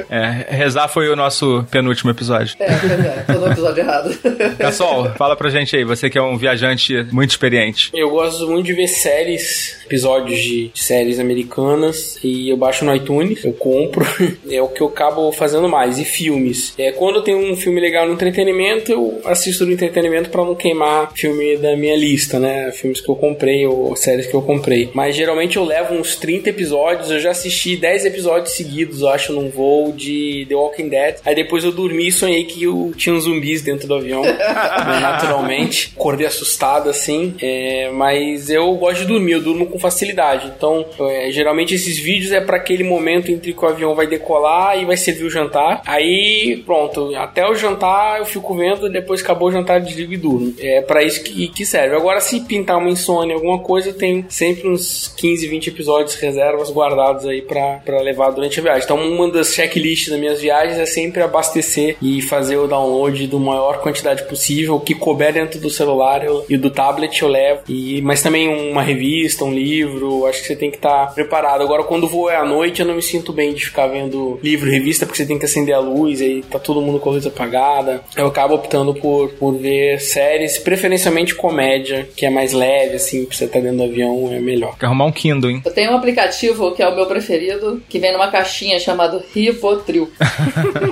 É, 0.09 0.55
rezar 0.55 0.87
foi 0.87 1.09
o 1.09 1.15
nosso 1.15 1.65
penúltimo 1.69 2.11
episódio. 2.11 2.55
é, 2.59 2.65
é, 2.65 3.23
tô 3.25 3.39
no 3.39 3.51
episódio 3.51 3.81
errado. 3.81 4.17
Pessoal, 4.57 5.13
fala 5.17 5.35
pra 5.35 5.49
gente 5.49 5.75
aí, 5.75 5.83
você 5.83 6.09
que 6.09 6.17
é 6.17 6.21
um 6.21 6.37
viajante 6.37 7.03
muito 7.11 7.31
experiente. 7.31 7.91
Eu 7.93 8.09
gosto 8.09 8.34
muito 8.41 8.65
de 8.65 8.73
ver 8.73 8.87
séries, 8.87 9.77
episódios 9.85 10.39
de 10.39 10.71
séries 10.73 11.19
americanas 11.19 12.17
e 12.23 12.49
eu 12.49 12.57
baixo 12.57 12.85
no 12.85 12.95
iTunes, 12.95 13.43
eu 13.43 13.53
compro, 13.53 14.05
é 14.49 14.61
o 14.61 14.67
que 14.67 14.81
eu 14.81 14.87
acabo 14.87 15.31
fazendo 15.31 15.69
mais. 15.69 15.99
E 15.99 16.05
filmes. 16.05 16.73
É, 16.77 16.91
quando 16.91 17.21
tenho 17.21 17.37
um 17.37 17.55
filme 17.55 17.79
legal 17.79 18.07
no 18.07 18.13
entretenimento, 18.13 18.91
eu 18.91 19.21
assisto 19.25 19.65
no 19.65 19.73
entretenimento 19.73 20.29
pra 20.29 20.43
não 20.43 20.55
queimar 20.55 21.11
filme 21.13 21.57
da 21.57 21.75
minha 21.75 21.95
lista, 21.95 22.39
né? 22.39 22.71
Filmes 22.71 23.01
que 23.01 23.09
eu 23.09 23.15
comprei 23.15 23.65
ou 23.65 23.95
séries 23.95 24.27
que 24.27 24.33
eu 24.33 24.41
comprei. 24.41 24.89
Mas 24.93 25.15
geralmente 25.15 25.57
eu 25.57 25.63
levo 25.63 25.93
uns 25.93 26.15
30 26.15 26.49
episódios, 26.49 27.11
eu 27.11 27.19
já 27.19 27.31
assisti 27.31 27.75
10 27.75 28.05
episódios 28.05 28.55
seguidos, 28.55 29.01
eu 29.01 29.09
acho, 29.09 29.33
num 29.33 29.49
voo 29.49 29.91
de 29.91 30.45
The 30.47 30.55
Walking 30.55 30.89
Dead. 30.89 31.15
Aí 31.25 31.35
depois 31.35 31.63
eu 31.63 31.71
dormi 31.71 32.07
e 32.07 32.11
sonhei 32.11 32.43
que 32.45 32.63
eu 32.63 32.93
tinha 32.95 33.19
zumbis 33.19 33.61
dentro 33.61 33.87
do 33.87 33.95
avião, 33.95 34.21
naturalmente. 35.01 35.91
Acordei 35.95 36.27
assustado 36.27 36.89
assim, 36.89 37.35
é, 37.41 37.89
mas 37.91 38.19
eu 38.49 38.73
gosto 38.75 39.01
de 39.01 39.07
dormir, 39.07 39.33
eu 39.33 39.41
durmo 39.41 39.65
com 39.67 39.77
facilidade. 39.79 40.51
Então, 40.55 40.85
é, 40.99 41.29
geralmente 41.31 41.73
esses 41.75 41.97
vídeos 41.97 42.31
é 42.31 42.41
para 42.41 42.57
aquele 42.57 42.83
momento 42.83 43.31
entre 43.31 43.53
que 43.53 43.65
o 43.65 43.67
avião 43.67 43.95
vai 43.95 44.07
decolar 44.07 44.79
e 44.81 44.85
vai 44.85 44.97
servir 44.97 45.25
o 45.25 45.29
jantar. 45.29 45.81
Aí, 45.85 46.61
pronto, 46.65 47.13
até 47.15 47.47
o 47.47 47.55
jantar 47.55 48.19
eu 48.19 48.25
fico 48.25 48.55
vendo, 48.55 48.89
depois 48.89 49.21
acabou 49.21 49.49
o 49.49 49.51
jantar, 49.51 49.79
eu 49.79 49.85
desligo 49.85 50.13
e 50.13 50.17
durmo. 50.17 50.53
É 50.59 50.81
para 50.81 51.03
isso 51.03 51.23
que, 51.23 51.47
que 51.49 51.65
serve. 51.65 51.95
Agora, 51.95 52.19
se 52.19 52.39
pintar 52.41 52.77
uma 52.77 52.89
insônia, 52.89 53.35
alguma 53.35 53.59
coisa, 53.59 53.93
tem 53.93 54.25
sempre 54.29 54.67
uns 54.67 55.13
15, 55.17 55.47
20 55.47 55.67
episódios 55.67 56.15
reservas 56.15 56.71
guardados 56.71 57.25
aí 57.25 57.41
pra 57.41 57.81
levar 58.01 58.31
durante 58.31 58.59
a 58.59 58.63
viagem. 58.63 58.83
Então, 58.83 58.97
uma 58.97 59.29
das 59.29 59.53
checklists 59.53 60.09
das 60.09 60.19
minhas 60.19 60.41
viagens 60.41 60.77
é 60.77 60.85
sempre 60.85 61.21
abastecer 61.21 61.97
e 62.01 62.21
fazer 62.21 62.57
o 62.57 62.67
download 62.67 63.27
do 63.27 63.39
maior 63.39 63.79
quantidade 63.81 64.23
possível. 64.23 64.75
O 64.75 64.79
que 64.79 64.93
couber 64.95 65.33
dentro 65.33 65.59
do 65.59 65.69
celular 65.69 66.23
eu- 66.25 66.45
e 66.49 66.57
do 66.57 66.69
tablet 66.69 67.21
eu 67.21 67.27
levo. 67.27 67.61
E, 67.67 68.01
mas 68.01 68.14
também 68.21 68.47
uma 68.47 68.81
revista, 68.81 69.43
um 69.43 69.53
livro, 69.53 70.25
acho 70.25 70.41
que 70.41 70.47
você 70.47 70.55
tem 70.55 70.69
que 70.69 70.77
estar 70.77 71.13
preparado. 71.13 71.61
Agora, 71.61 71.83
quando 71.83 72.05
o 72.05 72.09
voo 72.09 72.29
é 72.29 72.35
à 72.35 72.45
noite, 72.45 72.81
eu 72.81 72.87
não 72.87 72.95
me 72.95 73.01
sinto 73.01 73.33
bem 73.33 73.53
de 73.53 73.65
ficar 73.65 73.87
vendo 73.87 74.39
livro, 74.41 74.69
revista, 74.69 75.05
porque 75.05 75.17
você 75.17 75.25
tem 75.25 75.39
que 75.39 75.45
acender 75.45 75.75
a 75.75 75.79
luz, 75.79 76.21
aí 76.21 76.43
tá 76.43 76.59
todo 76.59 76.81
mundo 76.81 76.99
com 76.99 77.09
a 77.09 77.13
luz 77.13 77.25
apagada. 77.25 78.01
Eu 78.15 78.27
acabo 78.27 78.55
optando 78.55 78.93
por, 78.93 79.29
por 79.33 79.57
ver 79.57 79.99
séries, 79.99 80.57
preferencialmente 80.57 81.35
comédia, 81.35 82.07
que 82.15 82.25
é 82.25 82.29
mais 82.29 82.53
leve, 82.53 82.95
assim, 82.95 83.25
pra 83.25 83.35
você 83.35 83.45
estar 83.45 83.59
dentro 83.59 83.77
do 83.77 83.83
avião, 83.83 84.29
é 84.31 84.39
melhor. 84.39 84.71
Tem 84.71 84.79
que 84.79 84.85
arrumar 84.85 85.05
um 85.05 85.11
Kindle, 85.11 85.51
hein? 85.51 85.61
Eu 85.65 85.73
tenho 85.73 85.91
um 85.91 85.95
aplicativo 85.97 86.73
que 86.73 86.81
é 86.81 86.87
o 86.87 86.95
meu 86.95 87.05
preferido, 87.05 87.81
que 87.87 87.99
vem 87.99 88.13
numa 88.13 88.29
caixinha 88.29 88.79
chamado 88.79 89.21
Rivotril. 89.33 90.09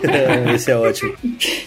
É, 0.03 0.53
esse 0.55 0.71
é 0.71 0.75
ótimo. 0.75 1.13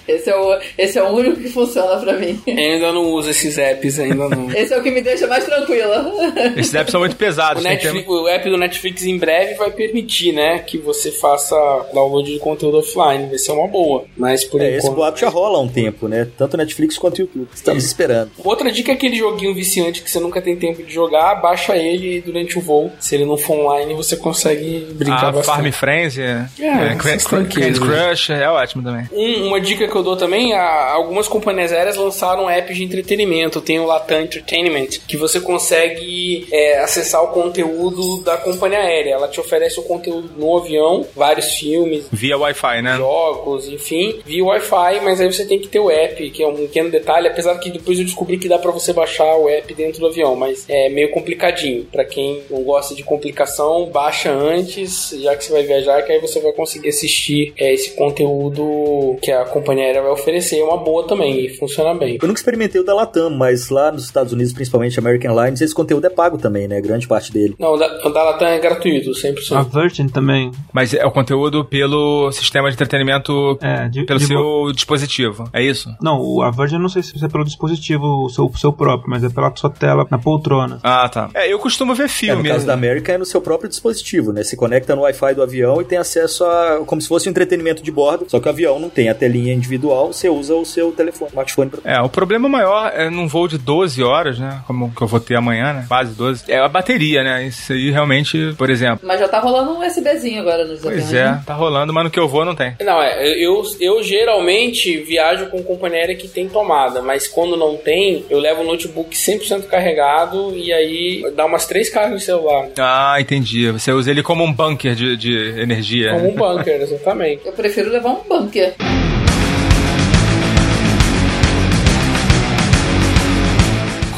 Esse 0.07 0.31
é 0.31 0.37
o, 0.37 0.59
esse 0.79 0.99
é 0.99 1.03
o 1.03 1.09
único 1.09 1.41
que 1.41 1.49
funciona 1.49 1.99
pra 2.01 2.15
mim. 2.15 2.41
Eu 2.47 2.57
ainda 2.57 2.93
não 2.93 3.05
uso 3.13 3.31
esses 3.31 3.59
apps, 3.59 3.99
ainda 3.99 4.29
não. 4.29 4.51
Esse 4.51 4.73
é 4.73 4.79
o 4.79 4.83
que 4.83 4.91
me 4.91 5.03
deixa 5.03 5.27
mais 5.27 5.46
tranquila. 5.47 6.13
Esses 6.57 6.75
apps 6.75 6.91
são 6.93 7.01
muito 7.01 7.17
pesados. 7.17 7.63
O, 7.63 7.67
ter- 7.67 7.71
Netflix- 7.75 8.09
o 8.09 8.29
app 8.29 8.51
do 8.51 8.57
Netflix 8.57 9.03
em 9.05 9.17
breve 9.19 9.55
vai 9.55 9.71
permitir, 9.71 10.33
né, 10.33 10.59
que 10.59 10.77
você 10.79 11.11
faça 11.11 11.57
download 11.95 12.31
de 12.33 12.39
conteúdo 12.39 12.79
offline. 12.79 13.27
Vai 13.29 13.39
ser 13.39 13.53
uma 13.53 13.67
boa. 13.69 14.05
Mas 14.17 14.45
por 14.45 14.61
É, 14.61 14.69
esse 14.77 14.79
enquanto. 14.87 14.97
boato 14.97 15.21
já 15.21 15.29
rola 15.29 15.59
há 15.59 15.61
um 15.63 15.69
tempo, 15.69 16.09
né? 16.09 16.29
Tanto 16.37 16.57
Netflix 16.57 16.99
quanto 16.99 17.21
YouTube. 17.21 17.49
Estamos 17.55 17.85
esperando. 17.85 18.31
Outra 18.45 18.71
dica 18.71 18.93
é 18.93 18.95
aquele 18.95 19.17
joguinho 19.17 19.55
viciante 19.55 20.03
que 20.03 20.11
você 20.11 20.21
nunca 20.21 20.41
tem 20.43 20.57
tempo 20.57 20.83
de 20.83 20.93
jogar, 20.93 21.37
baixa 21.37 21.77
ele 21.77 22.21
durante 22.21 22.59
o 22.59 22.61
voo. 22.61 22.91
Se 23.01 23.15
ele 23.15 23.25
não 23.25 23.37
for 23.37 23.55
online, 23.59 23.95
você 23.95 24.17
consegue 24.17 24.87
brincar 24.93 25.29
Ah, 25.29 25.33
bastante. 25.33 25.47
Farm 25.57 25.71
Friends, 25.73 26.19
é, 26.19 26.47
É, 26.59 26.67
é, 26.67 26.97
Candy. 26.97 27.81
Crush, 27.81 28.31
é 28.31 28.49
ótimo 28.49 28.83
também. 28.83 29.07
Um- 29.13 29.47
uma 29.49 29.61
dica 29.61 29.87
que 29.87 29.95
eu 29.97 30.03
dou 30.03 30.17
também, 30.17 30.53
algumas 30.55 31.29
companhias 31.29 31.73
aéreas 31.73 31.97
lançaram 31.97 32.49
apps 32.51 32.77
de 32.77 32.85
entretenimento. 32.85 33.61
Tem 33.61 33.79
o 33.79 33.87
Latam 33.87 34.21
Entertainment, 34.23 34.89
que 35.07 35.17
você 35.17 35.36
consegue 35.41 36.47
é, 36.51 36.79
acessar 36.81 37.23
o 37.23 37.29
conteúdo 37.29 38.23
da 38.23 38.37
companhia 38.37 38.79
aérea. 38.79 39.15
Ela 39.15 39.29
te 39.29 39.41
oferece 39.41 39.79
o 39.79 39.83
conteúdo 39.83 40.31
no 40.37 40.57
avião, 40.57 41.07
vários 41.15 41.55
filmes, 41.55 42.07
Via 42.13 42.37
Wi-Fi, 42.39 42.83
né? 42.83 42.97
jogos, 42.97 43.69
enfim, 43.69 44.21
via 44.25 44.45
Wi-Fi, 44.45 45.01
mas 45.03 45.21
aí 45.21 45.33
você 45.33 45.45
tem 45.45 45.59
que 45.59 45.69
ter 45.69 45.79
o 45.79 45.91
app, 45.91 46.31
que 46.31 46.43
é 46.43 46.47
um 46.47 46.55
pequeno 46.55 46.91
detalhe, 46.91 47.29
apesar 47.29 47.57
que 47.59 47.71
depois 47.71 47.99
eu 47.99 48.05
descobri 48.05 48.39
que 48.39 48.49
dá 48.49 48.59
pra 48.59 48.71
você 48.71 48.93
baixar 48.93 49.37
o 49.37 49.49
app 49.49 49.73
dentro 49.75 50.01
do 50.01 50.07
avião, 50.07 50.35
mas 50.37 50.65
é 50.69 50.89
meio 50.89 51.11
complicadinho. 51.11 51.85
Pra 51.85 52.05
quem 52.05 52.43
não 52.51 52.63
gosta 52.63 52.95
de 52.95 53.03
complicação, 53.03 53.87
baixa 53.87 54.31
antes, 54.31 55.11
já 55.21 55.37
que 55.37 55.45
você 55.45 55.53
vai 55.53 55.63
viajar, 55.63 56.03
que 56.03 56.13
aí 56.13 56.21
você 56.21 56.41
vai 56.41 56.53
conseguir 56.53 56.89
assistir 56.89 57.53
é, 57.57 57.73
esse 57.73 57.93
conteúdo 57.93 59.17
que 59.23 59.31
a 59.31 59.45
companhia 59.45 59.85
aérea 59.85 60.03
vai 60.03 60.11
oferecer. 60.11 60.59
É 60.59 60.65
uma 60.65 60.77
boa 60.77 61.07
também 61.07 61.45
e 61.45 61.49
funciona 61.57 61.95
bem. 61.95 62.19
Eu 62.21 62.29
nunca 62.29 62.41
experimentei 62.41 62.81
o 62.81 62.85
da 62.85 62.95
Latam, 62.95 63.31
mas 63.31 63.69
lá 63.69 63.91
nos 63.93 64.05
Estados 64.05 64.33
Unidos, 64.33 64.53
principalmente 64.53 64.99
American 64.99 65.26
Airlines, 65.27 65.61
esse 65.61 65.75
conteúdo 65.75 66.07
é 66.07 66.11
pago 66.11 66.39
também, 66.39 66.69
né? 66.69 66.81
Grande 66.81 67.07
parte 67.07 67.33
dele. 67.33 67.55
Não, 67.59 67.75
o 67.75 67.77
da, 67.77 67.87
o 68.07 68.11
da 68.11 68.23
Latam 68.23 68.49
é 68.49 68.59
gratuito, 68.59 69.11
100%. 69.11 69.57
A 69.57 69.63
Virgin 69.63 70.09
também. 70.09 70.51
Mas 70.73 70.95
é 70.95 71.05
o 71.05 71.11
conteúdo 71.11 71.65
pelo 71.65 72.31
sistema 72.33 72.69
de 72.69 72.75
entretenimento 72.75 73.59
É, 73.61 73.89
de, 73.89 74.05
pelo 74.05 74.19
de- 74.19 74.27
seu 74.27 74.73
dispositivo. 74.73 75.49
É 75.53 75.63
isso? 75.63 75.89
Não, 76.01 76.21
o- 76.21 76.43
a 76.43 76.51
Virgin 76.51 76.77
eu 76.77 76.81
não 76.83 76.89
sei 76.89 77.03
se 77.03 77.23
é 77.25 77.29
pelo 77.29 77.45
dispositivo 77.45 78.25
o 78.27 78.29
seu, 78.29 78.51
seu 78.57 78.73
próprio, 78.73 79.11
mas 79.11 79.25
é 79.25 79.29
pela 79.29 79.55
sua 79.57 79.71
tela 79.71 80.07
na 80.11 80.19
poltrona. 80.19 80.79
Ah, 80.83 81.09
tá. 81.09 81.29
É, 81.35 81.53
eu 81.53 81.59
costumo 81.59 81.95
ver 81.95 82.05
É, 82.05 82.07
no 82.07 82.13
filme. 82.13 82.49
caso 82.49 82.67
da 82.67 82.75
American 82.75 83.15
é 83.15 83.19
no 83.19 83.25
seu 83.27 83.41
próprio 83.41 83.69
dispositivo, 83.69 84.33
né? 84.33 84.43
Se 84.45 84.57
conecta 84.57 84.95
no 84.95 85.03
Wi-Fi 85.03 85.35
do 85.35 85.43
avião 85.43 85.81
e 85.81 85.85
tem 85.85 85.99
acesso 85.99 86.45
a 86.45 86.83
como 86.87 87.01
se 87.01 87.09
fosse 87.09 87.29
um 87.29 87.31
entretenimento 87.31 87.83
de 87.83 87.91
bordo, 87.91 88.27
só 88.29 88.39
que 88.41 88.47
o 88.47 88.51
avião 88.51 88.79
não 88.79 88.89
tem 88.89 89.09
a 89.09 89.15
telinha 89.15 89.53
individual, 89.55 90.13
você 90.13 90.29
usa 90.29 90.55
o 90.55 90.65
seu 90.65 90.93
telefone, 90.93 91.31
smartphone 91.31 91.71
pra... 91.71 91.81
É, 91.85 92.01
o 92.01 92.09
problema 92.09 92.49
maior 92.49 92.91
é 92.95 93.09
num 93.11 93.27
voo 93.27 93.49
de 93.49 93.59
12 93.59 94.03
horas, 94.03 94.39
né? 94.39 94.61
Como 94.67 94.91
que 94.95 95.03
eu 95.03 95.07
vou 95.07 95.16
ter 95.21 95.37
amanhã, 95.37 95.73
né? 95.73 95.85
Quase 95.89 96.15
12. 96.15 96.45
É 96.49 96.59
a 96.59 96.69
bateria, 96.69 97.23
né? 97.23 97.47
Isso 97.47 97.73
aí 97.73 97.91
realmente, 97.91 98.55
por 98.57 98.71
exemplo. 98.71 99.01
Mas 99.03 99.21
já 99.21 99.29
tá 99.29 99.39
rolando 99.39 99.73
um 99.73 99.87
USBzinho 99.87 100.41
agora 100.41 100.65
nos 100.65 100.85
aviões. 100.85 101.05
Pois 101.05 101.15
é, 101.15 101.25
né? 101.25 101.43
tá 101.47 101.55
rolando, 101.55 101.93
mas 101.93 102.05
no 102.05 102.11
que 102.11 102.19
eu 102.19 102.29
vou 102.29 102.45
não 102.45 102.55
tem. 102.55 102.75
Não, 102.81 103.03
é, 103.03 103.29
eu, 103.39 103.63
eu 103.81 104.03
geralmente 104.03 104.99
viajo 104.99 105.47
com 105.47 105.63
companhia 105.63 105.99
aérea 105.99 106.17
que 106.17 106.29
tem 106.29 106.49
tomada, 106.49 107.03
mas 107.03 107.27
quando 107.27 107.57
não 107.57 107.77
tem, 107.77 108.25
eu 108.29 108.39
levo 108.39 108.63
o 108.63 108.67
notebook 108.67 109.17
100% 109.17 109.67
carregado 109.67 110.55
e 110.55 110.73
aí 110.73 111.25
dá 111.35 111.47
umas 111.47 111.67
três 111.67 111.89
cargas 111.89 112.21
de 112.21 112.27
celular. 112.27 112.69
Ah, 112.79 113.17
entendi. 113.21 113.71
Você 113.71 113.93
usa 113.93 114.11
ele 114.11 114.23
como 114.23 114.45
um 114.45 114.53
bunker 114.53 114.95
de, 114.95 115.17
de 115.17 115.61
energia. 115.61 116.13
Como 116.13 116.29
um 116.29 116.35
bunker, 116.35 116.81
exatamente. 116.83 117.43
Eu 117.45 117.53
prefiro 117.53 117.91
levar 117.91 118.11
um 118.11 118.23
bunker. 118.29 118.75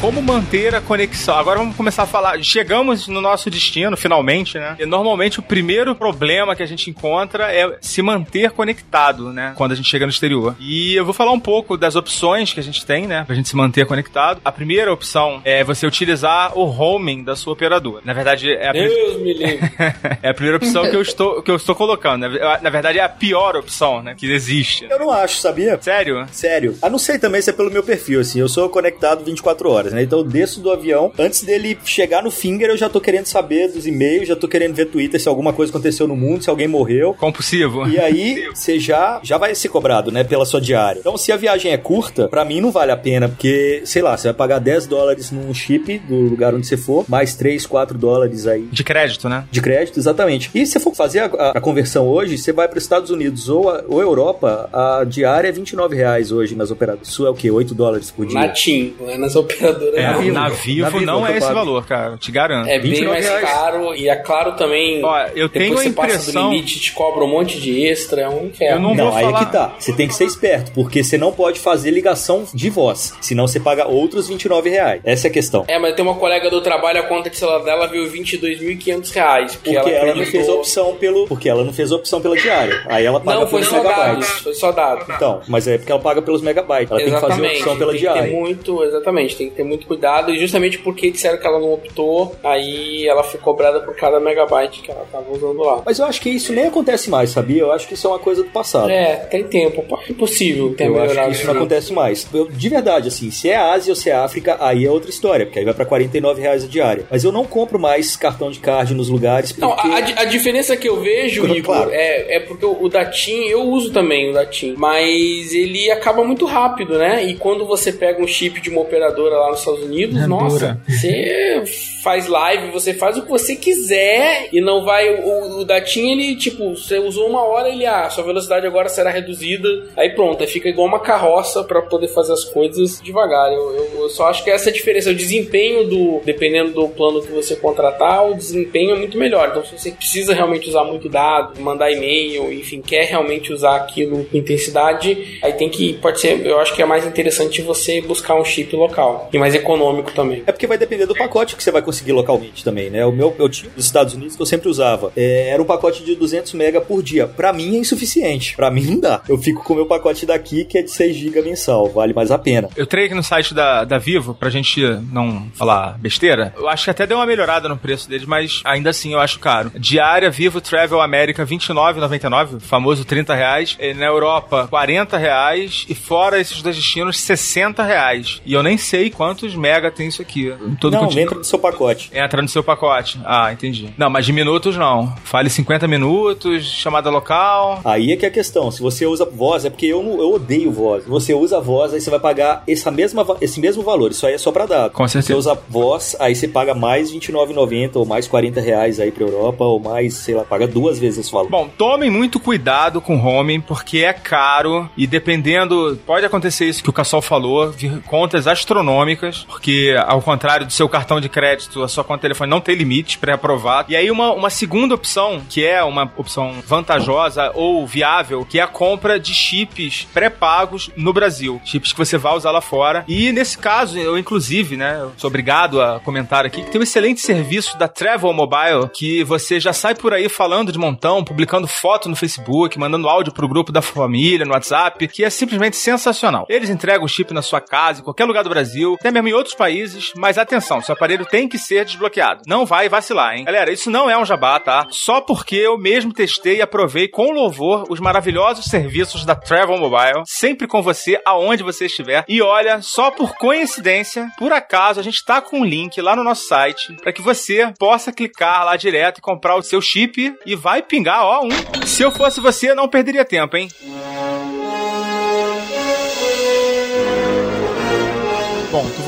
Como 0.00 0.22
manter 0.22 0.76
a 0.76 0.80
conexão? 0.80 1.36
Agora 1.36 1.58
vamos 1.58 1.74
começar 1.76 2.04
a 2.04 2.06
falar. 2.06 2.40
Chegamos 2.40 3.08
no 3.08 3.20
nosso 3.20 3.50
destino, 3.50 3.96
finalmente, 3.96 4.56
né? 4.56 4.76
E 4.78 4.86
normalmente 4.86 5.40
o 5.40 5.42
primeiro 5.42 5.92
problema 5.92 6.54
que 6.54 6.62
a 6.62 6.66
gente 6.66 6.88
encontra 6.88 7.52
é 7.52 7.76
se 7.80 8.00
manter 8.00 8.52
conectado, 8.52 9.32
né? 9.32 9.54
Quando 9.56 9.72
a 9.72 9.74
gente 9.74 9.88
chega 9.88 10.06
no 10.06 10.10
exterior. 10.12 10.54
E 10.60 10.94
eu 10.94 11.04
vou 11.04 11.12
falar 11.12 11.32
um 11.32 11.40
pouco 11.40 11.76
das 11.76 11.96
opções 11.96 12.52
que 12.52 12.60
a 12.60 12.62
gente 12.62 12.86
tem, 12.86 13.08
né? 13.08 13.24
Pra 13.24 13.34
gente 13.34 13.48
se 13.48 13.56
manter 13.56 13.86
conectado. 13.86 14.40
A 14.44 14.52
primeira 14.52 14.92
opção 14.92 15.40
é 15.44 15.64
você 15.64 15.84
utilizar 15.84 16.56
o 16.56 16.62
roaming 16.66 17.24
da 17.24 17.34
sua 17.34 17.52
operadora. 17.54 18.00
Na 18.04 18.12
verdade, 18.12 18.52
é 18.52 18.68
a 18.68 18.70
pri- 18.70 18.88
Deus 18.88 19.20
me 19.20 19.34
livre. 19.34 19.58
é 20.22 20.28
a 20.30 20.34
primeira 20.34 20.58
opção 20.58 20.88
que 20.88 20.94
eu 20.94 21.02
estou, 21.02 21.42
que 21.42 21.50
eu 21.50 21.56
estou 21.56 21.74
colocando. 21.74 22.20
Na, 22.62 22.70
verdade, 22.70 23.00
é 23.00 23.02
a 23.02 23.08
pior 23.08 23.56
opção, 23.56 24.00
né? 24.00 24.14
Que 24.16 24.30
existe. 24.32 24.86
Eu 24.88 25.00
não 25.00 25.10
acho, 25.10 25.38
sabia? 25.40 25.76
Sério? 25.82 26.24
Sério. 26.30 26.78
Ah, 26.80 26.88
não 26.88 27.00
sei 27.00 27.18
também 27.18 27.42
se 27.42 27.50
é 27.50 27.52
pelo 27.52 27.68
meu 27.70 27.82
perfil, 27.82 28.20
assim. 28.20 28.38
Eu 28.38 28.48
sou 28.48 28.68
conectado 28.68 29.24
24 29.24 29.68
horas. 29.68 29.87
Horas, 29.88 29.92
né? 29.94 30.02
Então 30.02 30.18
eu 30.20 30.24
desço 30.24 30.60
do 30.60 30.70
avião, 30.70 31.12
antes 31.18 31.42
dele 31.42 31.78
chegar 31.84 32.22
no 32.22 32.30
finger, 32.30 32.68
eu 32.70 32.76
já 32.76 32.88
tô 32.88 33.00
querendo 33.00 33.26
saber 33.26 33.68
dos 33.68 33.86
e-mails, 33.86 34.28
já 34.28 34.36
tô 34.36 34.46
querendo 34.48 34.74
ver 34.74 34.86
Twitter 34.86 35.20
se 35.20 35.28
alguma 35.28 35.52
coisa 35.52 35.70
aconteceu 35.72 36.06
no 36.06 36.16
mundo, 36.16 36.42
se 36.44 36.50
alguém 36.50 36.68
morreu. 36.68 37.14
Compulsivo. 37.14 37.86
E 37.88 37.98
aí, 37.98 38.48
você 38.54 38.78
já, 38.78 39.20
já 39.22 39.38
vai 39.38 39.54
ser 39.54 39.68
cobrado, 39.68 40.10
né, 40.10 40.24
pela 40.24 40.44
sua 40.44 40.60
diária. 40.60 41.00
Então, 41.00 41.16
se 41.16 41.32
a 41.32 41.36
viagem 41.36 41.72
é 41.72 41.76
curta, 41.76 42.28
pra 42.28 42.44
mim 42.44 42.60
não 42.60 42.70
vale 42.70 42.92
a 42.92 42.96
pena, 42.96 43.28
porque, 43.28 43.82
sei 43.84 44.02
lá, 44.02 44.16
você 44.16 44.28
vai 44.28 44.34
pagar 44.34 44.58
10 44.58 44.86
dólares 44.86 45.30
num 45.30 45.52
chip 45.54 45.98
do 46.00 46.14
lugar 46.16 46.54
onde 46.54 46.66
você 46.66 46.76
for, 46.76 47.04
mais 47.08 47.34
3, 47.34 47.66
4 47.66 47.96
dólares 47.98 48.46
aí 48.46 48.62
De 48.70 48.84
crédito, 48.84 49.28
né? 49.28 49.44
de 49.50 49.60
crédito, 49.60 49.98
exatamente. 49.98 50.50
E 50.54 50.66
se 50.66 50.72
você 50.72 50.80
for 50.80 50.94
fazer 50.94 51.20
a, 51.20 51.24
a- 51.26 51.50
a 51.56 51.60
conversão 51.60 52.06
hoje, 52.06 52.36
você 52.38 52.52
vai 52.52 52.68
para 52.68 52.78
os 52.78 52.84
Estados 52.84 53.10
Unidos 53.10 53.48
ou, 53.48 53.68
a, 53.70 53.84
ou 53.88 54.00
Europa, 54.00 54.68
a 54.72 55.04
diária 55.04 55.48
é 55.48 55.52
29 55.52 55.96
reais 55.96 56.32
hoje 56.32 56.54
nas 56.54 56.70
operadoras. 56.70 57.08
Isso 57.08 57.26
é 57.26 57.30
o 57.30 57.34
quê? 57.34 57.50
8 57.50 57.74
dólares 57.74 58.10
por 58.10 58.26
dia? 58.26 58.38
Na 58.38 58.48
TIM, 58.48 58.94
não 59.00 59.08
é 59.10 59.16
nas 59.16 59.34
operadoras. 59.36 59.77
É, 59.94 60.12
não. 60.12 60.20
Vivo. 60.20 60.34
na 60.34 60.48
Vivo 60.48 60.82
Na 60.82 60.88
Vivo 60.90 61.04
não 61.06 61.26
é 61.26 61.30
esse 61.36 61.46
pago. 61.46 61.54
valor, 61.54 61.86
cara. 61.86 62.16
Te 62.16 62.30
garanto. 62.32 62.68
É 62.68 62.78
bem 62.78 62.90
29 62.90 63.08
mais 63.12 63.28
reais. 63.28 63.44
caro 63.50 63.94
e 63.94 64.08
é 64.08 64.16
claro 64.16 64.52
também. 64.56 65.04
Ó, 65.04 65.18
eu 65.34 65.48
tenho 65.48 65.74
a 65.74 65.82
você 65.82 65.90
passa 65.90 66.14
impressão- 66.14 66.48
do 66.48 66.54
limite, 66.54 66.80
te 66.80 66.92
cobra 66.92 67.24
um 67.24 67.28
monte 67.28 67.60
de 67.60 67.86
extra, 67.86 68.22
é 68.22 68.28
um 68.28 68.46
inferno. 68.46 68.76
Eu 68.76 68.80
não 68.82 68.94
Não, 68.94 69.08
vou 69.10 69.16
aí 69.16 69.24
falar- 69.24 69.42
é 69.42 69.44
que 69.44 69.52
tá. 69.52 69.74
Você 69.78 69.92
tem 69.92 70.08
que 70.08 70.14
ser 70.14 70.24
esperto, 70.24 70.72
porque 70.72 71.02
você 71.04 71.16
não 71.18 71.32
pode 71.32 71.60
fazer 71.60 71.90
ligação 71.90 72.44
de 72.52 72.70
voz. 72.70 73.12
Senão 73.20 73.46
você 73.46 73.58
paga 73.60 73.86
outros 73.86 74.28
29 74.28 74.70
reais. 74.70 75.00
Essa 75.04 75.26
é 75.26 75.30
a 75.30 75.32
questão. 75.32 75.64
É, 75.68 75.78
mas 75.78 75.94
tem 75.94 76.04
uma 76.04 76.14
colega 76.14 76.50
do 76.50 76.60
trabalho, 76.60 77.00
a 77.00 77.04
conta 77.04 77.30
de 77.30 77.36
celular 77.36 77.62
dela 77.64 77.86
veio 77.86 78.08
22.500 78.10 79.10
reais. 79.12 79.54
Porque, 79.56 79.74
Porque 79.74 79.90
ela, 79.90 80.04
não 80.06 80.10
acreditou- 80.12 80.30
fez 80.40 80.48
a 80.48 80.52
opção 80.54 80.94
pelo. 80.96 81.26
Porque 81.26 81.48
ela 81.48 81.64
não 81.64 81.72
fez 81.72 81.92
a 81.92 81.96
opção 81.96 82.20
pela 82.20 82.36
diária. 82.36 82.82
Aí 82.88 83.04
ela 83.04 83.20
paga 83.20 83.40
Não, 83.40 83.46
foi 83.48 83.60
pelos 83.60 83.74
só 83.74 83.82
dados. 83.82 83.96
megabytes. 83.98 84.28
Foi 84.42 84.54
só 84.54 84.72
dados. 84.72 85.06
Então, 85.08 85.40
mas 85.48 85.66
é 85.68 85.78
porque 85.78 85.92
ela 85.92 86.00
paga 86.00 86.22
pelos 86.22 86.42
megabytes. 86.42 86.90
Ela 86.90 87.00
tem 87.00 87.12
que 87.14 87.20
fazer 87.20 87.46
a 87.46 87.50
opção 87.50 87.76
pela 87.78 87.92
tem 87.92 88.00
que 88.00 88.06
ter 88.06 88.12
diária. 88.12 88.32
muito, 88.32 88.82
exatamente, 88.84 89.36
tem 89.36 89.48
que 89.50 89.56
ter 89.56 89.64
muito 89.68 89.86
cuidado. 89.86 90.32
E 90.34 90.38
justamente 90.38 90.78
porque 90.78 91.10
disseram 91.10 91.38
que 91.38 91.46
ela 91.46 91.58
não 91.60 91.72
optou, 91.72 92.34
aí 92.42 93.06
ela 93.06 93.22
foi 93.22 93.38
cobrada 93.40 93.80
por 93.80 93.94
cada 93.94 94.18
megabyte 94.20 94.80
que 94.80 94.90
ela 94.90 95.06
tava 95.10 95.30
usando 95.32 95.58
lá. 95.62 95.82
Mas 95.84 95.98
eu 95.98 96.06
acho 96.06 96.20
que 96.20 96.30
isso 96.30 96.52
nem 96.52 96.66
acontece 96.66 97.10
mais, 97.10 97.30
sabia? 97.30 97.62
Eu 97.62 97.72
acho 97.72 97.86
que 97.86 97.94
isso 97.94 98.06
é 98.06 98.10
uma 98.10 98.18
coisa 98.18 98.42
do 98.42 98.50
passado. 98.50 98.90
É, 98.90 99.16
tem 99.16 99.44
tempo. 99.44 99.84
É 100.08 100.12
possível 100.12 100.74
ter 100.74 100.86
Eu 100.86 100.94
acho 100.94 101.00
melhorado 101.02 101.30
que 101.30 101.36
isso 101.36 101.46
não 101.46 101.54
acontece 101.54 101.92
mais. 101.92 102.26
Eu- 102.32 102.48
de 102.48 102.68
verdade, 102.68 103.08
assim, 103.08 103.30
se 103.30 103.48
é 103.50 103.56
Ásia 103.56 103.92
ou 103.92 103.96
se 103.96 104.10
é 104.10 104.14
África, 104.14 104.56
aí 104.60 104.84
é 104.84 104.90
outra 104.90 105.10
história, 105.10 105.46
porque 105.46 105.58
aí 105.58 105.64
vai 105.64 105.74
pra 105.74 105.84
49 105.84 106.40
reais 106.40 106.64
a 106.64 106.66
diária. 106.66 107.04
Mas 107.10 107.24
eu 107.24 107.30
não 107.32 107.44
compro 107.44 107.78
mais 107.78 108.16
cartão 108.16 108.50
de 108.50 108.58
card 108.58 108.94
nos 108.94 109.08
lugares 109.08 109.52
porque... 109.52 109.66
Não, 109.66 109.72
a, 109.72 109.96
a 109.96 110.00
di- 110.00 110.14
a 110.16 110.24
diferença 110.24 110.76
que 110.76 110.88
eu 110.88 111.00
vejo, 111.00 111.42
Claro. 111.42 111.56
Igor, 111.58 111.88
é, 111.92 112.36
é 112.36 112.40
porque 112.40 112.64
o, 112.64 112.82
o 112.84 112.88
da 112.88 113.04
TIM, 113.04 113.44
eu 113.48 113.62
uso 113.62 113.92
também 113.92 114.30
o 114.30 114.32
da 114.32 114.46
TIM, 114.46 114.74
mas 114.76 115.52
ele 115.52 115.90
acaba 115.90 116.24
muito 116.24 116.44
rápido, 116.46 116.98
né? 116.98 117.24
E 117.24 117.34
quando 117.34 117.66
você 117.66 117.92
pega 117.92 118.22
um 118.22 118.26
chip 118.26 118.60
de 118.60 118.70
uma 118.70 118.80
operadora 118.80 119.36
lá 119.36 119.50
nos 119.66 119.78
Estados 119.78 119.82
Unidos, 119.84 120.22
É 120.22 120.26
nossa, 120.26 120.80
você 120.88 121.62
faz 122.02 122.26
live, 122.28 122.70
você 122.70 122.94
faz 122.94 123.16
o 123.16 123.22
que 123.22 123.28
você 123.28 123.54
quiser 123.56 124.48
e 124.52 124.60
não 124.60 124.84
vai. 124.84 125.08
O, 125.10 125.62
o 125.62 125.66
ele, 125.96 126.36
tipo, 126.36 126.70
você 126.76 126.98
usou 126.98 127.28
uma 127.28 127.42
hora, 127.44 127.68
ele, 127.68 127.84
ah, 127.86 128.08
sua 128.10 128.24
velocidade 128.24 128.66
agora 128.66 128.88
será 128.88 129.10
reduzida, 129.10 129.68
aí 129.96 130.10
pronto, 130.10 130.40
aí 130.42 130.46
fica 130.48 130.68
igual 130.68 130.86
uma 130.86 131.00
carroça 131.00 131.62
pra 131.64 131.82
poder 131.82 132.08
fazer 132.08 132.32
as 132.32 132.44
coisas 132.44 133.00
devagar. 133.02 133.52
Eu, 133.52 133.74
eu- 133.74 133.88
eu 134.02 134.08
só 134.10 134.28
acho 134.28 134.42
que 134.44 134.50
essa 134.50 134.68
é 134.68 134.72
a 134.72 134.74
diferença. 134.74 135.10
O 135.10 135.14
desempenho 135.14 135.84
do. 135.84 136.20
Dependendo 136.24 136.70
do 136.72 136.88
plano 136.88 137.20
que 137.20 137.30
você 137.32 137.56
contratar, 137.56 138.28
o 138.30 138.34
desempenho 138.34 138.92
é 138.94 138.98
muito 138.98 139.18
melhor. 139.18 139.48
Então, 139.50 139.64
se 139.64 139.76
você 139.78 139.90
precisa 139.90 140.32
realmente 140.34 140.68
usar 140.68 140.84
muito 140.84 141.08
dado, 141.08 141.60
mandar 141.60 141.90
e-mail, 141.90 142.52
enfim, 142.52 142.80
quer 142.80 143.04
realmente 143.04 143.52
usar 143.52 143.76
aquilo 143.76 144.24
com 144.24 144.36
intensidade, 144.36 145.38
aí 145.42 145.52
tem 145.52 145.68
que. 145.68 145.94
Pode 145.94 146.20
ser. 146.20 146.44
Eu 146.46 146.58
acho 146.60 146.74
que 146.74 146.82
é 146.82 146.86
mais 146.86 147.04
interessante 147.06 147.60
você 147.62 148.00
buscar 148.00 148.34
um 148.36 148.44
chip 148.44 148.74
local. 148.76 149.28
E 149.32 149.38
mais 149.38 149.47
econômico 149.54 150.12
também. 150.12 150.42
É 150.46 150.52
porque 150.52 150.66
vai 150.66 150.78
depender 150.78 151.06
do 151.06 151.14
pacote 151.14 151.56
que 151.56 151.62
você 151.62 151.70
vai 151.70 151.82
conseguir 151.82 152.12
localmente 152.12 152.64
também, 152.64 152.90
né? 152.90 153.04
O 153.04 153.12
meu, 153.12 153.34
eu 153.38 153.48
tinha 153.48 153.70
dos 153.74 153.84
Estados 153.84 154.14
Unidos 154.14 154.36
que 154.36 154.42
eu 154.42 154.46
sempre 154.46 154.68
usava. 154.68 155.12
é, 155.16 155.48
era 155.50 155.62
um 155.62 155.66
pacote 155.66 156.04
de 156.04 156.14
200 156.14 156.52
mega 156.54 156.80
por 156.80 157.02
dia. 157.02 157.26
Pra 157.26 157.52
mim 157.52 157.76
é 157.76 157.78
insuficiente. 157.78 158.54
Pra 158.56 158.70
mim 158.70 158.84
não 158.84 159.00
dá. 159.00 159.22
Eu 159.28 159.38
fico 159.38 159.62
com 159.62 159.72
o 159.72 159.76
meu 159.76 159.86
pacote 159.86 160.26
daqui 160.26 160.64
que 160.64 160.78
é 160.78 160.82
de 160.82 160.90
6 160.90 161.16
GB 161.16 161.42
mensal. 161.42 161.88
Vale 161.88 162.12
mais 162.12 162.30
a 162.30 162.38
pena. 162.38 162.68
Eu 162.76 162.84
entrei 162.84 163.06
aqui 163.06 163.14
no 163.14 163.22
site 163.22 163.54
da, 163.54 163.84
da 163.84 163.98
Vivo, 163.98 164.34
pra 164.34 164.50
gente 164.50 164.80
não 165.12 165.48
falar 165.54 165.98
besteira. 165.98 166.52
Eu 166.56 166.68
acho 166.68 166.84
que 166.84 166.90
até 166.90 167.06
deu 167.06 167.16
uma 167.18 167.26
melhorada 167.26 167.68
no 167.68 167.76
preço 167.76 168.08
deles, 168.08 168.26
mas 168.26 168.60
ainda 168.64 168.90
assim 168.90 169.12
eu 169.12 169.20
acho 169.20 169.38
caro. 169.38 169.70
Diária 169.78 170.30
Vivo 170.30 170.60
Travel 170.60 171.00
América, 171.00 171.44
R$29,99, 171.44 172.60
famoso 172.60 173.04
30 173.04 173.34
reais. 173.34 173.76
E 173.80 173.94
na 173.94 174.06
Europa, 174.06 174.66
40 174.68 175.16
reais. 175.16 175.86
E 175.88 175.94
fora 175.94 176.40
esses 176.40 176.62
dois 176.62 176.76
destinos, 176.76 177.18
60 177.20 177.82
reais. 177.82 178.40
E 178.44 178.52
eu 178.52 178.62
nem 178.62 178.76
sei 178.76 179.10
quantos 179.38 179.54
mega 179.54 179.90
tem 179.90 180.08
isso 180.08 180.20
aqui. 180.20 180.52
Todo 180.80 180.92
não, 180.94 181.00
continente. 181.00 181.26
entra 181.26 181.38
no 181.38 181.44
seu 181.44 181.58
pacote. 181.58 182.10
Entra 182.12 182.42
no 182.42 182.48
seu 182.48 182.62
pacote. 182.62 183.20
Ah, 183.24 183.52
entendi. 183.52 183.90
Não, 183.96 184.10
mas 184.10 184.26
de 184.26 184.32
minutos 184.32 184.76
não. 184.76 185.14
Fale 185.24 185.48
50 185.48 185.86
minutos, 185.86 186.64
chamada 186.64 187.08
local. 187.10 187.80
Aí 187.84 188.12
é 188.12 188.16
que 188.16 188.24
é 188.24 188.28
a 188.28 188.32
questão. 188.32 188.70
Se 188.70 188.82
você 188.82 189.06
usa 189.06 189.24
voz, 189.24 189.64
é 189.64 189.70
porque 189.70 189.86
eu, 189.86 190.00
eu 190.02 190.34
odeio 190.34 190.72
voz. 190.72 191.04
Você 191.06 191.32
usa 191.32 191.60
voz, 191.60 191.94
aí 191.94 192.00
você 192.00 192.10
vai 192.10 192.18
pagar 192.18 192.62
essa 192.66 192.90
mesma, 192.90 193.24
esse 193.40 193.60
mesmo 193.60 193.82
valor. 193.82 194.10
Isso 194.10 194.26
aí 194.26 194.34
é 194.34 194.38
só 194.38 194.50
pra 194.50 194.66
dado. 194.66 194.92
Com 194.92 195.06
Se 195.06 195.12
você 195.12 195.22
certeza. 195.28 195.38
usa 195.52 195.60
voz, 195.68 196.16
aí 196.18 196.34
você 196.34 196.48
paga 196.48 196.74
mais 196.74 197.10
R$29,90 197.12 197.96
ou 197.96 198.04
mais 198.06 198.26
40 198.26 198.60
reais 198.60 198.98
aí 198.98 199.10
pra 199.12 199.24
Europa, 199.24 199.64
ou 199.64 199.78
mais, 199.78 200.14
sei 200.14 200.34
lá, 200.34 200.44
paga 200.44 200.66
duas 200.66 200.98
vezes 200.98 201.20
esse 201.20 201.32
valor. 201.32 201.50
Bom, 201.50 201.68
tomem 201.76 202.10
muito 202.10 202.40
cuidado 202.40 203.00
com 203.00 203.16
roaming, 203.16 203.60
porque 203.60 203.98
é 203.98 204.12
caro 204.12 204.88
e 204.96 205.06
dependendo, 205.06 205.98
pode 206.06 206.24
acontecer 206.26 206.66
isso 206.66 206.82
que 206.82 206.90
o 206.90 206.92
Cassol 206.92 207.22
falou, 207.22 207.72
contas 208.06 208.46
astronômicas, 208.46 209.27
porque 209.48 209.94
ao 210.06 210.22
contrário 210.22 210.66
do 210.66 210.72
seu 210.72 210.88
cartão 210.88 211.20
de 211.20 211.28
crédito, 211.28 211.82
a 211.82 211.88
sua 211.88 212.04
conta 212.04 212.18
de 212.18 212.22
telefone 212.22 212.50
não 212.50 212.60
tem 212.60 212.74
limite 212.74 213.18
pré-aprovado. 213.18 213.92
E 213.92 213.96
aí 213.96 214.10
uma, 214.10 214.32
uma 214.32 214.50
segunda 214.50 214.94
opção, 214.94 215.42
que 215.48 215.64
é 215.64 215.82
uma 215.82 216.10
opção 216.16 216.62
vantajosa 216.66 217.50
ou 217.54 217.86
viável, 217.86 218.44
que 218.44 218.58
é 218.58 218.62
a 218.62 218.66
compra 218.66 219.18
de 219.18 219.34
chips 219.34 220.06
pré-pagos 220.12 220.90
no 220.96 221.12
Brasil. 221.12 221.60
Chips 221.64 221.92
que 221.92 221.98
você 221.98 222.16
vai 222.16 222.34
usar 222.36 222.50
lá 222.50 222.60
fora. 222.60 223.04
E 223.08 223.32
nesse 223.32 223.58
caso, 223.58 223.98
eu 223.98 224.18
inclusive, 224.18 224.76
né, 224.76 225.06
sou 225.16 225.28
obrigado 225.28 225.80
a 225.80 226.00
comentar 226.00 226.44
aqui 226.44 226.62
que 226.62 226.70
tem 226.70 226.80
um 226.80 226.84
excelente 226.84 227.20
serviço 227.20 227.78
da 227.78 227.88
Travel 227.88 228.32
Mobile 228.32 228.88
que 228.92 229.24
você 229.24 229.60
já 229.60 229.72
sai 229.72 229.94
por 229.94 230.12
aí 230.12 230.28
falando 230.28 230.72
de 230.72 230.78
montão, 230.78 231.24
publicando 231.24 231.66
foto 231.66 232.08
no 232.08 232.16
Facebook, 232.16 232.78
mandando 232.78 233.08
áudio 233.08 233.32
pro 233.32 233.48
grupo 233.48 233.72
da 233.72 233.82
família, 233.82 234.44
no 234.44 234.52
WhatsApp, 234.52 235.08
que 235.08 235.24
é 235.24 235.30
simplesmente 235.30 235.76
sensacional. 235.76 236.46
Eles 236.48 236.70
entregam 236.70 237.04
o 237.04 237.08
chip 237.08 237.32
na 237.32 237.42
sua 237.42 237.60
casa, 237.60 238.00
em 238.00 238.04
qualquer 238.04 238.24
lugar 238.24 238.42
do 238.42 238.50
Brasil, 238.50 238.96
até 238.98 239.10
mesmo 239.18 239.28
em 239.28 239.32
outros 239.32 239.54
países, 239.54 240.12
mas 240.16 240.38
atenção, 240.38 240.80
seu 240.80 240.94
aparelho 240.94 241.26
tem 241.26 241.48
que 241.48 241.58
ser 241.58 241.84
desbloqueado. 241.84 242.42
Não 242.46 242.64
vai 242.64 242.88
vacilar, 242.88 243.36
hein? 243.36 243.44
Galera, 243.44 243.72
isso 243.72 243.90
não 243.90 244.08
é 244.08 244.16
um 244.16 244.24
jabá, 244.24 244.58
tá? 244.60 244.86
Só 244.90 245.20
porque 245.20 245.56
eu 245.56 245.76
mesmo 245.76 246.12
testei 246.12 246.56
e 246.56 246.62
aprovei 246.62 247.08
com 247.08 247.32
louvor 247.32 247.84
os 247.88 248.00
maravilhosos 248.00 248.66
serviços 248.66 249.24
da 249.24 249.34
Travel 249.34 249.78
Mobile, 249.78 250.22
sempre 250.26 250.66
com 250.66 250.82
você 250.82 251.20
aonde 251.24 251.62
você 251.62 251.86
estiver. 251.86 252.24
E 252.28 252.40
olha, 252.40 252.80
só 252.80 253.10
por 253.10 253.34
coincidência, 253.34 254.28
por 254.38 254.52
acaso, 254.52 255.00
a 255.00 255.02
gente 255.02 255.24
tá 255.24 255.40
com 255.40 255.60
um 255.60 255.64
link 255.64 256.00
lá 256.00 256.14
no 256.14 256.24
nosso 256.24 256.46
site 256.46 256.94
para 257.02 257.12
que 257.12 257.22
você 257.22 257.72
possa 257.78 258.12
clicar 258.12 258.64
lá 258.64 258.76
direto 258.76 259.18
e 259.18 259.22
comprar 259.22 259.56
o 259.56 259.62
seu 259.62 259.80
chip 259.80 260.34
e 260.46 260.56
vai 260.56 260.82
pingar, 260.82 261.24
ó, 261.24 261.44
um. 261.44 261.86
Se 261.86 262.02
eu 262.02 262.10
fosse 262.10 262.40
você, 262.40 262.74
não 262.74 262.88
perderia 262.88 263.24
tempo, 263.24 263.56
hein? 263.56 263.68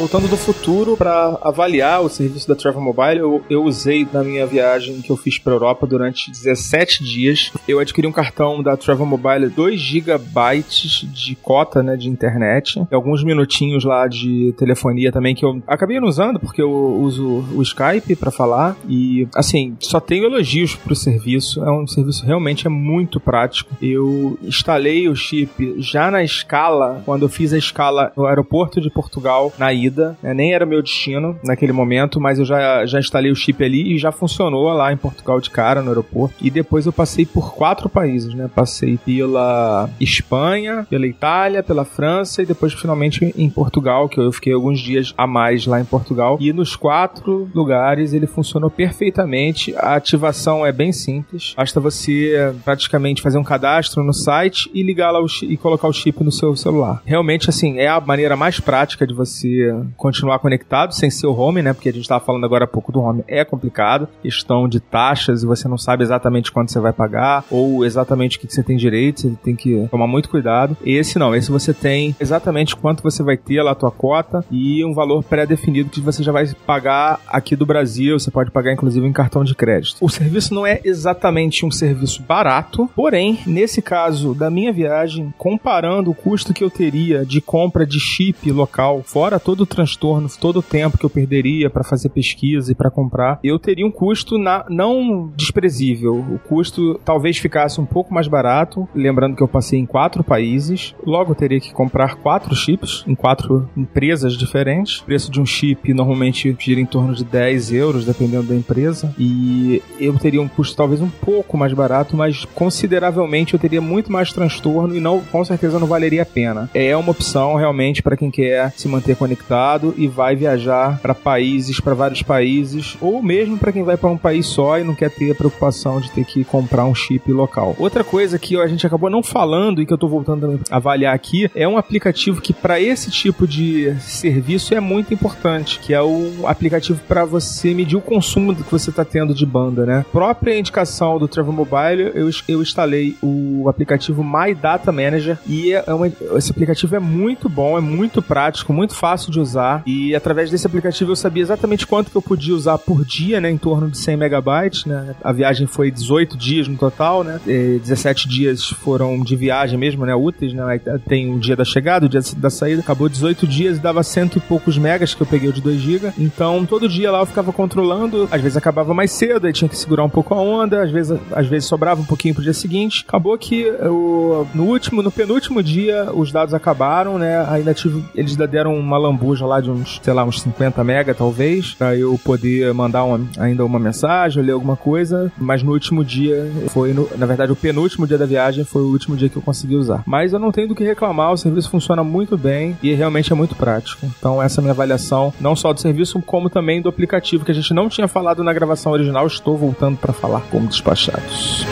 Voltando 0.01 0.28
do 0.28 0.36
futuro 0.36 0.96
para 0.96 1.38
avaliar 1.42 2.01
o 2.01 2.09
serviço 2.09 2.48
da 2.48 2.55
Travel 2.55 2.80
Mobile. 2.80 3.18
Eu, 3.18 3.44
eu 3.51 3.62
usei 3.62 4.09
na 4.11 4.24
minha 4.24 4.46
viagem 4.46 5.03
que 5.03 5.11
eu 5.11 5.16
fiz 5.16 5.38
para 5.38 5.53
Europa 5.53 5.86
durante 5.86 6.30
17 6.30 7.05
dias. 7.05 7.53
Eu 7.68 7.78
adquiri 7.78 8.07
um 8.07 8.12
cartão 8.12 8.62
da 8.62 8.78
Travel 8.78 9.05
Mobile 9.05 9.51
2 9.51 9.78
GB 9.78 10.64
de 11.12 11.34
cota, 11.42 11.82
né, 11.82 11.96
de 11.96 12.09
internet, 12.09 12.82
e 12.90 12.94
alguns 12.94 13.22
minutinhos 13.22 13.84
lá 13.84 14.09
de 14.09 14.55
telefonia 14.57 15.12
também 15.12 15.34
que 15.34 15.44
eu 15.44 15.62
acabei 15.66 16.01
não 16.01 16.09
usando 16.09 16.40
porque 16.40 16.62
eu 16.62 16.70
uso 16.70 17.44
o 17.55 17.61
Skype 17.61 18.16
para 18.16 18.30
falar 18.30 18.78
e 18.88 19.28
assim, 19.34 19.76
só 19.80 20.01
tenho 20.01 20.24
elogios 20.24 20.74
pro 20.76 20.96
serviço. 20.96 21.62
É 21.62 21.70
um 21.70 21.86
serviço 21.86 22.24
realmente 22.24 22.66
é 22.66 22.70
muito 22.70 23.20
prático. 23.20 23.76
Eu 23.82 24.38
instalei 24.42 25.11
o 25.11 25.14
chip 25.14 25.74
já 25.76 26.11
na 26.11 26.24
escala, 26.24 27.03
quando 27.05 27.26
eu 27.26 27.28
fiz 27.28 27.53
a 27.53 27.59
escala 27.59 28.11
no 28.16 28.24
aeroporto 28.24 28.80
de 28.80 28.88
Portugal 28.88 29.53
na 29.59 29.70
ida, 29.74 29.89
né? 30.22 30.34
nem 30.34 30.55
era 30.55 30.66
meu 30.66 30.82
destino 30.82 31.38
naquele 31.45 31.72
momento, 31.72 32.20
mas 32.20 32.38
eu 32.38 32.45
já, 32.45 32.84
já 32.86 32.99
instalei 32.99 33.30
o 33.30 33.36
chip 33.36 33.62
ali 33.64 33.95
e 33.95 33.99
já 33.99 34.12
funcionou 34.12 34.72
lá 34.72 34.93
em 34.93 34.97
Portugal 34.97 35.41
de 35.41 35.51
cara 35.51 35.82
no 35.82 35.88
aeroporto. 35.88 36.34
E 36.41 36.51
depois 36.51 36.86
eu 36.86 36.93
passei 36.93 37.26
por 37.26 37.55
quatro 37.55 37.88
países, 37.88 38.34
né? 38.34 38.49
Passei 38.55 38.99
pela 38.99 39.88
Espanha, 40.01 40.86
pela 40.88 41.07
Itália, 41.07 41.62
pela 41.62 41.84
França 41.84 42.43
e 42.43 42.47
depois 42.47 42.72
finalmente 42.72 43.32
em 43.36 43.51
Portugal, 43.51 44.09
que 44.09 44.18
eu 44.20 44.32
fiquei 44.32 44.53
alguns 44.53 44.80
dias 44.80 45.14
a 45.16 45.26
mais 45.26 45.66
lá 45.66 45.80
em 45.80 45.84
Portugal. 45.84 46.38
E 46.41 46.53
nos 46.53 46.76
quatro 46.76 47.49
lugares 47.55 48.12
ele 48.12 48.26
funcionou 48.26 48.70
perfeitamente. 48.70 49.74
A 49.76 49.95
ativação 49.95 50.64
é 50.64 50.72
bem 50.72 50.93
simples. 50.93 51.55
Basta 51.57 51.80
você 51.80 52.55
praticamente 52.64 53.22
fazer 53.22 53.38
um 53.38 53.45
cadastro 53.45 54.03
no 54.03 54.12
site 54.12 54.70
e 54.72 54.82
ligar 54.82 55.11
lá 55.11 55.20
e 55.43 55.57
colocar 55.57 55.88
o 55.88 55.93
chip 55.93 56.22
no 56.24 56.32
seu 56.32 56.57
celular. 56.57 57.03
Realmente, 57.05 57.51
assim, 57.51 57.78
é 57.78 57.88
a 57.88 58.01
maneira 58.01 58.36
mais 58.36 58.61
prática 58.61 59.07
de 59.07 59.14
você 59.14 59.74
continuar 59.97 60.39
conectado 60.39 60.95
sem 60.95 61.11
ser 61.11 61.26
o 61.26 61.39
home, 61.39 61.62
né? 61.62 61.72
Porque 61.72 61.89
a 61.89 61.93
gente 61.93 62.03
estava 62.03 62.24
falando 62.24 62.45
agora 62.45 62.64
há 62.64 62.68
pouco 62.68 62.93
do 62.93 63.01
home. 63.01 63.24
É 63.26 63.45
complicado. 63.45 64.09
Questão 64.22 64.68
de 64.68 64.81
taxas 64.81 65.43
e 65.43 65.47
você 65.47 65.68
não 65.68 65.78
sabe 65.78 66.03
exatamente 66.03 66.51
quanto 66.51 66.72
você 66.72 66.81
vai 66.81 66.93
pagar 66.93 67.45
ou 67.51 67.85
exatamente 67.85 68.37
o 68.37 68.41
que 68.41 68.53
você 68.53 68.62
tem 68.62 68.76
direito. 68.76 69.22
Você 69.22 69.37
tem 69.43 69.57
que 69.57 69.89
tomar 69.91 70.07
muito 70.07 70.28
cuidado. 70.28 70.76
Esse 70.85 71.18
não. 71.18 71.35
Esse 71.35 71.51
você 71.51 71.72
tem 71.72 72.14
exatamente 72.20 72.76
quanto 72.76 73.03
você 73.03 73.22
vai 73.22 73.37
ter 73.37 73.62
lá 73.62 73.72
a 73.72 73.74
tua 73.74 73.91
cota 73.91 74.45
e 74.51 74.85
um 74.85 74.93
valor 74.93 75.22
pré-definido 75.22 75.91
que 75.91 76.01
você 76.01 76.22
já 76.22 76.33
vai 76.33 76.47
pagar 76.66 77.20
aqui 77.28 77.57
do 77.57 77.66
Brasil. 77.66 78.18
Você 78.18 78.31
pode 78.31 78.51
pagar 78.51 78.72
inclusive 78.72 79.07
em 79.07 79.12
cartão 79.12 79.45
de 79.45 79.55
crédito. 79.55 79.97
O 80.01 80.09
serviço 80.09 80.55
não 80.55 80.66
é 80.66 80.81
exatamente 80.85 81.64
um 81.64 81.70
serviço 81.70 82.22
barato, 82.22 82.89
porém, 82.95 83.41
nesse 83.47 83.83
caso 83.83 84.35
da 84.35 84.51
minha 84.51 84.72
viagem, 84.72 85.33
comparando 85.39 86.11
o 86.11 86.14
custo 86.14 86.53
que 86.53 86.62
eu 86.62 86.70
teria 86.70 87.24
de 87.24 87.41
compra 87.41 87.87
de 87.87 87.99
chip 87.99 88.51
local, 88.51 89.03
fora 89.05 89.41
todo 89.41 89.66
transtorno, 89.71 90.29
todo 90.41 90.59
o 90.59 90.62
tempo 90.62 90.99
que 90.99 91.05
eu 91.05 91.11
perderia 91.11 91.71
para 91.71 91.85
fazer 91.85 92.09
pesquisa 92.11 92.73
e 92.73 92.75
para 92.75 92.91
comprar, 92.91 93.39
eu 93.43 93.59
teria 93.59 93.87
um 93.87 93.91
custo 93.91 94.37
na, 94.37 94.64
não 94.68 95.33
desprezível. 95.37 96.14
O 96.14 96.39
custo 96.39 97.01
talvez 97.05 97.39
ficasse 97.39 97.81
um 97.81 97.87
pouco 97.87 98.12
mais 98.12 98.29
barato, 98.29 98.89
lembrando 98.95 99.37
que 99.37 99.43
eu 99.43 99.49
passei 99.49 99.79
em 99.79 99.87
quatro 99.87 100.25
países, 100.25 100.95
logo 101.07 101.31
eu 101.31 101.35
teria 101.35 101.61
que 101.61 101.73
comprar 101.73 102.16
quatro 102.16 102.55
chips 102.55 103.05
em 103.07 103.14
quatro 103.14 103.68
empresas 103.77 104.35
diferentes. 104.35 104.99
O 105.01 105.05
preço 105.05 105.31
de 105.31 105.41
um 105.41 105.47
chip 105.47 105.95
normalmente 105.95 106.55
gira 106.59 106.81
em 106.81 106.87
torno 106.87 107.14
de 107.14 107.25
10 107.25 107.73
euros, 107.73 108.05
dependendo 108.05 108.49
da 108.49 108.55
empresa, 108.55 109.14
e 109.18 109.83
eu 109.99 110.18
teria 110.18 110.43
um 110.43 110.49
custo 110.49 110.77
talvez 110.77 111.01
um 111.01 111.09
pouco 111.09 111.57
mais 111.57 111.73
barato, 111.73 112.16
mas 112.16 112.45
consideravelmente 112.45 113.55
eu 113.55 113.61
teria 113.61 113.81
muito 113.81 114.11
mais 114.11 114.33
transtorno 114.33 114.97
e 114.97 115.01
não, 115.01 115.21
com 115.21 115.45
certeza 115.45 115.79
não 115.79 115.87
valeria 115.87 116.23
a 116.23 116.27
pena. 116.27 116.68
É 116.75 116.97
uma 116.97 117.12
opção 117.12 117.55
realmente 117.55 118.03
para 118.03 118.16
quem 118.16 118.31
quer 118.31 118.73
se 118.73 118.89
manter 118.89 119.16
conectado 119.16 119.60
e 119.97 120.09
vai 120.09 120.35
viajar 120.37 120.99
para 121.01 121.15
países, 121.15 121.81
para 121.81 121.95
vários 121.95 122.23
países, 122.23 122.97
ou 123.01 123.23
mesmo 123.23 123.59
para 123.59 123.73
quem 123.73 123.83
vai 123.83 123.97
para 123.97 124.11
um 124.11 124.17
país 124.17 124.47
só 124.47 124.79
e 124.79 124.85
não 124.85 124.95
quer 124.95 125.11
ter 125.11 125.31
a 125.31 125.35
preocupação 125.35 126.01
de 126.01 126.11
ter 126.11 126.25
que 126.25 126.45
comprar 126.45 126.85
um 126.85 126.95
chip 126.95 127.31
local. 127.33 127.75
Outra 127.79 128.03
coisa 128.03 128.39
que 128.39 128.57
a 128.61 128.67
gente 128.67 128.87
acabou 128.87 129.11
não 129.11 129.23
falando 129.23 129.81
e 129.81 129.87
que 129.87 129.93
eu 129.93 129.99
tô 129.99 130.09
voltando 130.09 130.61
a 130.71 130.77
avaliar 130.77 131.15
aqui 131.15 131.51
é 131.55 131.67
um 131.67 131.77
aplicativo 131.77 132.41
que 132.41 132.53
para 132.53 132.81
esse 132.81 133.11
tipo 133.11 133.47
de 133.47 133.95
serviço 134.01 134.75
é 134.75 134.81
muito 134.81 135.13
importante, 135.13 135.79
que 135.79 135.93
é 135.93 136.03
o 136.03 136.47
aplicativo 136.47 137.01
para 137.07 137.25
você 137.25 137.75
medir 137.75 137.97
o 137.97 138.01
consumo 138.01 138.55
que 138.55 138.71
você 138.71 138.91
está 138.91 139.05
tendo 139.05 139.35
de 139.35 139.45
banda, 139.45 139.85
né? 139.85 140.05
Própria 140.13 140.59
indicação 140.59 141.19
do 141.19 141.29
Travel 141.29 141.53
Mobile, 141.53 142.13
eu, 142.15 142.31
eu 142.49 142.63
instalei 142.63 143.17
o 143.23 143.69
aplicativo 143.69 144.25
My 144.25 144.55
Data 144.55 144.91
Manager 144.91 145.39
e 145.47 145.73
é 145.73 145.93
uma, 145.93 146.07
esse 146.37 146.51
aplicativo 146.51 146.97
é 146.97 146.99
muito 146.99 147.49
bom, 147.49 147.77
é 147.77 147.81
muito 147.81 148.23
prático, 148.23 148.73
muito 148.73 148.95
fácil 148.95 149.31
de 149.31 149.41
usar 149.41 149.49
e 149.86 150.14
através 150.14 150.51
desse 150.51 150.66
aplicativo 150.66 151.12
eu 151.12 151.16
sabia 151.16 151.42
exatamente 151.42 151.86
quanto 151.86 152.11
que 152.11 152.16
eu 152.16 152.22
podia 152.22 152.55
usar 152.55 152.78
por 152.78 153.05
dia, 153.05 153.40
né? 153.40 153.51
Em 153.51 153.59
torno 153.59 153.90
de 153.90 153.98
100 153.98 154.16
megabytes, 154.16 154.84
né? 154.84 155.14
A 155.22 155.32
viagem 155.32 155.66
foi 155.66 155.90
18 155.90 156.36
dias 156.36 156.68
no 156.68 156.76
total, 156.76 157.24
né? 157.24 157.40
E 157.46 157.78
17 157.78 158.28
dias 158.28 158.64
foram 158.64 159.22
de 159.22 159.36
viagem 159.36 159.78
mesmo, 159.78 160.05
né? 160.05 160.14
Úteis, 160.14 160.53
né? 160.53 160.80
Tem 161.09 161.32
o 161.34 161.38
dia 161.38 161.57
da 161.57 161.64
chegada, 161.64 162.07
o 162.07 162.09
dia 162.09 162.20
da 162.36 162.51
saída. 162.51 162.80
Acabou 162.80 163.09
18 163.09 163.46
dias 163.46 163.78
e 163.78 163.80
dava 163.80 164.03
cento 164.03 164.38
e 164.38 164.40
poucos 164.40 164.78
megas 164.78 165.14
que 165.14 165.22
eu 165.22 165.26
peguei 165.26 165.51
de 165.53 165.61
2 165.61 165.80
GB. 165.80 166.12
Então, 166.18 166.64
todo 166.66 166.88
dia 166.88 167.11
lá 167.11 167.20
eu 167.20 167.26
ficava 167.26 167.53
controlando. 167.53 168.28
Às 168.30 168.40
vezes 168.40 168.57
acabava 168.57 168.94
mais 168.94 169.11
cedo, 169.11 169.46
aí 169.46 169.53
tinha 169.53 169.68
que 169.68 169.76
segurar 169.76 170.05
um 170.05 170.11
pouco 170.11 170.34
a 170.34 170.40
onda. 170.40 170.82
Às 170.82 170.90
vezes, 170.90 171.18
às 171.32 171.46
vezes 171.46 171.68
sobrava 171.68 172.01
um 172.01 172.05
pouquinho 172.05 172.34
pro 172.34 172.42
dia 172.42 172.53
seguinte. 172.53 173.05
Acabou 173.07 173.36
que 173.38 173.62
eu, 173.62 174.46
no 174.55 174.64
último, 174.64 175.03
no 175.03 175.11
penúltimo 175.11 175.62
dia, 175.62 176.11
os 176.12 176.32
dados 176.32 176.55
acabaram, 176.55 177.18
né? 177.18 177.44
Ainda 177.48 177.74
tive, 177.74 178.05
eles 178.14 178.32
ainda 178.32 178.46
deram 178.46 178.76
uma 178.76 178.98
lambuja 178.98 179.30
lá 179.39 179.61
de 179.61 179.70
uns, 179.70 180.01
sei 180.03 180.12
lá, 180.12 180.24
uns 180.24 180.41
50 180.43 180.83
mega 180.83 181.14
talvez, 181.14 181.74
pra 181.74 181.97
eu 181.97 182.18
poder 182.22 182.72
mandar 182.74 183.05
uma, 183.05 183.20
ainda 183.39 183.64
uma 183.64 183.78
mensagem, 183.78 184.43
ler 184.43 184.53
alguma 184.53 184.76
coisa. 184.76 185.31
Mas 185.39 185.62
no 185.62 185.72
último 185.72 186.05
dia 186.05 186.51
foi, 186.68 186.93
no, 186.93 187.09
na 187.16 187.26
verdade, 187.26 187.53
o 187.53 187.57
penúltimo 187.57 188.07
dia 188.07 188.18
da 188.18 188.26
viagem 188.26 188.64
foi 188.64 188.83
o 188.83 188.91
último 188.91 189.16
dia 189.16 189.28
que 189.28 189.37
eu 189.37 189.43
consegui 189.43 189.76
usar. 189.76 190.03
Mas 190.07 190.33
eu 190.33 190.39
não 190.39 190.53
tenho 190.53 190.68
do 190.68 190.74
que 190.74 190.85
reclamar, 190.85 191.33
o 191.33 191.37
serviço 191.37 191.70
funciona 191.70 192.03
muito 192.03 192.37
bem 192.37 192.76
e 192.83 192.93
realmente 192.95 193.33
é 193.33 193.37
muito 193.37 193.55
prático. 193.55 194.07
Então, 194.18 194.43
essa 194.43 194.61
é 194.61 194.61
a 194.61 194.62
minha 194.62 194.72
avaliação, 194.72 195.33
não 195.41 195.55
só 195.55 195.72
do 195.72 195.81
serviço, 195.81 196.20
como 196.22 196.51
também 196.51 196.81
do 196.81 196.89
aplicativo 196.89 197.45
que 197.45 197.51
a 197.51 197.55
gente 197.55 197.72
não 197.72 197.89
tinha 197.89 198.09
falado 198.09 198.43
na 198.43 198.53
gravação 198.53 198.93
original. 198.93 199.26
Estou 199.26 199.57
voltando 199.57 199.97
para 199.97 200.12
falar 200.12 200.41
como 200.51 200.66
despachados. 200.66 201.66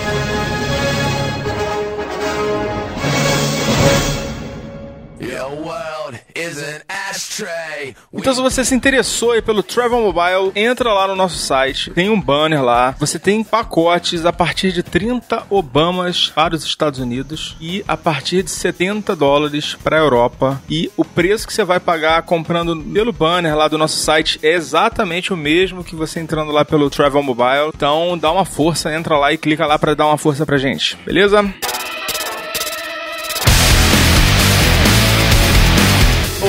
Então, 8.13 8.35
se 8.35 8.41
você 8.41 8.65
se 8.65 8.75
interessou 8.75 9.41
pelo 9.43 9.63
Travel 9.63 10.01
Mobile, 10.01 10.53
entra 10.55 10.93
lá 10.93 11.07
no 11.07 11.17
nosso 11.17 11.39
site. 11.39 11.91
Tem 11.91 12.11
um 12.11 12.21
banner 12.21 12.63
lá. 12.63 12.95
Você 12.99 13.19
tem 13.19 13.45
pacotes 13.45 14.25
a 14.25 14.33
partir 14.33 14.73
de 14.73 14.83
30 14.83 15.47
Obamas 15.51 16.29
para 16.29 16.55
os 16.55 16.65
Estados 16.65 16.99
Unidos 16.99 17.57
e 17.61 17.85
a 17.87 17.97
partir 17.97 18.43
de 18.43 18.51
70 18.51 19.15
dólares 19.15 19.77
para 19.83 19.97
a 19.97 20.01
Europa. 20.01 20.61
E 20.69 20.91
o 20.97 21.05
preço 21.05 21.47
que 21.47 21.53
você 21.53 21.65
vai 21.65 21.81
pagar 21.81 22.23
comprando 22.23 22.77
pelo 22.77 23.13
banner 23.13 23.57
lá 23.57 23.69
do 23.69 23.79
nosso 23.79 23.99
site 23.99 24.39
é 24.43 24.53
exatamente 24.53 25.33
o 25.33 25.37
mesmo 25.37 25.85
que 25.85 25.97
você 25.97 26.21
entrando 26.21 26.53
lá 26.53 26.65
pelo 26.65 26.91
Travel 26.91 27.23
Mobile. 27.23 27.71
Então, 27.75 28.17
dá 28.19 28.33
uma 28.33 28.45
força, 28.45 28.95
entra 28.95 29.17
lá 29.17 29.33
e 29.33 29.39
clica 29.39 29.67
lá 29.67 29.79
para 29.79 29.95
dar 29.95 30.07
uma 30.07 30.19
força 30.19 30.45
pra 30.45 30.57
gente. 30.57 30.97
Beleza? 31.05 31.43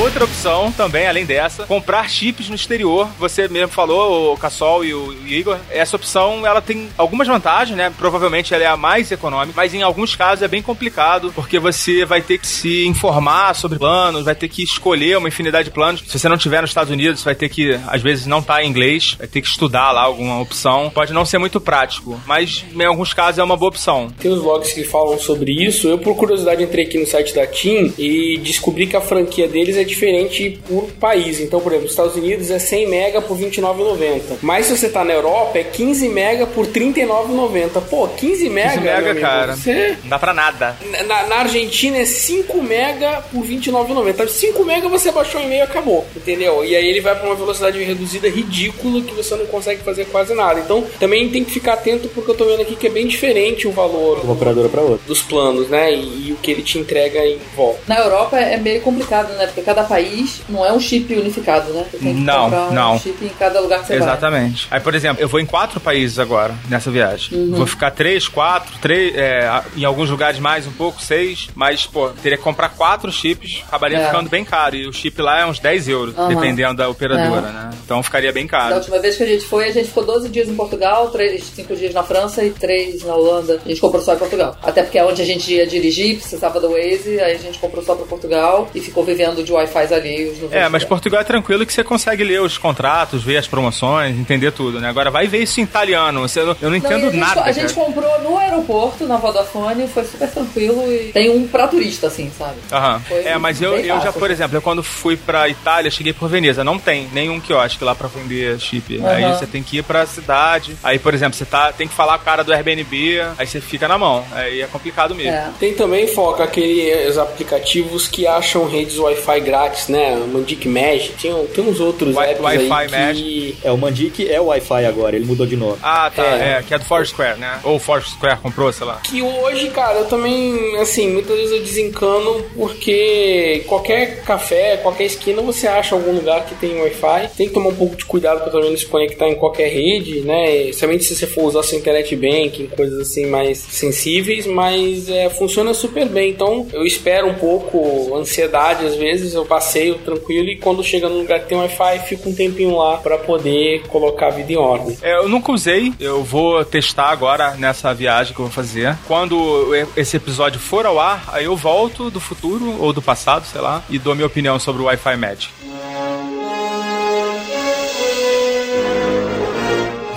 Outra 0.10 0.26
opção 0.26 0.72
também, 0.72 1.08
além 1.08 1.24
dessa, 1.24 1.68
comprar 1.68 2.10
chips 2.10 2.50
no 2.50 2.56
exterior. 2.56 3.08
Você 3.20 3.48
mesmo 3.48 3.68
falou, 3.70 4.34
o 4.34 4.38
Cassol 4.38 4.84
e 4.84 4.92
o 4.92 5.16
Igor. 5.28 5.58
Essa 5.70 5.96
opção, 5.96 6.46
ela 6.48 6.62
tem 6.62 6.90
algumas 6.98 7.28
vantagens, 7.28 7.78
né? 7.78 7.94
Provavelmente 7.96 8.54
ela 8.54 8.64
é 8.64 8.68
a 8.68 8.76
mais 8.76 9.12
econômica, 9.12 9.54
mas 9.56 9.74
em 9.74 9.84
alguns 9.84 10.16
casos 10.16 10.42
é 10.42 10.48
bem 10.48 10.64
complicado, 10.64 11.32
porque 11.36 11.60
você 11.60 12.06
vai 12.06 12.24
ter 12.24 12.40
que 12.40 12.48
se 12.48 12.88
informar 12.88 13.54
sobre 13.54 13.78
planos, 13.78 14.26
vai 14.26 14.34
ter 14.34 14.48
que 14.48 14.64
escolher 14.64 15.18
uma 15.18 15.28
infinidade 15.28 15.66
de 15.66 15.72
planos. 15.72 16.04
Se 16.08 16.18
você 16.18 16.28
não 16.28 16.38
tiver 16.38 16.62
nos 16.62 16.72
Estados 16.72 16.92
Unidos, 16.92 17.24
vai 17.24 17.36
ter 17.36 17.48
que, 17.48 17.80
às 17.88 18.02
vezes, 18.02 18.26
não 18.26 18.42
tá 18.42 18.64
em 18.64 18.68
inglês, 18.68 19.16
vai 19.16 19.28
ter 19.28 19.42
que 19.42 19.48
estudar 19.48 19.92
lá 19.92 20.02
alguma 20.02 20.42
opção. 20.42 20.90
Pode 20.90 21.14
não 21.14 21.24
ser 21.24 21.38
muito 21.38 21.62
prático, 21.62 22.20
mas 22.26 22.66
em 22.74 22.86
alguns 22.86 23.14
casos 23.14 23.38
é 23.38 23.44
uma 23.44 23.56
boa 23.56 23.70
opção. 23.70 24.10
Tem 24.20 24.32
os 24.32 24.42
blogs 24.42 24.74
que 24.74 24.84
falam 24.84 25.20
sobre 25.20 25.52
isso. 25.52 25.88
Eu, 25.88 26.00
por 26.00 26.16
curiosidade, 26.16 26.64
entrei 26.64 26.86
aqui 26.86 26.98
no 26.98 27.06
site 27.06 27.36
da 27.36 27.46
TIM 27.46 27.94
e 27.96 28.40
descobri 28.40 28.88
que 28.88 28.96
a 28.96 29.02
franquia 29.02 29.48
deles 29.48 29.78
é 29.78 29.84
diferente 29.84 29.99
diferente 30.00 30.60
por 30.68 30.86
país. 30.94 31.40
Então, 31.42 31.60
por 31.60 31.72
exemplo, 31.72 31.84
nos 31.84 31.92
Estados 31.92 32.16
Unidos 32.16 32.50
é 32.50 32.58
100 32.58 32.88
mega 32.88 33.22
por 33.22 33.38
29,90. 33.38 34.38
Mas 34.42 34.68
se 34.68 34.78
você 34.78 34.88
tá 34.90 35.04
na 35.04 35.14
Europa 35.14 35.60
é 35.60 35.64
15 35.64 36.08
mega 36.10 36.48
por 36.48 36.66
39,90. 36.66 37.82
Pô, 37.90 38.08
15 38.08 38.50
mega, 38.50 38.70
15 38.70 38.84
mega, 38.84 39.12
amigo, 39.12 39.20
cara. 39.20 39.56
Você... 39.56 39.98
Não 40.04 40.10
dá 40.10 40.20
pra 40.20 40.34
nada. 40.34 40.78
Na, 41.06 41.28
na 41.28 41.36
Argentina 41.38 41.98
é 41.98 42.06
5 42.06 42.62
mega 42.64 43.24
por 43.32 43.44
29,90. 43.44 44.28
5 44.28 44.66
mega 44.66 44.88
você 44.88 45.12
baixou 45.12 45.42
em 45.42 45.48
meio 45.48 45.60
e 45.60 45.64
acabou, 45.64 46.06
entendeu? 46.16 46.64
E 46.64 46.76
aí 46.76 46.88
ele 46.88 47.02
vai 47.02 47.16
pra 47.16 47.28
uma 47.28 47.36
velocidade 47.36 47.84
reduzida 47.84 48.30
ridícula 48.30 49.02
que 49.02 49.14
você 49.14 49.36
não 49.36 49.46
consegue 49.48 49.84
fazer 49.84 50.06
quase 50.06 50.34
nada. 50.34 50.60
Então, 50.60 50.86
também 51.00 51.28
tem 51.30 51.44
que 51.44 51.52
ficar 51.52 51.74
atento 51.74 52.08
porque 52.10 52.32
eu 52.32 52.36
tô 52.36 52.46
vendo 52.46 52.62
aqui 52.62 52.76
que 52.76 52.88
é 52.88 52.90
bem 52.90 53.08
diferente 53.08 53.68
o 53.68 53.72
valor 53.72 54.20
uma 54.24 54.34
operadora 54.34 54.70
para 54.70 54.82
outra 54.82 55.00
dos 55.08 55.22
planos, 55.22 55.70
né? 55.70 55.94
E, 55.94 56.30
e 56.30 56.32
o 56.32 56.36
que 56.36 56.52
ele 56.52 56.62
te 56.62 56.78
entrega 56.78 57.26
em 57.26 57.40
volta. 57.56 57.80
Na 57.88 58.00
Europa 58.00 58.40
é 58.40 58.58
meio 58.58 58.82
complicado, 58.82 59.34
né? 59.36 59.48
Porque 59.48 59.62
cada 59.62 59.84
país 59.90 60.42
não 60.48 60.66
é 60.66 60.72
um 60.72 60.80
chip 60.80 61.14
unificado, 61.14 61.74
né? 61.74 61.86
Você 61.92 61.98
tem 61.98 62.14
que 62.16 62.22
não, 62.22 62.44
comprar 62.46 62.68
um 62.70 62.74
não. 62.74 63.00
chip 63.00 63.26
em 63.26 63.30
cada 63.30 63.60
lugar 63.60 63.82
que 63.82 63.88
você 63.88 63.96
Exatamente. 63.96 64.68
Aí, 64.72 64.80
por 64.80 64.96
exemplo, 64.96 65.22
eu 65.22 65.28
vou 65.28 65.40
em 65.40 65.46
quatro 65.46 65.80
países 65.80 66.20
agora, 66.20 66.54
nessa 66.70 66.90
viagem. 66.92 67.38
Uhum. 67.38 67.56
Vou 67.56 67.66
ficar 67.68 67.92
três, 67.92 68.28
quatro, 68.28 68.72
três, 68.82 69.16
é, 69.18 69.50
em 69.76 69.84
alguns 69.84 70.10
lugares 70.10 70.40
mais 70.40 70.66
um 70.68 70.72
pouco, 70.72 71.02
seis, 71.02 71.50
mas, 71.56 71.86
pô, 71.86 72.10
teria 72.22 72.38
que 72.38 72.44
comprar 72.44 72.70
quatro 72.70 73.12
chips, 73.12 73.64
acabaria 73.68 73.98
É. 74.00 74.06
ficando 74.06 74.30
bem 74.30 74.46
caro. 74.46 74.76
E 74.76 74.88
o 74.88 74.94
chip 74.94 75.20
lá 75.22 75.40
é 75.42 75.46
uns 75.46 75.60
10 75.60 75.88
euros, 75.90 76.18
Aham. 76.18 76.30
dependendo 76.30 76.76
da 76.76 76.88
operadora, 76.90 77.48
É. 77.48 77.52
né? 77.52 77.70
Então 77.84 78.02
ficaria 78.04 78.32
bem 78.32 78.46
Da 78.46 78.52
caro. 78.52 78.76
última 78.76 79.00
vez 79.00 79.18
que 79.18 79.24
a 79.24 79.28
gente 79.28 79.46
foi, 79.46 79.68
a 79.70 79.72
gente 79.72 79.88
ficou 79.88 80.06
12 80.06 80.30
dias 80.30 80.48
em 80.48 80.56
Portugal, 80.56 81.10
3, 81.10 81.44
5 81.44 81.76
dias 81.76 81.94
na 81.94 82.04
França 82.04 82.44
e 82.44 82.52
3 82.52 83.04
na 83.04 83.16
Holanda. 83.16 83.60
A 83.66 83.68
gente 83.68 83.82
comprou 83.82 84.02
só 84.02 84.14
em 84.14 84.18
Portugal. 84.18 84.56
Até 84.62 84.84
porque 84.84 84.98
é 85.00 85.04
onde 85.04 85.22
a 85.22 85.26
gente 85.26 85.52
ia 85.54 85.66
dirigir, 85.66 86.18
precisava 86.18 86.60
do 86.60 86.70
Waze, 86.70 87.20
aí 87.20 87.34
a 87.34 87.38
gente 87.38 87.58
comprou 87.60 87.84
só 87.84 87.96
pra 87.96 88.06
Portugal 88.06 88.70
e 88.76 88.80
ficou 88.80 89.04
vivendo 89.04 89.44
de 89.44 89.52
Wi-Fi 89.52 89.79
alheios 89.92 90.38
no 90.40 90.54
É, 90.54 90.68
mas 90.70 90.84
Portugal 90.84 91.22
é 91.22 91.24
tranquilo 91.24 91.66
que 91.66 91.74
você 91.74 91.84
consegue 91.84 92.24
ler 92.24 92.42
os 92.42 92.58
contratos, 92.58 93.24
ver 93.24 93.38
as 93.38 93.48
promoções, 93.48 94.18
entender 94.18 94.52
tudo, 94.52 94.80
né? 94.80 94.90
Agora 94.90 95.10
vai 95.10 95.28
ver 95.28 95.40
isso 95.44 95.60
em 95.60 95.64
italiano. 95.64 96.22
Você, 96.22 96.40
eu 96.42 96.46
não 96.46 96.56
Não, 96.62 96.76
entendo 96.76 97.08
a 97.08 97.12
gente, 97.12 97.18
nada. 97.18 97.42
A 97.44 97.52
gente 97.52 97.74
comprou 97.74 98.22
no 98.22 98.38
aeroporto, 98.38 99.06
na 99.06 99.18
Vodafone, 99.18 99.88
foi 99.88 100.04
super 100.06 100.30
tranquilo 100.30 100.92
e 100.92 101.12
tem 101.14 101.30
um 101.30 101.48
pra 101.48 101.68
turista, 101.68 102.08
assim, 102.08 102.32
sabe? 102.38 102.56
Aham. 102.72 103.02
Foi 103.08 103.24
É, 103.24 103.38
mas 103.38 103.62
eu, 103.62 103.76
eu 103.76 104.02
já, 104.02 104.12
por 104.12 104.30
exemplo, 104.32 104.58
eu 104.58 104.62
quando 104.62 104.84
fui 104.84 105.16
pra 105.18 105.48
Itália, 105.50 105.90
cheguei 105.92 106.14
por 106.14 106.30
Veneza. 106.30 106.64
Não 106.64 106.78
tem 106.78 107.08
nenhum 107.14 107.40
quiosque 107.40 107.84
lá 107.84 107.96
pra 107.96 108.08
vender 108.08 108.60
chip. 108.60 109.02
Aí 109.06 109.24
Aham. 109.24 109.36
você 109.38 109.46
tem 109.46 109.64
que 109.64 109.78
ir 109.78 109.84
pra 109.84 110.06
cidade. 110.06 110.76
Aí, 110.84 111.00
por 111.00 111.14
exemplo, 111.14 111.38
você 111.38 111.46
tá, 111.46 111.72
tem 111.72 111.88
que 111.88 111.94
falar 111.94 112.18
com 112.18 112.24
o 112.24 112.26
cara 112.26 112.44
do 112.44 112.52
Airbnb, 112.54 113.22
aí 113.38 113.48
você 113.48 113.62
fica 113.62 113.88
na 113.88 113.98
mão. 113.98 114.26
Aí 114.32 114.62
é 114.62 114.68
complicado 114.68 115.14
mesmo. 115.16 115.32
É. 115.32 115.50
Tem 115.60 115.74
também, 115.74 116.08
Foca, 116.08 116.44
aqueles 116.44 117.18
aplicativos 117.18 118.08
que 118.08 118.26
acham 118.28 118.68
redes 118.68 118.98
Wi-Fi 118.98 119.40
grátis, 119.42 119.69
né? 119.90 120.16
Mandic 120.32 120.68
Mesh, 120.68 121.12
tinha, 121.18 121.36
tem 121.54 121.64
uns 121.64 121.80
outros 121.80 122.16
Wi- 122.16 122.26
apps 122.32 122.42
Wi-Fi 122.44 122.96
aí 122.96 123.14
que... 123.16 123.58
É, 123.64 123.72
o 123.72 123.78
Mandic 123.78 124.30
é 124.30 124.40
o 124.42 124.46
Wi-Fi 124.46 124.86
agora, 124.86 125.16
ele 125.16 125.26
mudou 125.26 125.46
de 125.46 125.56
nome. 125.56 125.78
Ah, 125.82 126.12
tá. 126.14 126.24
É. 126.24 126.60
É. 126.60 126.64
que 126.68 126.74
é 126.74 126.80
do 126.80 126.86
Foursquare, 126.86 127.38
né? 127.38 127.60
Ou 127.64 127.76
o 127.76 127.80
Foursquare 127.80 128.40
comprou, 128.42 128.72
sei 128.74 128.86
lá. 128.88 129.00
Que 129.04 129.22
hoje, 129.22 129.70
cara, 129.70 130.00
eu 130.00 130.06
também, 130.06 130.78
assim, 130.78 131.10
muitas 131.12 131.36
vezes 131.38 131.52
eu 131.52 131.60
desencano 131.60 132.44
porque 132.56 133.64
qualquer 133.68 134.24
café, 134.24 134.78
qualquer 134.78 135.06
esquina 135.06 135.42
você 135.42 135.68
acha 135.68 135.96
algum 135.96 136.14
lugar 136.14 136.46
que 136.46 136.56
tem 136.56 136.80
Wi-Fi. 136.82 137.30
Tem 137.38 137.48
que 137.48 137.54
tomar 137.54 137.70
um 137.70 137.76
pouco 137.76 137.96
de 137.96 138.06
cuidado 138.06 138.42
para 138.42 138.52
também 138.52 138.70
não 138.72 138.78
se 138.78 138.86
conectar 138.86 139.28
em 139.28 139.36
qualquer 139.36 139.68
rede, 139.70 140.22
né? 140.22 140.72
Somente 140.74 141.04
se 141.04 141.16
você 141.16 141.28
for 141.28 141.44
usar 141.44 141.64
sua 141.64 141.78
internet 141.78 142.16
banking, 142.16 142.68
coisas 142.68 143.00
assim 143.00 143.26
mais 143.28 143.58
sensíveis, 143.58 144.46
mas 144.46 145.10
é, 145.10 145.30
funciona 145.30 145.74
super 145.74 146.06
bem. 146.08 146.32
Então 146.32 146.68
eu 146.74 146.86
espero 146.86 147.28
um 147.28 147.36
pouco, 147.36 148.16
ansiedade 148.16 148.86
às 148.86 148.96
vezes, 148.96 149.34
eu 149.34 149.46
passeio 149.60 149.96
tranquilo 149.96 150.48
e 150.48 150.56
quando 150.56 150.82
chega 150.82 151.10
num 151.10 151.20
lugar 151.20 151.42
que 151.42 151.50
tem 151.50 151.58
Wi-Fi, 151.58 152.00
fico 152.08 152.30
um 152.30 152.34
tempinho 152.34 152.78
lá 152.78 152.98
para 152.98 153.18
poder 153.18 153.84
colocar 153.88 154.28
a 154.28 154.30
vida 154.30 154.54
em 154.54 154.58
ordem. 154.58 154.98
É, 155.02 155.18
eu 155.18 155.28
nunca 155.28 155.52
usei, 155.52 155.94
eu 156.00 156.24
vou 156.24 156.64
testar 156.64 157.10
agora 157.10 157.56
nessa 157.56 157.94
viagem 157.94 158.34
que 158.34 158.40
eu 158.40 158.46
vou 158.46 158.54
fazer. 158.54 158.98
Quando 159.06 159.76
esse 159.98 160.16
episódio 160.16 160.60
for 160.60 160.86
ao 160.86 160.98
ar, 160.98 161.26
aí 161.34 161.44
eu 161.44 161.58
volto 161.58 162.10
do 162.10 162.22
futuro 162.22 162.82
ou 162.82 162.94
do 162.94 163.02
passado, 163.02 163.46
sei 163.46 163.60
lá, 163.60 163.84
e 163.90 164.00
dou 164.00 164.16
minha 164.16 164.28
opinião 164.28 164.58
sobre 164.58 164.82
o 164.82 164.86
Wi-Fi 164.86 165.18
Magic. 165.18 165.50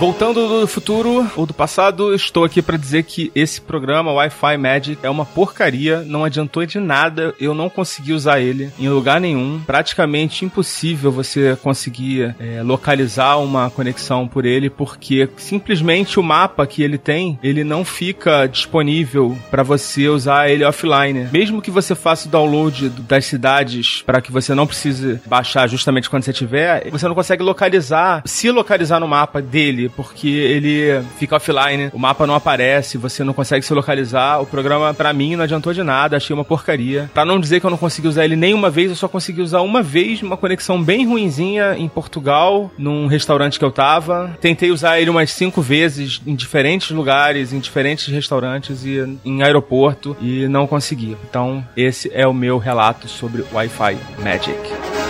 Voltando 0.02 0.48
do 0.48 0.66
futuro 0.66 1.30
ou 1.36 1.46
do 1.46 1.54
passado, 1.54 2.12
estou 2.12 2.42
aqui 2.42 2.60
para 2.60 2.76
dizer 2.76 3.04
que 3.04 3.30
esse 3.36 3.60
programa 3.60 4.10
Wi-Fi 4.10 4.56
Magic 4.56 4.98
é 5.00 5.08
uma 5.08 5.24
porcaria, 5.24 6.00
não 6.00 6.24
adiantou 6.24 6.66
de 6.66 6.80
nada, 6.80 7.32
eu 7.38 7.54
não 7.54 7.70
consegui 7.70 8.12
usar 8.12 8.40
ele 8.40 8.72
em 8.80 8.88
lugar 8.88 9.20
nenhum. 9.20 9.60
Praticamente 9.64 10.44
impossível 10.44 11.12
você 11.12 11.56
conseguir 11.62 12.34
é, 12.40 12.64
localizar 12.64 13.36
uma 13.36 13.70
conexão 13.70 14.26
por 14.26 14.44
ele, 14.44 14.68
porque 14.68 15.28
simplesmente 15.36 16.18
o 16.18 16.22
mapa 16.22 16.66
que 16.66 16.82
ele 16.82 16.98
tem, 16.98 17.38
ele 17.40 17.62
não 17.62 17.84
fica 17.84 18.48
disponível 18.48 19.38
para 19.52 19.62
você 19.62 20.08
usar 20.08 20.50
ele 20.50 20.64
offline. 20.64 21.28
Mesmo 21.30 21.62
que 21.62 21.70
você 21.70 21.94
faça 21.94 22.26
o 22.26 22.30
download 22.30 22.88
das 22.88 23.26
cidades 23.26 24.02
para 24.04 24.20
que 24.20 24.32
você 24.32 24.52
não 24.52 24.66
precise 24.66 25.20
baixar 25.26 25.68
justamente 25.68 26.10
quando 26.10 26.24
você 26.24 26.32
tiver, 26.32 26.90
você 26.90 27.06
não 27.06 27.14
consegue 27.14 27.44
localizar, 27.44 28.24
se 28.26 28.50
localizar 28.50 28.98
no 28.98 29.06
mapa 29.06 29.40
dele, 29.40 29.91
porque 29.96 30.28
ele 30.28 31.02
fica 31.18 31.36
offline, 31.36 31.90
o 31.92 31.98
mapa 31.98 32.26
não 32.26 32.34
aparece, 32.34 32.98
você 32.98 33.22
não 33.24 33.32
consegue 33.32 33.64
se 33.64 33.72
localizar. 33.74 34.40
O 34.40 34.46
programa, 34.46 34.92
pra 34.94 35.12
mim, 35.12 35.36
não 35.36 35.44
adiantou 35.44 35.72
de 35.72 35.82
nada, 35.82 36.16
achei 36.16 36.34
uma 36.34 36.44
porcaria. 36.44 37.10
Pra 37.12 37.24
não 37.24 37.40
dizer 37.40 37.60
que 37.60 37.66
eu 37.66 37.70
não 37.70 37.78
consegui 37.78 38.08
usar 38.08 38.24
ele 38.24 38.36
nenhuma 38.36 38.70
vez, 38.70 38.90
eu 38.90 38.96
só 38.96 39.08
consegui 39.08 39.40
usar 39.40 39.60
uma 39.60 39.82
vez, 39.82 40.22
uma 40.22 40.36
conexão 40.36 40.82
bem 40.82 41.06
ruinzinha 41.06 41.76
em 41.76 41.88
Portugal, 41.88 42.70
num 42.78 43.06
restaurante 43.06 43.58
que 43.58 43.64
eu 43.64 43.70
tava. 43.70 44.36
Tentei 44.40 44.70
usar 44.70 45.00
ele 45.00 45.10
umas 45.10 45.30
cinco 45.30 45.60
vezes 45.60 46.20
em 46.26 46.34
diferentes 46.34 46.90
lugares, 46.90 47.52
em 47.52 47.58
diferentes 47.58 48.06
restaurantes 48.06 48.84
e 48.84 49.18
em 49.24 49.42
aeroporto, 49.42 50.16
e 50.20 50.46
não 50.48 50.66
consegui. 50.66 51.16
Então, 51.28 51.64
esse 51.76 52.10
é 52.12 52.26
o 52.26 52.34
meu 52.34 52.58
relato 52.58 53.08
sobre 53.08 53.44
Wi-Fi 53.52 53.96
Magic. 54.22 55.01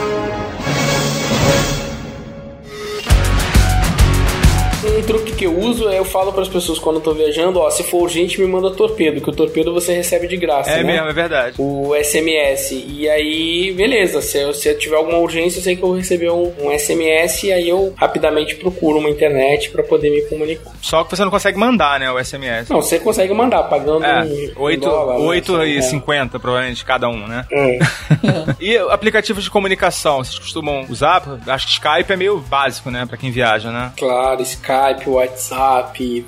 Um 4.94 5.02
truque 5.04 5.31
que 5.42 5.46
eu 5.46 5.58
uso 5.58 5.88
é 5.88 5.98
eu 5.98 6.04
falo 6.04 6.32
para 6.32 6.42
as 6.42 6.48
pessoas 6.48 6.78
quando 6.78 6.96
eu 6.96 7.02
tô 7.02 7.12
viajando, 7.12 7.58
ó, 7.58 7.68
se 7.68 7.82
for 7.82 8.02
urgente 8.02 8.40
me 8.40 8.46
manda 8.46 8.70
torpedo, 8.70 9.20
que 9.20 9.28
o 9.28 9.32
torpedo 9.32 9.72
você 9.74 9.92
recebe 9.92 10.28
de 10.28 10.36
graça, 10.36 10.70
É 10.70 10.76
né? 10.76 10.92
mesmo, 10.92 11.08
é 11.08 11.12
verdade. 11.12 11.56
O 11.58 11.92
SMS. 12.00 12.70
E 12.86 13.08
aí, 13.08 13.72
beleza, 13.76 14.20
se 14.22 14.38
eu, 14.38 14.54
se 14.54 14.68
eu 14.68 14.78
tiver 14.78 14.94
alguma 14.96 15.18
urgência, 15.18 15.58
eu 15.58 15.62
sei 15.62 15.74
que 15.74 15.82
eu 15.82 15.88
vou 15.88 15.96
receber 15.96 16.30
um, 16.30 16.52
um 16.60 16.70
SMS 16.78 17.42
e 17.48 17.52
aí 17.52 17.68
eu 17.68 17.92
rapidamente 17.96 18.54
procuro 18.54 18.98
uma 18.98 19.10
internet 19.10 19.70
para 19.70 19.82
poder 19.82 20.10
me 20.10 20.22
comunicar. 20.28 20.70
Só 20.80 21.02
que 21.02 21.10
você 21.16 21.24
não 21.24 21.30
consegue 21.30 21.58
mandar, 21.58 21.98
né, 21.98 22.10
o 22.10 22.22
SMS. 22.22 22.68
Não, 22.70 22.80
você 22.80 23.00
consegue 23.00 23.34
mandar 23.34 23.64
pagando 23.64 24.04
É, 24.04 24.22
um, 24.22 24.52
8, 24.62 24.86
um 24.86 24.90
dólar, 24.90 25.18
né? 25.18 25.24
8 25.26 25.64
e 25.64 25.78
É. 25.78 25.82
50, 25.82 26.38
provavelmente, 26.38 26.84
cada 26.84 27.08
um, 27.08 27.26
né? 27.26 27.46
É. 27.50 27.78
E 28.60 28.76
aplicativos 28.76 29.42
de 29.42 29.50
comunicação, 29.50 30.18
vocês 30.22 30.38
costumam 30.38 30.86
usar? 30.88 31.22
Acho 31.48 31.66
que 31.66 31.72
Skype 31.72 32.12
é 32.12 32.16
meio 32.16 32.38
básico, 32.38 32.90
né, 32.90 33.04
pra 33.06 33.16
quem 33.16 33.30
viaja, 33.30 33.70
né? 33.72 33.92
Claro, 33.96 34.40
Skype, 34.42 35.08
WhatsApp, 35.08 35.31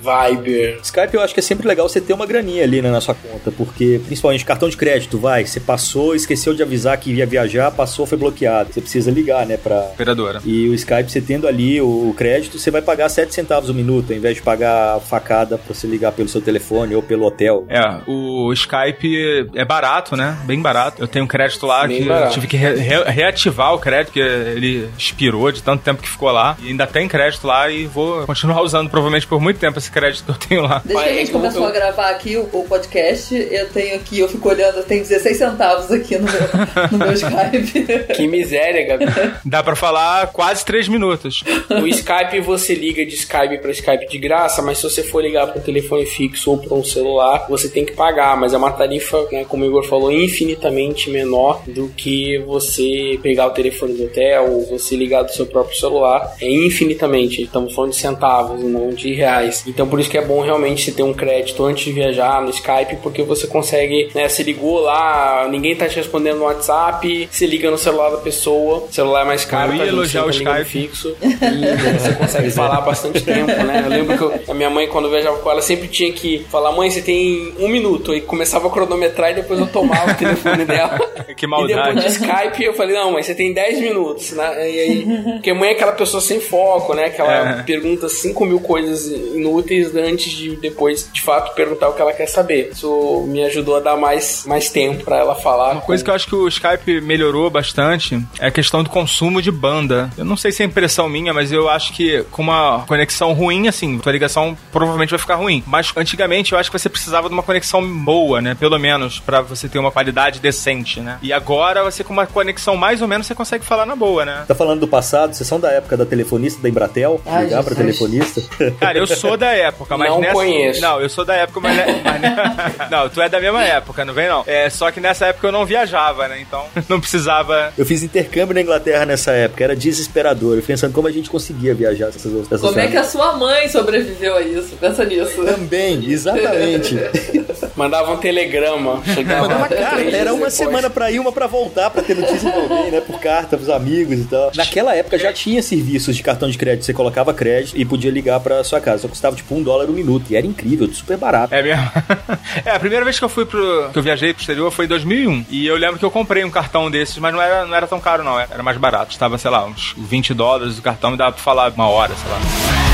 Viber. 0.01 0.79
Skype 0.83 1.13
eu 1.13 1.21
acho 1.21 1.33
que 1.33 1.39
é 1.39 1.43
sempre 1.43 1.67
legal 1.67 1.87
você 1.87 1.99
ter 2.01 2.13
uma 2.13 2.25
graninha 2.25 2.63
ali 2.63 2.81
né, 2.81 2.89
na 2.91 3.01
sua 3.01 3.15
conta, 3.15 3.51
porque 3.51 3.99
principalmente 4.05 4.45
cartão 4.45 4.69
de 4.69 4.77
crédito, 4.77 5.17
vai, 5.17 5.45
você 5.45 5.59
passou, 5.59 6.15
esqueceu 6.15 6.53
de 6.53 6.63
avisar 6.63 6.97
que 6.97 7.11
ia 7.11 7.25
viajar, 7.25 7.71
passou, 7.71 8.05
foi 8.05 8.17
bloqueado. 8.17 8.73
Você 8.73 8.81
precisa 8.81 9.11
ligar, 9.11 9.45
né, 9.45 9.57
pra... 9.57 9.79
Operadora. 9.93 10.41
E 10.45 10.67
o 10.69 10.73
Skype, 10.73 11.09
você 11.11 11.21
tendo 11.21 11.47
ali 11.47 11.81
o 11.81 12.13
crédito, 12.17 12.57
você 12.59 12.71
vai 12.71 12.81
pagar 12.81 13.09
7 13.09 13.33
centavos 13.33 13.69
o 13.69 13.73
minuto, 13.73 14.11
ao 14.11 14.17
invés 14.17 14.35
de 14.35 14.41
pagar 14.41 14.95
a 14.95 14.99
facada 14.99 15.57
pra 15.57 15.73
você 15.73 15.87
ligar 15.87 16.11
pelo 16.11 16.27
seu 16.29 16.41
telefone 16.41 16.95
ou 16.95 17.01
pelo 17.01 17.25
hotel. 17.25 17.65
É, 17.69 17.81
o 18.07 18.51
Skype 18.53 19.49
é 19.55 19.65
barato, 19.65 20.15
né? 20.15 20.37
Bem 20.45 20.61
barato. 20.61 21.01
Eu 21.01 21.07
tenho 21.07 21.25
um 21.25 21.27
crédito 21.27 21.65
lá 21.65 21.87
Bem 21.87 21.97
que 21.97 22.03
eu 22.03 22.13
barato. 22.13 22.33
tive 22.33 22.47
que 22.47 22.57
re- 22.57 22.75
re- 22.75 23.03
reativar 23.09 23.73
o 23.73 23.79
crédito, 23.79 24.05
porque 24.13 24.19
ele 24.19 24.89
expirou 24.97 25.51
de 25.51 25.61
tanto 25.61 25.83
tempo 25.83 26.01
que 26.01 26.09
ficou 26.09 26.31
lá. 26.31 26.57
E 26.61 26.69
ainda 26.69 26.85
tem 26.87 27.07
crédito 27.07 27.45
lá 27.47 27.69
e 27.69 27.85
vou 27.85 28.25
continuar 28.25 28.61
usando 28.61 28.89
provavelmente 28.95 29.27
por 29.27 29.41
muito 29.41 29.59
tempo 29.59 29.77
esse 29.77 29.91
crédito 29.91 30.23
que 30.23 30.31
eu 30.31 30.35
tenho 30.47 30.61
lá. 30.61 30.81
Desde 30.85 31.03
que 31.03 31.09
a 31.09 31.13
gente 31.13 31.31
começou 31.31 31.63
eu- 31.63 31.67
a 31.67 31.71
gravar 31.71 32.09
aqui 32.11 32.37
o, 32.37 32.43
o 32.53 32.63
podcast, 32.63 33.35
eu 33.35 33.67
tenho 33.69 33.93
aqui, 33.95 34.19
eu 34.21 34.29
fico 34.29 34.47
olhando, 34.47 34.77
eu 34.77 34.83
tenho 34.83 35.01
16 35.01 35.35
centavos 35.37 35.91
aqui 35.91 36.17
no 36.17 36.23
meu, 36.23 36.33
no 36.91 36.97
meu 36.99 37.11
Skype. 37.11 38.13
Que 38.15 38.25
miséria, 38.25 38.85
Gabi. 38.87 39.05
Dá 39.43 39.61
pra 39.61 39.75
falar 39.75 40.27
quase 40.27 40.63
3 40.63 40.87
minutos. 40.87 41.43
O 41.81 41.85
Skype 41.87 42.39
você 42.39 42.73
liga 42.73 43.05
de 43.05 43.15
Skype 43.15 43.57
para 43.61 43.71
Skype 43.71 44.07
de 44.07 44.17
graça, 44.17 44.61
mas 44.61 44.77
se 44.77 44.83
você 44.89 45.03
for 45.03 45.21
ligar 45.21 45.47
para 45.47 45.59
um 45.59 45.63
telefone 45.63 46.05
fixo 46.05 46.51
ou 46.51 46.57
para 46.57 46.73
um 46.73 46.83
celular, 46.83 47.47
você 47.49 47.67
tem 47.67 47.83
que 47.85 47.91
pagar. 47.91 48.37
Mas 48.37 48.53
é 48.53 48.57
uma 48.57 48.71
tarifa, 48.71 49.27
né, 49.29 49.43
como 49.43 49.65
o 49.65 49.67
Igor 49.67 49.83
falou, 49.83 50.09
infinitamente 50.09 51.09
menor 51.09 51.61
do 51.67 51.89
que 51.89 52.37
você 52.47 53.19
pegar 53.21 53.47
o 53.47 53.51
telefone 53.51 53.93
do 53.93 54.05
hotel 54.05 54.49
ou 54.53 54.65
você 54.67 54.95
ligar 54.95 55.23
do 55.23 55.33
seu 55.33 55.45
próprio 55.45 55.77
celular. 55.77 56.33
É 56.41 56.49
infinitamente. 56.49 57.41
Estamos 57.41 57.73
falando 57.75 57.91
de 57.91 57.97
centavos, 57.97 58.63
não 58.63 58.84
de 58.93 59.13
reais. 59.13 59.63
Então 59.67 59.87
por 59.87 59.99
isso 59.99 60.09
que 60.09 60.17
é 60.17 60.21
bom 60.25 60.41
realmente 60.41 60.83
você 60.83 60.91
ter 60.91 61.03
um 61.03 61.13
crédito 61.13 61.63
antes 61.63 61.83
de 61.85 61.91
viajar 61.91 62.41
no 62.41 62.49
Skype, 62.49 62.97
porque 63.01 63.23
você 63.23 63.47
consegue, 63.47 64.09
né, 64.13 64.27
se 64.29 64.43
ligou 64.43 64.79
lá, 64.79 65.47
ninguém 65.49 65.75
tá 65.75 65.87
te 65.87 65.95
respondendo 65.95 66.37
no 66.37 66.45
WhatsApp, 66.45 67.27
se 67.31 67.45
liga 67.45 67.69
no 67.71 67.77
celular 67.77 68.09
da 68.11 68.17
pessoa, 68.17 68.85
o 68.89 68.93
celular 68.93 69.21
é 69.21 69.25
mais 69.25 69.45
caro, 69.45 69.71
Eu 69.73 69.77
ia 69.77 69.87
elogiar 69.87 70.25
o 70.25 70.29
Skype. 70.29 70.65
fixo 70.65 71.15
e 71.21 71.99
você 71.99 72.13
consegue 72.13 72.51
falar 72.51 72.81
bastante 72.81 73.21
tempo, 73.21 73.51
né? 73.51 73.81
Eu 73.85 73.89
lembro 73.89 74.17
que 74.17 74.23
eu- 74.23 74.33
a 74.49 74.53
minha 74.53 74.69
mãe, 74.69 74.87
quando 74.87 75.05
eu 75.05 75.11
viajava 75.11 75.37
com 75.37 75.49
ela, 75.51 75.61
sempre 75.61 75.87
tinha 75.87 76.11
que 76.11 76.45
falar: 76.49 76.71
mãe, 76.71 76.89
você 76.89 77.01
tem 77.01 77.53
um 77.59 77.67
minuto. 77.67 78.13
E 78.13 78.21
começava 78.21 78.67
a 78.67 78.69
cronometrar 78.69 79.31
e 79.31 79.35
depois 79.35 79.59
eu 79.59 79.67
tomava 79.67 80.11
o 80.11 80.15
telefone 80.15 80.63
dela. 80.65 80.97
Que 81.35 81.45
E 81.45 81.49
depois 81.49 81.67
de 81.67 81.73
maldade. 81.75 82.07
Skype 82.07 82.63
eu 82.63 82.73
falei: 82.73 82.95
não, 82.95 83.11
mãe, 83.11 83.23
você 83.23 83.33
tem 83.35 83.53
10 83.53 83.79
minutos, 83.79 84.31
né? 84.31 84.69
E 84.71 84.79
aí, 84.79 85.05
porque 85.33 85.49
a 85.51 85.55
mãe 85.55 85.69
é 85.69 85.71
aquela 85.73 85.91
pessoa 85.93 86.21
sem 86.21 86.39
foco, 86.39 86.93
né? 86.93 87.09
Que 87.09 87.21
ela 87.21 87.59
É. 87.59 87.63
pergunta 87.63 88.07
5 88.09 88.45
mil 88.45 88.59
coisas 88.59 88.74
inúteis 88.77 89.95
antes 89.95 90.31
de 90.31 90.55
depois, 90.55 91.09
de 91.11 91.21
fato, 91.21 91.53
perguntar 91.55 91.89
o 91.89 91.93
que 91.93 92.01
ela 92.01 92.13
quer 92.13 92.27
saber. 92.27 92.69
Isso 92.71 93.25
me 93.27 93.43
ajudou 93.43 93.75
a 93.77 93.79
dar 93.79 93.95
mais, 93.95 94.45
mais 94.45 94.69
tempo 94.69 95.03
pra 95.03 95.17
ela 95.17 95.35
falar. 95.35 95.73
Uma 95.73 95.81
coisa 95.81 96.03
que 96.03 96.09
eu 96.09 96.13
acho 96.13 96.27
que 96.27 96.35
o 96.35 96.47
Skype 96.47 97.01
melhorou 97.01 97.49
bastante 97.49 98.21
é 98.39 98.47
a 98.47 98.51
questão 98.51 98.83
do 98.83 98.89
consumo 98.89 99.41
de 99.41 99.51
banda. 99.51 100.09
Eu 100.17 100.25
não 100.25 100.37
sei 100.37 100.51
se 100.51 100.63
é 100.63 100.65
impressão 100.65 101.09
minha, 101.09 101.33
mas 101.33 101.51
eu 101.51 101.69
acho 101.69 101.93
que 101.93 102.23
com 102.31 102.41
uma 102.41 102.83
conexão 102.87 103.33
ruim, 103.33 103.67
assim, 103.67 103.97
tua 103.99 104.11
ligação 104.11 104.57
provavelmente 104.71 105.09
vai 105.09 105.19
ficar 105.19 105.35
ruim. 105.35 105.63
Mas 105.65 105.91
antigamente 105.95 106.53
eu 106.53 106.59
acho 106.59 106.71
que 106.71 106.77
você 106.77 106.89
precisava 106.89 107.27
de 107.27 107.33
uma 107.33 107.43
conexão 107.43 107.85
boa, 108.03 108.41
né? 108.41 108.55
Pelo 108.55 108.77
menos, 108.79 109.19
pra 109.19 109.41
você 109.41 109.67
ter 109.67 109.79
uma 109.79 109.91
qualidade 109.91 110.39
decente, 110.39 110.99
né? 110.99 111.17
E 111.21 111.31
agora 111.33 111.83
você 111.83 112.03
com 112.03 112.13
uma 112.13 112.25
conexão 112.25 112.75
mais 112.75 113.01
ou 113.01 113.07
menos 113.07 113.27
você 113.27 113.35
consegue 113.35 113.65
falar 113.65 113.85
na 113.85 113.95
boa, 113.95 114.25
né? 114.25 114.45
Tá 114.47 114.55
falando 114.55 114.81
do 114.81 114.87
passado, 114.87 115.33
vocês 115.33 115.47
são 115.47 115.59
da 115.59 115.71
época 115.71 115.97
da 115.97 116.05
telefonista 116.05 116.61
da 116.61 116.69
Embratel? 116.69 117.21
Ai, 117.25 117.45
ligar 117.45 117.63
pra 117.63 117.75
Jesus. 117.75 117.97
telefonista? 117.97 118.41
Cara, 118.79 118.97
eu 118.97 119.07
sou 119.07 119.35
da 119.37 119.51
época, 119.51 119.97
mas 119.97 120.09
Não 120.09 120.19
nessa... 120.19 120.33
conheço. 120.33 120.81
Não, 120.81 121.01
eu 121.01 121.09
sou 121.09 121.25
da 121.25 121.35
época, 121.35 121.59
mas... 121.59 121.75
ne- 121.75 122.01
mas 122.03 122.21
ne- 122.21 122.35
Não, 122.89 123.09
tu 123.09 123.21
é 123.21 123.27
da 123.29 123.39
mesma 123.39 123.63
época, 123.63 124.05
não 124.05 124.13
vem 124.13 124.27
não. 124.27 124.43
É, 124.47 124.69
só 124.69 124.91
que 124.91 124.99
nessa 124.99 125.27
época 125.27 125.47
eu 125.47 125.51
não 125.51 125.65
viajava, 125.65 126.27
né? 126.27 126.39
Então 126.39 126.65
não 126.87 126.99
precisava... 126.99 127.73
Eu 127.77 127.85
fiz 127.85 128.03
intercâmbio 128.03 128.53
na 128.55 128.61
Inglaterra 128.61 129.05
nessa 129.05 129.31
época, 129.31 129.63
era 129.63 129.75
desesperador. 129.75 130.55
Eu 130.57 130.61
pensando 130.63 130.93
como 130.93 131.07
a 131.07 131.11
gente 131.11 131.29
conseguia 131.29 131.73
viajar 131.73 132.07
essas 132.09 132.31
outras 132.33 132.61
Como 132.61 132.79
é 132.79 132.87
que 132.87 132.97
a 132.97 133.03
sua 133.03 133.33
mãe 133.33 133.67
sobreviveu 133.67 134.35
a 134.37 134.41
isso? 134.41 134.75
Pensa 134.77 135.03
nisso. 135.03 135.43
Também, 135.43 136.05
exatamente. 136.09 136.95
Mandava 137.75 138.13
um 138.13 138.17
telegrama. 138.17 139.01
Chegava 139.13 139.41
Mandava 139.47 139.67
carta, 139.67 140.01
era 140.01 140.31
uma 140.31 140.35
depois. 140.47 140.53
semana 140.53 140.89
pra 140.89 141.11
ir, 141.11 141.19
uma 141.19 141.31
pra 141.31 141.47
voltar, 141.47 141.89
pra 141.89 142.01
ter 142.01 142.15
notícia 142.15 142.49
de 142.49 142.57
alguém, 142.57 142.91
né? 142.91 143.01
Por 143.01 143.19
carta, 143.19 143.57
pros 143.57 143.69
amigos 143.69 144.19
e 144.19 144.23
tal. 144.25 144.51
Naquela 144.55 144.95
época 144.95 145.17
já 145.17 145.33
tinha 145.33 145.61
serviços 145.61 146.15
de 146.15 146.23
cartão 146.23 146.49
de 146.49 146.57
crédito. 146.57 146.85
Você 146.85 146.93
colocava 146.93 147.33
crédito 147.33 147.75
e 147.77 147.83
podia 147.83 147.95
podia 147.95 148.11
ligar 148.11 148.41
pra 148.45 148.63
sua 148.63 148.79
casa. 148.79 148.99
Só 148.99 149.07
custava 149.07 149.35
tipo 149.35 149.55
um 149.55 149.63
dólar 149.63 149.89
um 149.89 149.93
minuto. 149.93 150.25
E 150.29 150.35
era 150.35 150.45
incrível, 150.45 150.87
super 150.93 151.17
barato. 151.17 151.53
É 151.53 151.63
mesmo? 151.63 151.91
é, 152.63 152.71
a 152.71 152.79
primeira 152.79 153.03
vez 153.03 153.17
que 153.17 153.25
eu 153.25 153.29
fui 153.29 153.45
pro. 153.45 153.89
que 153.91 153.97
eu 153.97 154.03
viajei 154.03 154.33
pro 154.33 154.41
exterior 154.41 154.69
foi 154.69 154.85
em 154.85 154.89
2001. 154.89 155.45
E 155.49 155.65
eu 155.65 155.75
lembro 155.75 155.97
que 155.97 156.05
eu 156.05 156.11
comprei 156.11 156.43
um 156.43 156.51
cartão 156.51 156.91
desses, 156.91 157.17
mas 157.17 157.33
não 157.33 157.41
era, 157.41 157.65
não 157.65 157.75
era 157.75 157.87
tão 157.87 157.99
caro, 157.99 158.23
não. 158.23 158.39
Era 158.39 158.61
mais 158.61 158.77
barato. 158.77 159.11
Estava, 159.11 159.37
sei 159.39 159.49
lá, 159.49 159.65
uns 159.65 159.95
20 159.97 160.33
dólares 160.35 160.77
o 160.77 160.81
cartão 160.81 161.13
e 161.13 161.17
dava 161.17 161.31
pra 161.31 161.41
falar 161.41 161.71
uma 161.71 161.87
hora, 161.87 162.13
sei 162.15 162.31
lá. 162.31 162.84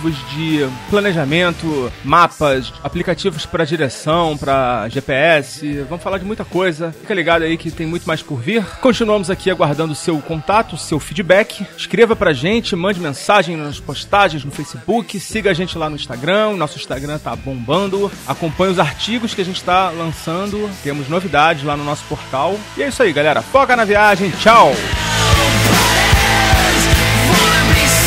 aplicativos 0.07 0.29
de 0.31 0.67
planejamento, 0.89 1.91
mapas, 2.03 2.73
aplicativos 2.83 3.45
para 3.45 3.65
direção, 3.65 4.37
para 4.37 4.87
GPS. 4.89 5.81
Vamos 5.89 6.03
falar 6.03 6.17
de 6.17 6.25
muita 6.25 6.45
coisa. 6.45 6.93
Fica 6.99 7.13
ligado 7.13 7.43
aí 7.43 7.57
que 7.57 7.71
tem 7.71 7.85
muito 7.85 8.05
mais 8.05 8.21
por 8.21 8.39
vir. 8.39 8.63
Continuamos 8.81 9.29
aqui 9.29 9.49
aguardando 9.49 9.93
o 9.93 9.95
seu 9.95 10.19
contato, 10.19 10.73
o 10.73 10.77
seu 10.77 10.99
feedback. 10.99 11.65
Escreva 11.77 12.15
pra 12.15 12.33
gente, 12.33 12.75
mande 12.75 12.99
mensagem 12.99 13.57
nas 13.57 13.79
postagens 13.79 14.43
no 14.43 14.51
Facebook, 14.51 15.19
siga 15.19 15.51
a 15.51 15.53
gente 15.53 15.77
lá 15.77 15.89
no 15.89 15.95
Instagram. 15.95 16.55
Nosso 16.55 16.77
Instagram 16.77 17.17
tá 17.19 17.35
bombando. 17.35 18.11
Acompanhe 18.27 18.71
os 18.71 18.79
artigos 18.79 19.33
que 19.33 19.41
a 19.41 19.45
gente 19.45 19.63
tá 19.63 19.89
lançando. 19.89 20.69
Temos 20.83 21.09
novidades 21.09 21.63
lá 21.63 21.75
no 21.75 21.83
nosso 21.83 22.03
portal. 22.05 22.57
E 22.77 22.83
é 22.83 22.87
isso 22.87 23.03
aí, 23.03 23.11
galera. 23.11 23.41
Foca 23.41 23.75
na 23.75 23.85
viagem. 23.85 24.31
Tchau. 24.41 24.73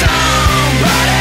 Somebody 0.01 1.20